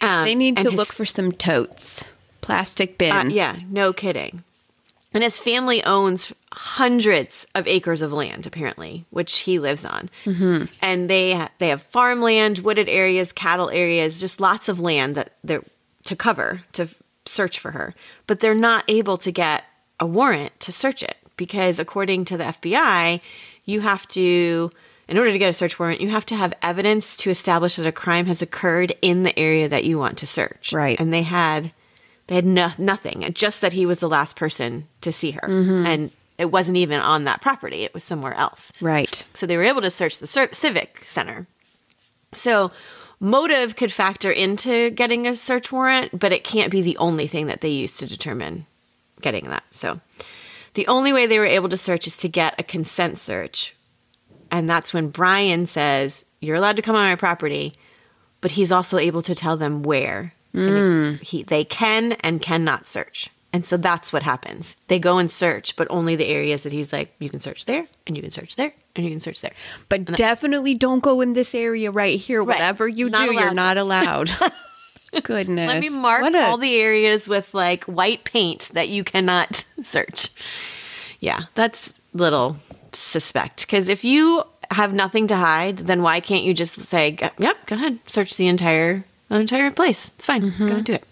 Um, 0.01 0.25
they 0.25 0.35
need 0.35 0.57
to 0.59 0.71
his- 0.71 0.79
look 0.79 0.89
for 0.93 1.05
some 1.05 1.33
totes, 1.33 2.05
plastic 2.41 2.91
uh, 2.91 2.95
bins. 2.99 3.35
yeah, 3.35 3.57
no 3.69 3.93
kidding. 3.93 4.45
And 5.15 5.23
his 5.23 5.41
family 5.41 5.83
owns 5.85 6.33
hundreds 6.53 7.47
of 7.55 7.67
acres 7.67 8.03
of 8.03 8.13
land, 8.13 8.47
apparently, 8.47 9.07
which 9.11 9.39
he 9.41 9.59
lives 9.59 9.85
on. 9.85 10.11
Mm-hmm. 10.25 10.67
And 10.83 11.09
they 11.11 11.33
ha- 11.35 11.51
they 11.59 11.69
have 11.69 11.83
farmland, 11.83 12.59
wooded 12.61 12.89
areas, 12.89 13.33
cattle 13.33 13.71
areas, 13.71 14.21
just 14.21 14.39
lots 14.41 14.69
of 14.69 14.79
land 14.79 15.15
that 15.17 15.33
they're 15.43 15.65
to 16.05 16.15
cover 16.15 16.63
to 16.73 16.89
search 17.27 17.59
for 17.59 17.73
her. 17.73 17.95
But 18.27 18.41
they're 18.41 18.55
not 18.55 18.85
able 18.89 19.17
to 19.19 19.33
get 19.33 19.65
a 20.01 20.07
warrant 20.07 20.59
to 20.61 20.73
search 20.73 21.03
it 21.03 21.17
because, 21.39 21.79
according 21.79 22.27
to 22.27 22.37
the 22.37 22.45
FBI, 22.45 23.21
you 23.65 23.81
have 23.81 24.07
to. 24.09 24.71
In 25.09 25.17
order 25.17 25.33
to 25.33 25.39
get 25.39 25.49
a 25.49 25.55
search 25.55 25.79
warrant, 25.79 26.03
you 26.03 26.11
have 26.11 26.27
to 26.27 26.37
have 26.37 26.53
evidence 26.61 27.17
to 27.17 27.31
establish 27.31 27.77
that 27.77 27.87
a 27.87 27.93
crime 27.93 28.27
has 28.27 28.43
occurred 28.43 28.95
in 29.01 29.23
the 29.23 29.37
area 29.39 29.67
that 29.67 29.85
you 29.85 29.99
want 29.99 30.19
to 30.19 30.27
search. 30.27 30.75
Right. 30.75 31.01
And 31.01 31.15
they 31.15 31.23
had 31.23 31.73
they 32.29 32.35
had 32.35 32.45
no, 32.45 32.71
nothing, 32.77 33.27
just 33.33 33.63
that 33.63 33.73
he 33.73 33.87
was 33.87 34.01
the 34.01 34.09
last 34.09 34.37
person 34.37 34.87
to 35.01 35.11
see 35.11 35.31
her. 35.31 35.41
Mm-hmm. 35.41 35.87
And 35.87 36.11
it 36.37 36.53
wasn't 36.53 36.77
even 36.77 37.01
on 37.01 37.25
that 37.25 37.41
property, 37.41 37.83
it 37.83 37.93
was 37.93 38.05
somewhere 38.05 38.35
else. 38.35 38.71
Right. 38.81 39.25
So 39.35 39.47
they 39.47 39.57
were 39.57 39.65
able 39.65 39.81
to 39.81 39.91
search 39.91 40.19
the 40.19 40.27
Cir- 40.27 40.53
Civic 40.53 41.03
Center. 41.07 41.47
So 42.35 42.71
motive 43.19 43.77
could 43.77 43.91
factor 43.91 44.31
into 44.31 44.91
getting 44.91 45.27
a 45.27 45.35
search 45.35 45.73
warrant, 45.73 46.19
but 46.19 46.33
it 46.33 46.45
can't 46.45 46.71
be 46.71 46.83
the 46.83 46.99
only 46.99 47.27
thing 47.27 47.47
that 47.47 47.63
they 47.63 47.71
use 47.71 47.97
to 47.99 48.07
determine 48.07 48.67
getting 49.23 49.49
that. 49.49 49.65
So 49.71 50.01
the 50.75 50.87
only 50.87 51.13
way 51.13 51.27
they 51.27 51.39
were 51.39 51.47
able 51.47 51.69
to 51.69 51.77
search 51.77 52.07
is 52.07 52.17
to 52.19 52.29
get 52.29 52.59
a 52.59 52.63
consent 52.63 53.19
search. 53.19 53.75
And 54.51 54.69
that's 54.69 54.95
when 54.95 55.09
Brian 55.09 55.67
says, 55.67 56.25
You're 56.41 56.57
allowed 56.57 56.77
to 56.77 56.83
come 56.83 56.97
on 56.97 57.09
my 57.09 57.17
property, 57.17 57.75
but 58.41 58.53
he's 58.53 58.73
also 58.73 58.99
able 58.99 59.23
to 59.23 59.35
tell 59.35 59.57
them 59.57 59.83
where. 59.83 60.35
It- 60.55 60.59
hmm. 60.59 61.15
he, 61.23 61.43
they 61.43 61.65
can 61.65 62.13
and 62.13 62.41
cannot 62.41 62.89
search. 62.89 63.31
And 63.53 63.65
so 63.65 63.77
that's 63.77 64.13
what 64.13 64.23
happens. 64.23 64.77
They 64.89 64.99
go 64.99 65.19
and 65.19 65.31
search, 65.31 65.75
but 65.77 65.87
only 65.91 66.17
the 66.17 66.27
areas 66.27 66.65
that 66.65 66.73
he's 66.73 66.93
like, 66.93 67.15
you 67.19 67.31
can 67.31 67.41
search 67.41 67.65
there, 67.65 67.87
and 68.07 68.15
you 68.15 68.23
can 68.23 68.31
search 68.31 68.57
there, 68.57 68.75
and 68.95 69.05
you 69.05 69.11
can 69.11 69.21
search 69.21 69.41
there. 69.41 69.53
But 69.89 70.05
definitely 70.05 70.75
don't 70.75 71.01
go 71.03 71.23
in 71.23 71.33
this 71.33 71.55
area 71.55 71.91
right 71.91 72.19
here. 72.19 72.43
Right. 72.43 72.57
Whatever 72.57 72.87
you 72.87 73.09
Not 73.09 73.29
do, 73.29 73.35
you're 73.35 73.55
not 73.55 73.79
allowed. 73.79 74.31
Goodness. 75.23 75.69
Let 75.69 75.81
me 75.81 75.89
mark 75.89 76.35
a- 76.35 76.45
all 76.47 76.59
the 76.59 76.77
areas 76.77 77.29
with 77.29 77.55
like 77.55 77.85
white 77.85 78.25
paint 78.25 78.71
that 78.73 78.89
you 78.89 79.05
cannot 79.05 79.65
search. 79.83 80.29
Yeah, 81.21 81.45
that's 81.55 81.93
little 82.13 82.57
suspect. 82.93 83.67
Because 83.67 83.89
if 83.89 84.05
you 84.05 84.45
have 84.71 84.93
nothing 84.93 85.27
to 85.29 85.37
hide, 85.37 85.79
then 85.79 86.03
why 86.03 86.21
can't 86.21 86.45
you 86.45 86.53
just 86.55 86.75
say, 86.87 87.13
"Go- 87.13 87.31
"Yep, 87.39 87.67
go 87.67 87.75
ahead, 87.77 87.99
search 88.07 88.37
the 88.37 88.49
entire 88.49 89.05
the 89.29 89.41
entire 89.41 89.71
place. 89.71 90.09
It's 90.17 90.27
fine. 90.27 90.43
Mm-hmm. 90.43 90.67
Go 90.67 90.73
ahead, 90.75 90.85
do 90.85 90.93
it." 90.95 91.05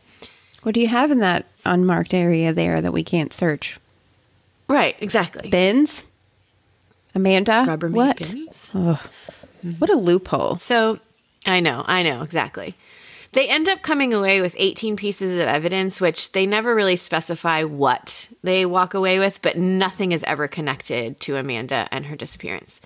What 0.63 0.75
do 0.75 0.81
you 0.81 0.89
have 0.89 1.11
in 1.11 1.21
that 1.21 1.47
unmarked 1.65 2.13
area 2.13 2.53
there 2.53 2.81
that 2.81 2.93
we 2.93 3.05
can't 3.05 3.33
search? 3.33 3.79
Right, 4.69 4.97
exactly. 5.01 5.49
Bins? 5.49 6.05
Amanda? 7.15 7.65
Rubbermaid 7.69 7.93
what? 7.93 8.19
bins. 8.19 8.71
What 9.79 9.91
a 9.91 9.97
loophole. 9.97 10.59
So 10.59 10.99
I 11.47 11.61
know, 11.61 11.85
I 11.87 12.03
know, 12.03 12.23
exactly. 12.23 12.75
They 13.37 13.51
end 13.51 13.69
up 13.69 13.83
coming 13.83 14.15
away 14.15 14.41
with 14.41 14.55
18 14.57 14.97
pieces 14.97 15.39
of 15.39 15.47
evidence, 15.47 16.01
which 16.01 16.33
they 16.33 16.47
never 16.47 16.75
really 16.75 16.97
specify 16.97 17.65
what 17.65 18.31
they 18.43 18.65
walk 18.65 18.95
away 18.95 19.19
with, 19.19 19.43
but 19.43 19.59
nothing 19.59 20.13
is 20.13 20.25
ever 20.25 20.49
connected 20.49 21.21
to 21.21 21.37
Amanda 21.37 21.87
and 21.93 22.07
her 22.07 22.17
disappearance. 22.17 22.81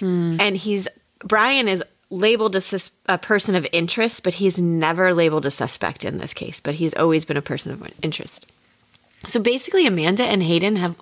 Hmm. 0.00 0.38
And 0.40 0.56
he's, 0.56 0.88
Brian 1.20 1.68
is 1.68 1.84
labeled 2.10 2.56
a, 2.56 2.60
sus- 2.60 2.90
a 3.06 3.16
person 3.16 3.54
of 3.54 3.64
interest, 3.70 4.24
but 4.24 4.34
he's 4.34 4.60
never 4.60 5.14
labeled 5.14 5.46
a 5.46 5.52
suspect 5.52 6.04
in 6.04 6.18
this 6.18 6.34
case, 6.34 6.58
but 6.58 6.74
he's 6.74 6.94
always 6.94 7.24
been 7.24 7.36
a 7.36 7.42
person 7.42 7.70
of 7.70 7.88
interest. 8.02 8.44
So 9.24 9.38
basically, 9.38 9.86
Amanda 9.86 10.24
and 10.24 10.42
Hayden 10.42 10.74
have 10.74 11.00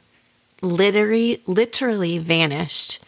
literally, 0.60 1.40
literally 1.46 2.18
vanished 2.18 3.00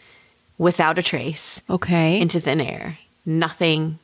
without 0.57 0.99
a 0.99 1.03
trace 1.03 1.61
Okay. 1.69 2.19
into 2.19 2.41
thin 2.41 2.63
air. 2.63 2.97
Nothing. 3.27 3.99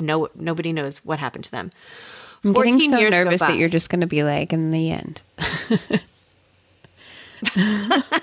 No, 0.00 0.28
nobody 0.34 0.72
knows 0.72 0.98
what 0.98 1.18
happened 1.18 1.44
to 1.44 1.50
them. 1.50 1.70
I'm 2.44 2.52
getting 2.52 2.90
so 2.90 3.08
nervous 3.08 3.40
that 3.40 3.56
you're 3.56 3.68
just 3.68 3.88
going 3.88 4.02
to 4.02 4.06
be 4.06 4.22
like, 4.22 4.52
in 4.52 4.70
the 4.70 4.90
end. 4.90 5.22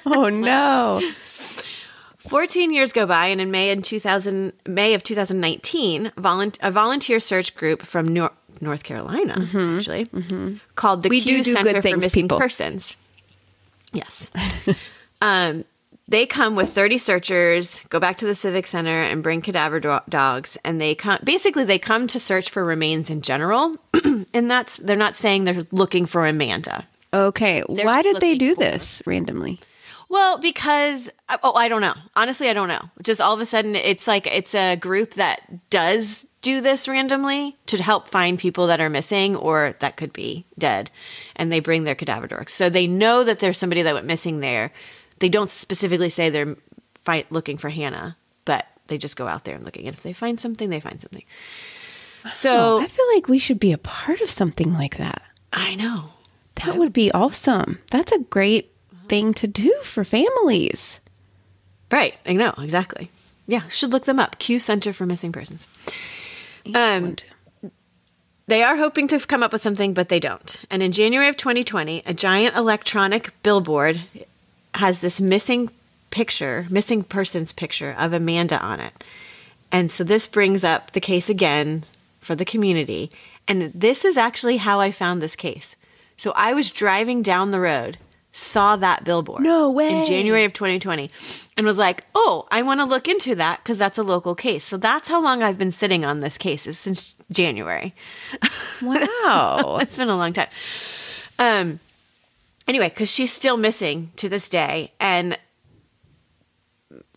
oh, 0.05 0.29
no. 0.29 1.01
14 2.19 2.71
years 2.71 2.93
go 2.93 3.05
by, 3.07 3.27
and 3.27 3.41
in 3.41 3.49
May 3.49 3.71
in 3.71 3.81
2000, 3.81 4.53
May 4.67 4.93
of 4.93 5.03
2019, 5.03 6.12
volun- 6.17 6.57
a 6.62 6.71
volunteer 6.71 7.19
search 7.19 7.55
group 7.55 7.81
from 7.81 8.07
Nor- 8.07 8.31
North 8.62 8.84
Carolina, 8.84 9.49
actually, 9.53 10.05
called 10.75 11.03
the 11.03 11.10
Mm-hmm. 11.10 11.15
We 11.15 11.21
CUE 11.21 11.38
do 11.38 11.43
do 11.43 11.53
Center 11.53 11.81
for 11.81 11.97
Missing 11.97 12.23
people. 12.23 12.38
Persons. 12.38 12.95
Yes. 13.91 14.29
um, 15.21 15.65
they 16.12 16.26
come 16.26 16.56
with 16.58 16.69
30 16.69 16.97
searchers, 16.97 17.82
go 17.89 17.97
back 18.00 18.17
to 18.17 18.26
the 18.26 18.36
Civic 18.36 18.67
Center, 18.67 19.02
and 19.02 19.24
bring 19.24 19.41
cadaver 19.41 19.80
do- 19.80 20.00
dogs. 20.10 20.58
And 20.65 20.80
they 20.80 20.93
come, 20.93 21.19
basically, 21.24 21.63
they 21.63 21.80
come 21.80 22.06
to 22.08 22.19
search 22.19 22.50
for 22.50 22.65
remains 22.65 23.10
in 23.10 23.21
general. 23.21 23.78
and 24.34 24.52
that's, 24.52 24.76
they're 24.78 24.97
not 24.97 25.15
saying 25.15 25.45
they're 25.45 25.62
looking 25.71 26.06
for 26.06 26.26
Amanda. 26.26 26.86
Okay. 27.13 27.63
They're 27.69 27.86
Why 27.86 28.02
did 28.02 28.19
they 28.19 28.38
do 28.38 28.56
this 28.56 29.02
randomly? 29.06 29.62
Well, 30.10 30.39
because 30.39 31.10
oh, 31.41 31.54
I 31.54 31.69
don't 31.69 31.80
know. 31.80 31.95
Honestly, 32.17 32.50
I 32.50 32.54
don't 32.54 32.67
know. 32.67 32.89
Just 33.02 33.21
all 33.21 33.34
of 33.34 33.39
a 33.39 33.45
sudden, 33.45 33.78
it's 33.78 34.08
like 34.08 34.28
it's 34.28 34.54
a 34.54 34.76
group 34.76 35.13
that 35.13 35.69
does 35.69 36.28
do 36.41 36.60
this 36.60 36.89
randomly 36.89 37.56
to 37.67 37.82
help 37.82 38.10
find 38.10 38.38
people 38.38 38.67
that 38.67 38.82
are 38.82 38.89
missing 38.89 39.38
or 39.38 39.76
that 39.80 39.95
could 39.95 40.12
be 40.12 40.45
dead, 40.58 40.91
and 41.38 41.50
they 41.50 41.62
bring 41.62 41.86
their 41.86 41.95
cadaver 41.95 42.28
dogs. 42.28 42.52
So 42.52 42.69
they 42.69 42.88
know 42.88 43.24
that 43.24 43.39
there's 43.39 43.58
somebody 43.58 43.84
that 43.84 43.93
went 43.93 44.06
missing 44.06 44.41
there. 44.41 44.74
They 45.21 45.29
don't 45.29 45.49
specifically 45.49 46.10
say 46.10 46.29
they're 46.29 46.57
looking 47.29 47.57
for 47.57 47.69
Hannah, 47.69 48.17
but 48.43 48.65
they 48.88 48.97
just 48.97 49.15
go 49.15 49.27
out 49.27 49.45
there 49.45 49.55
and 49.55 49.63
looking. 49.63 49.88
And 49.88 49.95
if 49.95 50.03
they 50.03 50.13
find 50.13 50.39
something, 50.39 50.69
they 50.69 50.79
find 50.79 50.99
something. 50.99 51.23
So 52.34 52.79
I 52.81 52.88
feel 52.88 53.05
like 53.15 53.27
we 53.27 53.39
should 53.39 53.60
be 53.60 53.71
a 53.71 53.77
part 53.77 54.21
of 54.21 54.29
something 54.29 54.73
like 54.73 54.97
that. 54.97 55.21
I 55.53 55.75
know. 55.75 56.10
That 56.55 56.77
would 56.77 56.93
be 56.93 57.12
awesome. 57.12 57.79
That's 57.89 58.12
a 58.12 58.19
great 58.19 58.71
thing 59.07 59.34
to 59.36 59.47
do 59.47 59.73
for 59.84 60.03
families. 60.03 60.99
Right. 61.91 62.15
I 62.25 62.34
know. 62.34 62.53
Exactly. 62.57 63.10
Yeah. 63.47 63.67
Should 63.69 63.91
look 63.91 64.05
them 64.05 64.19
up. 64.19 64.38
CUE 64.39 64.60
Center 64.60 64.93
for 64.93 65.05
Missing 65.05 65.31
Persons. 65.31 65.67
Um, 66.67 66.73
And 66.75 67.23
They 68.47 68.63
are 68.63 68.77
hoping 68.77 69.07
to 69.10 69.19
come 69.19 69.43
up 69.43 69.53
with 69.53 69.62
something, 69.62 69.93
but 69.93 70.10
they 70.10 70.19
don't. 70.19 70.62
And 70.69 70.84
in 70.84 70.91
January 70.91 71.27
of 71.29 71.38
2020, 71.38 72.03
a 72.05 72.13
giant 72.13 72.55
electronic 72.55 73.34
billboard 73.43 74.01
has 74.75 74.99
this 74.99 75.19
missing 75.19 75.69
picture, 76.10 76.65
missing 76.69 77.03
person's 77.03 77.53
picture 77.53 77.95
of 77.97 78.13
Amanda 78.13 78.60
on 78.60 78.79
it. 78.79 79.03
And 79.71 79.91
so 79.91 80.03
this 80.03 80.27
brings 80.27 80.63
up 80.63 80.91
the 80.91 80.99
case 80.99 81.29
again 81.29 81.84
for 82.19 82.36
the 82.36 82.45
community. 82.45 83.10
And 83.47 83.71
this 83.73 84.05
is 84.05 84.17
actually 84.17 84.57
how 84.57 84.79
I 84.79 84.91
found 84.91 85.21
this 85.21 85.36
case. 85.36 85.75
So 86.17 86.31
I 86.36 86.53
was 86.53 86.69
driving 86.69 87.23
down 87.23 87.51
the 87.51 87.60
road, 87.60 87.97
saw 88.31 88.75
that 88.75 89.03
billboard. 89.03 89.41
No 89.41 89.71
way. 89.71 89.99
In 89.99 90.05
January 90.05 90.43
of 90.43 90.53
2020, 90.53 91.10
and 91.57 91.65
was 91.65 91.77
like, 91.77 92.05
oh, 92.13 92.47
I 92.51 92.62
want 92.62 92.79
to 92.79 92.86
look 92.86 93.07
into 93.07 93.34
that 93.36 93.63
because 93.63 93.77
that's 93.77 93.97
a 93.97 94.03
local 94.03 94.36
case. 94.36 94.63
So 94.63 94.77
that's 94.77 95.10
how 95.10 95.21
long 95.21 95.41
I've 95.41 95.57
been 95.57 95.71
sitting 95.71 96.05
on 96.05 96.19
this 96.19 96.38
case, 96.38 96.67
is 96.67 96.77
since 96.77 97.15
January. 97.31 97.95
wow. 98.81 99.79
it's 99.81 99.97
been 99.97 100.10
a 100.10 100.17
long 100.17 100.34
time. 100.34 100.49
Um. 101.39 101.79
Anyway, 102.67 102.89
because 102.89 103.12
she's 103.12 103.34
still 103.34 103.58
missing 103.58 104.12
to 104.17 104.30
this 104.30 104.47
day, 104.50 104.91
and 105.00 105.38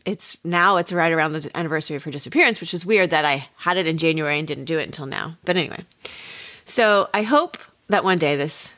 it's 0.04 0.36
now 0.44 0.76
it's 0.76 0.92
right 0.92 1.12
around 1.12 1.32
the 1.32 1.50
anniversary 1.56 1.96
of 1.96 2.02
her 2.04 2.10
disappearance, 2.10 2.60
which 2.60 2.74
is 2.74 2.84
weird 2.84 3.10
that 3.10 3.24
I 3.24 3.48
had 3.56 3.76
it 3.76 3.86
in 3.86 3.96
January 3.98 4.38
and 4.38 4.46
didn't 4.48 4.66
do 4.66 4.78
it 4.78 4.84
until 4.84 5.06
now. 5.06 5.36
But 5.44 5.56
anyway, 5.56 5.84
so 6.66 7.08
I 7.14 7.22
hope 7.22 7.58
that 7.88 8.04
one 8.04 8.18
day 8.18 8.36
this 8.36 8.72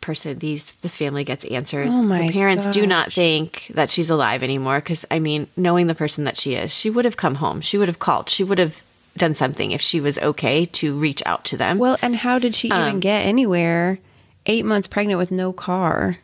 person, 0.00 0.38
these 0.38 0.70
this 0.82 0.96
family 0.96 1.24
gets 1.24 1.44
answers. 1.46 1.94
Oh 1.96 2.02
my 2.02 2.24
her 2.26 2.32
parents 2.32 2.66
do 2.66 2.86
not 2.86 3.12
think 3.12 3.70
that 3.74 3.90
she's 3.90 4.10
alive 4.10 4.42
anymore 4.42 4.78
because 4.80 5.04
I 5.10 5.18
mean, 5.18 5.46
knowing 5.56 5.86
the 5.86 5.94
person 5.94 6.24
that 6.24 6.36
she 6.36 6.54
is, 6.54 6.74
she 6.76 6.90
would 6.90 7.04
have 7.04 7.16
come 7.16 7.36
home. 7.36 7.60
She 7.60 7.78
would 7.78 7.88
have 7.88 7.98
called. 7.98 8.28
She 8.28 8.44
would 8.44 8.58
have 8.58 8.82
done 9.16 9.34
something 9.34 9.72
if 9.72 9.80
she 9.80 10.00
was 10.00 10.18
okay 10.18 10.64
to 10.64 10.94
reach 10.94 11.22
out 11.26 11.44
to 11.46 11.56
them. 11.56 11.78
Well, 11.78 11.98
and 12.02 12.16
how 12.16 12.38
did 12.38 12.54
she 12.54 12.70
Um, 12.70 12.88
even 12.88 13.00
get 13.00 13.26
anywhere? 13.26 13.98
Eight 14.46 14.64
months 14.64 14.88
pregnant 14.88 15.18
with 15.18 15.30
no 15.30 15.52
car. 15.52 16.18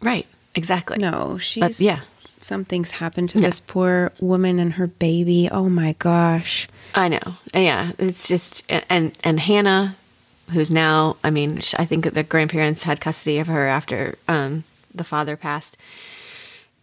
right, 0.00 0.26
exactly. 0.54 0.98
No, 0.98 1.38
she's 1.38 1.60
But 1.60 1.80
yeah, 1.80 2.00
Something's 2.42 2.90
happened 2.90 3.30
to 3.30 3.38
this 3.38 3.60
poor 3.60 4.12
woman 4.20 4.58
and 4.58 4.72
her 4.72 4.88
baby. 4.88 5.48
Oh 5.50 5.68
my 5.68 5.92
gosh. 6.00 6.68
I 6.92 7.06
know. 7.08 7.36
Yeah, 7.54 7.92
it's 7.98 8.26
just 8.26 8.64
and 8.90 9.16
and 9.22 9.38
Hannah, 9.38 9.94
who's 10.50 10.70
now, 10.70 11.16
I 11.22 11.30
mean, 11.30 11.60
I 11.78 11.84
think 11.84 12.12
the 12.12 12.24
grandparents 12.24 12.82
had 12.82 13.00
custody 13.00 13.38
of 13.38 13.46
her 13.46 13.68
after 13.68 14.18
um, 14.26 14.64
the 14.92 15.04
father 15.04 15.36
passed. 15.36 15.76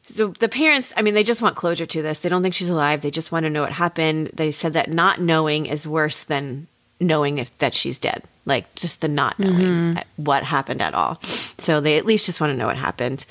So 0.08 0.30
the 0.30 0.48
parents, 0.48 0.94
I 0.96 1.02
mean, 1.02 1.14
they 1.14 1.26
just 1.26 1.42
want 1.42 1.58
closure 1.58 1.86
to 1.86 2.02
this. 2.02 2.20
They 2.20 2.30
don't 2.30 2.42
think 2.42 2.56
she's 2.56 2.70
alive. 2.70 3.02
They 3.02 3.12
just 3.12 3.32
want 3.32 3.44
to 3.44 3.50
know 3.50 3.62
what 3.62 3.74
happened. 3.74 4.32
They 4.34 4.52
said 4.52 4.74
that 4.74 4.90
not 4.90 5.20
knowing 5.20 5.66
is 5.66 5.86
worse 5.86 6.24
than 6.24 6.68
knowing 7.00 7.38
if 7.38 7.56
that 7.60 7.74
she's 7.74 7.98
dead. 7.98 8.24
Like 8.46 8.74
just 8.76 9.02
the 9.02 9.08
not 9.08 9.40
knowing 9.40 9.60
mm-hmm. 9.60 10.24
what 10.24 10.44
happened 10.44 10.82
at 10.82 10.94
all. 10.94 11.22
So 11.22 11.80
they 11.80 11.98
at 11.98 12.06
least 12.06 12.26
just 12.26 12.42
want 12.42 12.52
to 12.52 12.58
know 12.58 12.68
what 12.68 12.78
happened. 12.78 13.26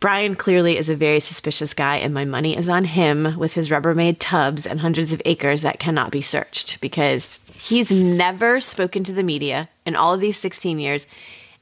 Brian 0.00 0.34
clearly 0.34 0.78
is 0.78 0.88
a 0.88 0.96
very 0.96 1.20
suspicious 1.20 1.74
guy, 1.74 1.96
and 1.96 2.14
my 2.14 2.24
money 2.24 2.56
is 2.56 2.70
on 2.70 2.84
him 2.84 3.38
with 3.38 3.52
his 3.52 3.68
Rubbermaid 3.68 4.16
tubs 4.18 4.66
and 4.66 4.80
hundreds 4.80 5.12
of 5.12 5.20
acres 5.26 5.60
that 5.60 5.78
cannot 5.78 6.10
be 6.10 6.22
searched 6.22 6.80
because 6.80 7.38
he's 7.52 7.90
never 7.90 8.62
spoken 8.62 9.04
to 9.04 9.12
the 9.12 9.22
media 9.22 9.68
in 9.84 9.94
all 9.94 10.14
of 10.14 10.20
these 10.20 10.38
16 10.38 10.78
years. 10.78 11.06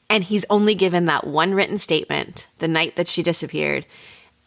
And 0.08 0.24
he's 0.24 0.46
only 0.48 0.76
given 0.76 1.06
that 1.06 1.26
one 1.26 1.52
written 1.52 1.78
statement 1.78 2.46
the 2.58 2.68
night 2.68 2.94
that 2.94 3.08
she 3.08 3.24
disappeared 3.24 3.86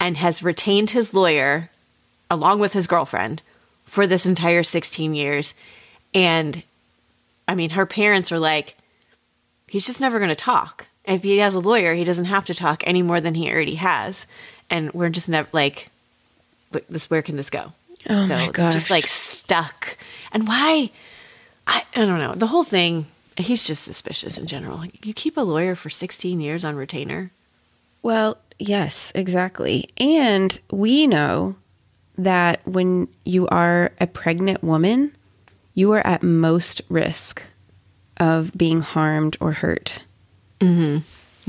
and 0.00 0.16
has 0.16 0.42
retained 0.42 0.90
his 0.90 1.12
lawyer 1.12 1.70
along 2.30 2.60
with 2.60 2.72
his 2.72 2.86
girlfriend 2.86 3.42
for 3.84 4.06
this 4.06 4.24
entire 4.24 4.62
16 4.62 5.14
years. 5.14 5.52
And 6.14 6.62
I 7.48 7.54
mean, 7.54 7.70
her 7.70 7.86
parents 7.86 8.32
are 8.32 8.38
like, 8.38 8.76
he's 9.66 9.86
just 9.86 10.00
never 10.00 10.18
going 10.18 10.28
to 10.28 10.34
talk. 10.34 10.86
If 11.04 11.22
he 11.22 11.38
has 11.38 11.54
a 11.54 11.60
lawyer, 11.60 11.94
he 11.94 12.04
doesn't 12.04 12.26
have 12.26 12.46
to 12.46 12.54
talk 12.54 12.82
any 12.86 13.02
more 13.02 13.20
than 13.20 13.34
he 13.34 13.50
already 13.50 13.74
has. 13.76 14.26
And 14.70 14.92
we're 14.92 15.10
just 15.10 15.28
never 15.28 15.48
like, 15.52 15.88
but 16.70 16.86
this, 16.88 17.10
where 17.10 17.22
can 17.22 17.36
this 17.36 17.50
go? 17.50 17.72
Oh 18.08 18.24
so 18.24 18.34
my 18.34 18.50
gosh. 18.50 18.74
just 18.74 18.90
like 18.90 19.06
stuck. 19.08 19.96
And 20.32 20.46
why? 20.46 20.90
I, 21.66 21.84
I 21.94 22.04
don't 22.04 22.18
know. 22.18 22.34
The 22.34 22.48
whole 22.48 22.64
thing, 22.64 23.06
he's 23.36 23.64
just 23.64 23.82
suspicious 23.82 24.38
in 24.38 24.46
general. 24.46 24.84
You 25.02 25.14
keep 25.14 25.36
a 25.36 25.42
lawyer 25.42 25.74
for 25.74 25.90
16 25.90 26.40
years 26.40 26.64
on 26.64 26.76
retainer. 26.76 27.30
Well, 28.02 28.38
yes, 28.58 29.12
exactly. 29.14 29.88
And 29.96 30.58
we 30.70 31.06
know 31.06 31.56
that 32.18 32.66
when 32.66 33.08
you 33.24 33.46
are 33.48 33.92
a 34.00 34.06
pregnant 34.06 34.62
woman, 34.62 35.12
you 35.74 35.92
are 35.92 36.06
at 36.06 36.22
most 36.22 36.80
risk 36.88 37.42
of 38.18 38.52
being 38.56 38.80
harmed 38.80 39.36
or 39.40 39.52
hurt. 39.52 40.00
Mm-hmm. 40.60 40.98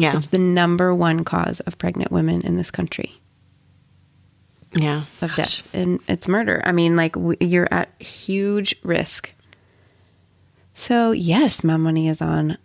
Yeah. 0.02 0.18
It's 0.18 0.28
the 0.28 0.38
number 0.40 0.94
one 0.96 1.24
cause 1.24 1.60
of 1.62 1.78
pregnant 1.78 2.12
women 2.12 2.42
in 2.46 2.56
this 2.58 2.72
country 2.72 3.20
Yeah. 4.74 5.04
of 5.22 5.36
Gosh. 5.36 5.62
death, 5.62 5.76
and 5.76 6.00
it's 6.08 6.28
murder. 6.28 6.62
I 6.66 6.72
mean, 6.72 6.96
like 6.96 7.14
w- 7.14 7.38
you're 7.40 7.68
at 7.72 7.90
huge 8.02 8.76
risk. 8.84 9.32
So 10.74 11.12
yes, 11.12 11.64
my 11.64 11.78
money 11.78 12.08
is 12.08 12.22
on 12.22 12.58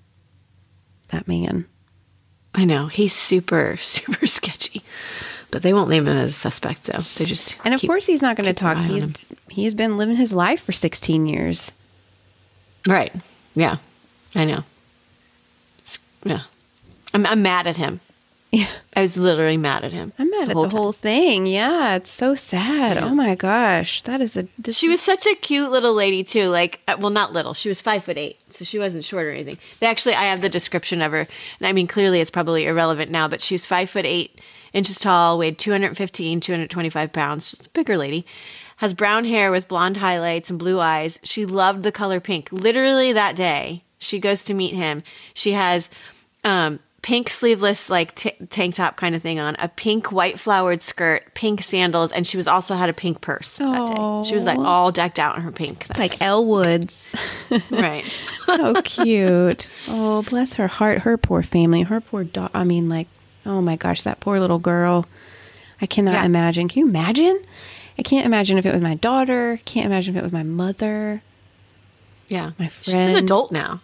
that 1.09 1.29
man. 1.29 1.67
I 2.55 2.65
know. 2.65 2.87
He's 2.87 3.13
super, 3.13 3.77
super 3.81 4.27
sketchy. 4.27 4.83
But 5.51 5.63
they 5.63 5.73
won't 5.73 5.89
name 5.89 6.07
him 6.07 6.17
as 6.17 6.31
a 6.31 6.33
suspect, 6.35 6.85
So 6.87 6.99
They 7.19 7.25
just. 7.25 7.57
And 7.65 7.73
of 7.75 7.81
keep- 7.81 7.89
course, 7.89 8.05
he's 8.07 8.21
not 8.23 8.37
going 8.37 8.47
to 8.47 8.53
talk. 8.53 8.77
He's 8.77 9.07
he's 9.49 9.75
been 9.75 9.97
living 9.97 10.17
his 10.17 10.33
life 10.33 10.63
for 10.63 10.73
16 10.73 11.25
years. 11.27 11.73
Right. 12.87 13.13
Yeah. 13.55 13.77
I 14.35 14.45
know. 14.45 14.65
It's- 15.79 15.99
yeah. 16.25 16.41
I'm, 17.15 17.25
I'm 17.25 17.41
mad 17.43 17.67
at 17.67 17.77
him. 17.79 18.01
Yeah. 18.51 18.67
I 18.97 19.03
was 19.03 19.17
literally 19.17 19.57
mad 19.57 19.85
at 19.85 19.93
him. 19.93 20.13
I'm 20.19 20.31
mad 20.31 20.49
at 20.49 20.55
the 20.57 20.69
time. 20.69 20.77
whole 20.77 20.93
thing. 20.93 21.47
Yeah, 21.47 21.95
it's 21.95 22.11
so 22.11 22.35
sad. 22.35 22.99
Oh 22.99 23.15
my 23.15 23.35
gosh, 23.35 24.03
that 24.03 24.21
is 24.21 24.37
a. 24.37 24.49
This 24.59 24.79
She 24.79 24.89
was 24.89 25.01
such 25.01 25.27
a 25.27 25.35
cute 25.37 25.71
little 25.71 25.95
lady 25.95 26.25
too. 26.25 26.49
Like, 26.49 26.81
uh, 26.89 26.97
well, 26.99 27.11
not 27.11 27.33
little. 27.33 27.55
She 27.55 27.69
was 27.69 27.81
five 27.81 28.03
foot 28.03 28.19
eight, 28.19 28.39
so 28.49 28.65
she 28.65 28.79
wasn't 28.79 29.05
short 29.05 29.27
or 29.27 29.31
anything. 29.31 29.59
They 29.79 29.87
actually, 29.87 30.15
I 30.15 30.25
have 30.25 30.41
the 30.41 30.49
description 30.49 31.01
of 31.03 31.13
her, 31.13 31.29
and 31.61 31.67
I 31.67 31.73
mean, 31.73 31.87
clearly 31.87 32.21
it's 32.21 32.31
probably 32.31 32.67
irrelevant 32.67 33.11
now, 33.11 33.29
but 33.29 33.41
she 33.41 33.55
was 33.55 33.67
five 33.67 33.89
foot 33.91 34.07
eight 34.07 34.41
inches 34.73 34.99
tall, 34.99 35.39
weighed 35.39 35.59
215, 35.59 36.41
225 36.41 37.13
pounds. 37.13 37.51
She's 37.51 37.67
a 37.67 37.71
bigger 37.71 37.97
lady. 37.97 38.27
Has 38.79 38.95
brown 38.95 39.25
hair 39.25 39.51
with 39.51 39.69
blonde 39.69 39.97
highlights 39.97 40.51
and 40.51 40.59
blue 40.59 40.81
eyes. 40.81 41.19
She 41.23 41.45
loved 41.45 41.83
the 41.83 41.93
color 41.93 42.21
pink. 42.21 42.51
Literally 42.53 43.13
that 43.13 43.35
day, 43.35 43.83
she 43.99 44.21
goes 44.21 44.45
to 44.45 44.55
meet 44.55 44.75
him. 44.75 45.03
She 45.35 45.53
has 45.53 45.89
um, 46.45 46.79
pink 47.03 47.31
sleeveless 47.31 47.89
like 47.89 48.15
t- 48.15 48.33
tank 48.51 48.75
top 48.75 48.97
kind 48.97 49.15
of 49.15 49.23
thing 49.23 49.39
on, 49.39 49.55
a 49.61 49.69
pink 49.69 50.11
white 50.13 50.39
flowered 50.41 50.83
skirt, 50.83 51.33
pink 51.35 51.63
sandals, 51.63 52.11
and 52.13 52.27
she 52.27 52.37
was 52.37 52.49
also 52.49 52.75
had 52.75 52.89
a 52.89 52.93
pink 52.93 53.21
purse 53.21 53.59
that 53.59 53.87
day. 53.87 54.29
She 54.29 54.35
was 54.35 54.45
like 54.47 54.59
all 54.59 54.91
decked 54.91 55.19
out 55.19 55.37
in 55.37 55.43
her 55.43 55.53
pink. 55.53 55.87
like 55.97 56.21
Elle 56.21 56.45
Woods. 56.45 57.09
right. 57.71 58.05
How 58.47 58.81
cute. 58.83 59.69
Oh, 59.89 60.23
bless 60.23 60.55
her 60.55 60.67
heart. 60.69 60.99
Her 61.03 61.17
poor 61.17 61.43
family. 61.43 61.83
Her 61.83 62.01
poor 62.01 62.25
dog. 62.25 62.51
I 62.55 62.65
mean, 62.65 62.89
like, 62.89 63.07
oh 63.47 63.61
my 63.61 63.77
gosh, 63.77 64.03
that 64.03 64.21
poor 64.21 64.41
little 64.41 64.59
girl. 64.59 65.07
I 65.81 65.87
cannot 65.87 66.15
Yeah. 66.15 66.25
imagine. 66.25 66.69
Can 66.69 66.81
you 66.81 66.89
imagine? 66.89 67.41
I 67.99 68.03
can't 68.03 68.27
imagine 68.27 68.59
if 68.59 68.67
it 68.67 68.73
was 68.73 68.83
my 68.83 68.95
daughter. 68.97 69.61
Can't 69.65 69.87
imagine 69.87 70.17
if 70.17 70.21
it 70.21 70.23
was 70.23 70.33
my 70.33 70.43
mother. 70.43 71.23
Yeah. 72.29 72.51
My 72.59 72.69
She's 72.69 72.95
an 72.95 73.13
friend. 73.13 73.17
adult 73.19 73.53
now. 73.53 73.81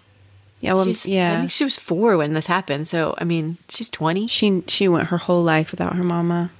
Yeah, 0.64 0.72
well, 0.72 0.86
she's, 0.86 1.04
I 1.04 1.40
think 1.40 1.50
she 1.50 1.62
was 1.62 1.76
four 1.76 2.16
when 2.16 2.32
this 2.32 2.46
happened. 2.46 2.88
So, 2.88 3.14
I 3.18 3.24
mean, 3.24 3.58
she's 3.68 3.90
20. 3.90 4.26
She 4.28 4.62
she 4.66 4.88
went 4.88 5.08
her 5.08 5.18
whole 5.18 5.42
life 5.42 5.70
without 5.70 5.94
her 5.94 6.02
mama. 6.02 6.50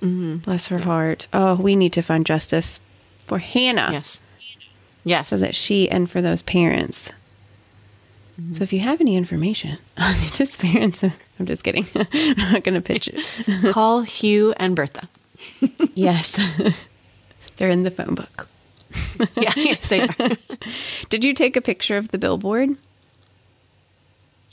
Mm-hmm. 0.00 0.36
Bless 0.36 0.68
her 0.68 0.78
heart. 0.78 1.26
Oh, 1.32 1.56
we 1.56 1.74
need 1.74 1.92
to 1.94 2.02
find 2.02 2.24
justice 2.24 2.78
for 3.26 3.38
Hannah. 3.38 3.88
Yes. 3.90 4.20
Yes. 5.02 5.28
so 5.28 5.36
that 5.38 5.56
she 5.56 5.90
and 5.90 6.08
for 6.08 6.22
those 6.22 6.42
parents. 6.42 7.10
Mm-hmm. 8.40 8.52
So 8.52 8.62
if 8.62 8.72
you 8.72 8.78
have 8.80 9.00
any 9.00 9.16
information 9.16 9.78
on 9.98 10.14
the 10.14 10.30
disappearance, 10.36 11.02
I'm 11.02 11.46
just 11.46 11.64
kidding. 11.64 11.88
I'm 12.14 12.52
not 12.52 12.62
going 12.62 12.74
to 12.74 12.80
pitch 12.80 13.08
it. 13.12 13.72
Call 13.72 14.02
Hugh 14.02 14.54
and 14.58 14.76
Bertha. 14.76 15.08
yes, 15.94 16.38
they're 17.56 17.70
in 17.70 17.82
the 17.82 17.90
phone 17.90 18.14
book. 18.14 18.46
Yeah, 19.36 19.52
yes, 19.56 19.88
they 19.88 20.02
are. 20.02 20.36
Did 21.08 21.24
you 21.24 21.34
take 21.34 21.56
a 21.56 21.60
picture 21.60 21.96
of 21.96 22.08
the 22.08 22.18
billboard? 22.18 22.76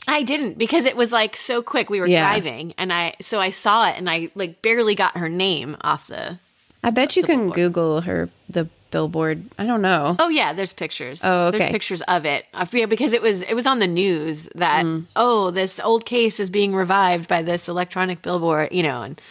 I 0.07 0.23
didn't 0.23 0.57
because 0.57 0.85
it 0.85 0.95
was 0.95 1.11
like 1.11 1.35
so 1.35 1.61
quick. 1.61 1.89
We 1.89 1.99
were 1.99 2.07
Yeah. 2.07 2.21
driving 2.21 2.73
and 2.77 2.93
I, 2.93 3.15
so 3.21 3.39
I 3.39 3.49
saw 3.49 3.89
it 3.89 3.95
and 3.97 4.09
I 4.09 4.29
like 4.35 4.61
barely 4.61 4.95
got 4.95 5.17
her 5.17 5.29
name 5.29 5.75
off 5.81 6.07
the. 6.07 6.39
I 6.83 6.91
bet 6.91 7.15
you 7.17 7.23
can 7.23 7.37
billboard. 7.49 7.55
Google 7.55 8.01
her 8.01 8.29
the 8.49 8.69
billboard. 8.91 9.43
I 9.59 9.65
don't 9.65 9.81
know. 9.81 10.15
Oh 10.19 10.29
yeah, 10.29 10.53
there's 10.53 10.71
pictures. 10.71 11.21
Oh, 11.25 11.47
okay. 11.47 11.57
There's 11.57 11.71
pictures 11.71 12.01
of 12.03 12.25
it. 12.25 12.45
I 12.53 12.63
because 12.85 13.11
it 13.11 13.21
was 13.21 13.41
it 13.41 13.53
was 13.53 13.67
on 13.67 13.79
the 13.79 13.87
news 13.87 14.47
that 14.55 14.85
Mm. 14.85 15.05
oh 15.17 15.51
this 15.51 15.79
old 15.81 16.05
case 16.05 16.39
is 16.39 16.49
being 16.49 16.73
revived 16.73 17.27
by 17.27 17.41
this 17.41 17.67
electronic 17.67 18.21
billboard, 18.21 18.69
you 18.71 18.83
know, 18.83 19.01
and 19.01 19.21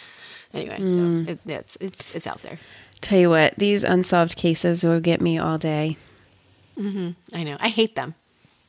anyway, 0.52 0.78
Mm. 0.78 1.26
so 1.26 1.32
it, 1.32 1.38
it's 1.46 1.78
it's 1.80 2.14
it's 2.14 2.26
out 2.26 2.42
there. 2.42 2.58
Tell 3.00 3.18
you 3.18 3.30
what, 3.30 3.54
these 3.56 3.82
unsolved 3.82 4.36
cases 4.36 4.84
will 4.84 5.00
get 5.00 5.20
me 5.22 5.38
all 5.38 5.56
day. 5.56 5.96
Mm-hmm. 6.78 7.10
I 7.34 7.42
know. 7.44 7.56
I 7.60 7.68
hate 7.68 7.94
them. 7.94 8.14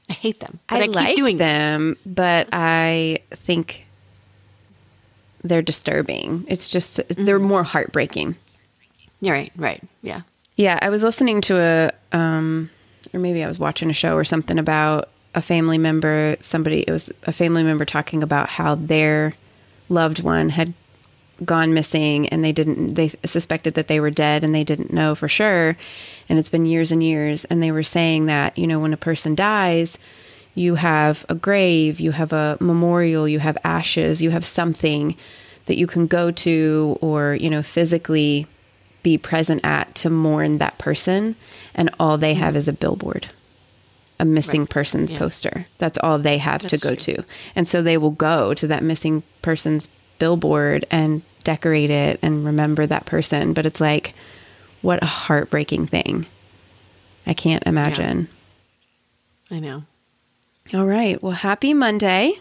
I 0.09 0.13
hate 0.13 0.39
them. 0.39 0.59
I, 0.69 0.79
I, 0.79 0.85
keep 0.87 0.95
like 0.95 1.15
doing 1.15 1.37
them, 1.37 1.97
but 2.05 2.47
I 2.53 3.19
think 3.31 3.85
they're 5.43 5.61
disturbing. 5.61 6.45
It's 6.47 6.67
just 6.67 7.01
they're 7.09 7.39
more 7.39 7.63
heartbreaking. 7.63 8.35
You're 9.21 9.35
right. 9.35 9.51
Right. 9.55 9.83
Yeah. 10.01 10.21
Yeah, 10.55 10.79
I 10.81 10.89
was 10.89 11.03
listening 11.03 11.41
to 11.41 11.59
a, 11.59 12.17
um, 12.17 12.69
or 13.13 13.19
maybe 13.19 13.43
I 13.43 13.47
was 13.47 13.59
watching 13.59 13.89
a 13.89 13.93
show 13.93 14.15
or 14.15 14.23
something 14.23 14.57
about 14.57 15.09
a 15.35 15.41
family 15.41 15.77
member. 15.77 16.35
Somebody, 16.41 16.81
it 16.81 16.91
was 16.91 17.11
a 17.23 17.31
family 17.31 17.63
member 17.63 17.85
talking 17.85 18.23
about 18.23 18.49
how 18.49 18.75
their 18.75 19.35
loved 19.89 20.23
one 20.23 20.49
had 20.49 20.73
gone 21.45 21.73
missing 21.73 22.27
and 22.29 22.43
they 22.43 22.51
didn't, 22.51 22.95
they 22.95 23.09
suspected 23.25 23.73
that 23.75 23.87
they 23.87 23.99
were 23.99 24.09
dead 24.09 24.43
and 24.43 24.53
they 24.55 24.63
didn't 24.63 24.91
know 24.93 25.13
for 25.15 25.27
sure. 25.27 25.77
And 26.29 26.39
it's 26.39 26.49
been 26.49 26.65
years 26.65 26.91
and 26.91 27.03
years. 27.03 27.45
And 27.45 27.61
they 27.61 27.71
were 27.71 27.83
saying 27.83 28.25
that, 28.25 28.57
you 28.57 28.67
know, 28.67 28.79
when 28.79 28.93
a 28.93 28.97
person 28.97 29.35
dies, 29.35 29.97
you 30.55 30.75
have 30.75 31.25
a 31.29 31.35
grave, 31.35 31.99
you 31.99 32.11
have 32.11 32.33
a 32.33 32.57
memorial, 32.59 33.27
you 33.27 33.39
have 33.39 33.57
ashes, 33.63 34.21
you 34.21 34.31
have 34.31 34.45
something 34.45 35.15
that 35.67 35.77
you 35.77 35.85
can 35.85 36.07
go 36.07 36.31
to 36.31 36.97
or, 37.01 37.35
you 37.35 37.49
know, 37.49 37.61
physically 37.61 38.47
be 39.03 39.17
present 39.17 39.61
at 39.63 39.93
to 39.95 40.09
mourn 40.09 40.57
that 40.57 40.77
person, 40.79 41.35
and 41.75 41.89
all 41.99 42.17
they 42.17 42.33
have 42.33 42.55
is 42.55 42.67
a 42.67 42.73
billboard, 42.73 43.27
a 44.19 44.25
missing 44.25 44.61
Right. 44.61 44.69
person's 44.69 45.11
Yeah. 45.11 45.19
poster. 45.19 45.67
That's 45.77 45.97
all 45.99 46.17
they 46.17 46.39
have 46.39 46.65
to 46.67 46.77
go 46.77 46.95
true. 46.95 47.15
to. 47.17 47.23
And 47.55 47.67
so 47.67 47.81
they 47.81 47.97
will 47.97 48.11
go 48.11 48.53
to 48.55 48.65
that 48.67 48.83
missing 48.83 49.23
person's 49.41 49.87
billboard 50.19 50.85
and 50.91 51.21
decorate 51.43 51.89
it 51.89 52.19
and 52.21 52.45
remember 52.45 52.85
that 52.85 53.05
person. 53.05 53.53
But 53.53 53.65
it's 53.65 53.81
like, 53.81 54.13
what 54.81 55.01
a 55.01 55.07
heartbreaking 55.07 55.87
thing. 55.87 56.25
I 57.25 57.33
can't 57.33 57.63
imagine. 57.65 58.27
I 59.51 59.59
know. 59.59 59.83
All 60.73 60.85
right. 60.85 61.21
Well, 61.21 61.31
happy 61.33 61.73
Monday. 61.73 62.33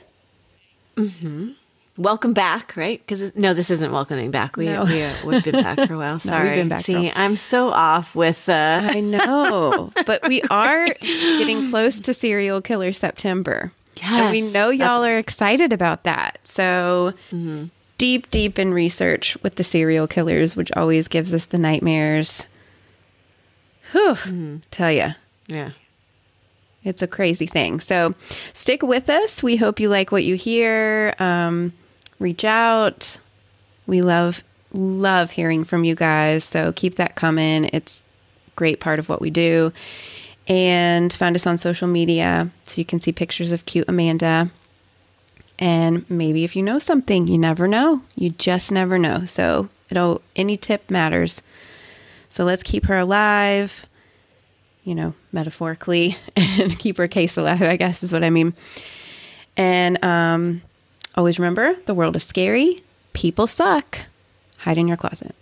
Mm-hmm. 0.96 1.50
Welcome 1.98 2.34
back, 2.34 2.76
right? 2.76 3.00
Because 3.06 3.34
no, 3.34 3.54
this 3.54 3.70
isn't 3.70 3.90
welcoming 3.90 4.30
back. 4.30 4.56
We 4.56 4.66
No. 4.66 4.84
we 4.84 5.02
uh, 5.02 5.12
we've 5.24 5.42
been 5.44 5.62
back 5.62 5.78
for 5.88 5.94
a 5.94 5.96
while. 5.96 6.18
Sorry. 6.20 6.56
been 6.56 6.68
back 6.68 6.80
See, 6.84 7.10
I'm 7.14 7.36
so 7.38 7.68
off 7.68 8.14
with. 8.14 8.48
Uh, 8.50 8.80
I 8.90 9.00
know, 9.00 9.90
but 10.06 10.26
we 10.28 10.42
are 10.42 10.88
getting 11.00 11.70
close 11.70 11.98
to 12.02 12.12
serial 12.12 12.60
killer 12.60 12.92
September. 12.92 13.72
And 14.02 14.30
we 14.32 14.40
know 14.40 14.70
y'all 14.70 15.04
are 15.04 15.18
excited 15.18 15.72
about 15.72 16.04
that. 16.04 16.38
So, 16.44 17.12
Mm-hmm. 17.32 17.66
deep, 17.98 18.30
deep 18.30 18.58
in 18.58 18.72
research 18.74 19.36
with 19.42 19.56
the 19.56 19.64
serial 19.64 20.06
killers, 20.06 20.54
which 20.56 20.70
always 20.72 21.08
gives 21.08 21.32
us 21.32 21.46
the 21.46 21.58
nightmares. 21.58 22.46
Whew, 23.92 24.14
Mm-hmm. 24.14 24.56
tell 24.70 24.92
you. 24.92 25.14
yeah. 25.46 25.70
It's 26.84 27.02
a 27.02 27.08
crazy 27.08 27.46
thing. 27.46 27.80
So 27.80 28.14
stick 28.54 28.80
with 28.82 29.10
us. 29.10 29.42
We 29.42 29.56
hope 29.56 29.80
you 29.80 29.88
like 29.88 30.12
what 30.12 30.22
you 30.22 30.36
hear. 30.36 31.14
Um, 31.18 31.72
reach 32.20 32.44
out. 32.44 33.16
We 33.88 34.02
love 34.02 34.44
love 34.72 35.32
hearing 35.32 35.64
from 35.64 35.82
you 35.82 35.96
guys. 35.96 36.44
So 36.44 36.70
keep 36.72 36.94
that 36.96 37.16
coming. 37.16 37.64
It's 37.72 38.02
a 38.46 38.50
great 38.54 38.78
part 38.78 39.00
of 39.00 39.08
what 39.08 39.20
we 39.20 39.30
do. 39.30 39.72
And 40.48 41.12
find 41.12 41.34
us 41.34 41.46
on 41.46 41.58
social 41.58 41.88
media 41.88 42.50
so 42.66 42.80
you 42.80 42.84
can 42.84 43.00
see 43.00 43.12
pictures 43.12 43.52
of 43.52 43.66
cute 43.66 43.88
Amanda. 43.88 44.50
And 45.58 46.08
maybe 46.10 46.44
if 46.44 46.54
you 46.54 46.62
know 46.62 46.78
something, 46.78 47.26
you 47.26 47.38
never 47.38 47.66
know. 47.66 48.02
You 48.14 48.30
just 48.30 48.70
never 48.70 48.98
know. 48.98 49.24
So 49.24 49.68
it'll 49.90 50.22
any 50.36 50.56
tip 50.56 50.88
matters. 50.90 51.42
So 52.28 52.44
let's 52.44 52.62
keep 52.62 52.86
her 52.86 52.96
alive 52.98 53.86
you 54.86 54.94
know, 54.94 55.14
metaphorically, 55.32 56.16
and 56.36 56.78
keep 56.78 56.96
her 56.96 57.08
case 57.08 57.36
alive, 57.36 57.60
I 57.60 57.76
guess 57.76 58.02
is 58.02 58.12
what 58.12 58.24
I 58.24 58.30
mean. 58.30 58.54
And 59.56 60.02
um, 60.02 60.62
always 61.16 61.38
remember 61.38 61.74
the 61.86 61.94
world 61.94 62.16
is 62.16 62.22
scary, 62.22 62.78
people 63.12 63.46
suck. 63.46 63.98
Hide 64.58 64.78
in 64.78 64.88
your 64.88 64.96
closet. 64.96 65.34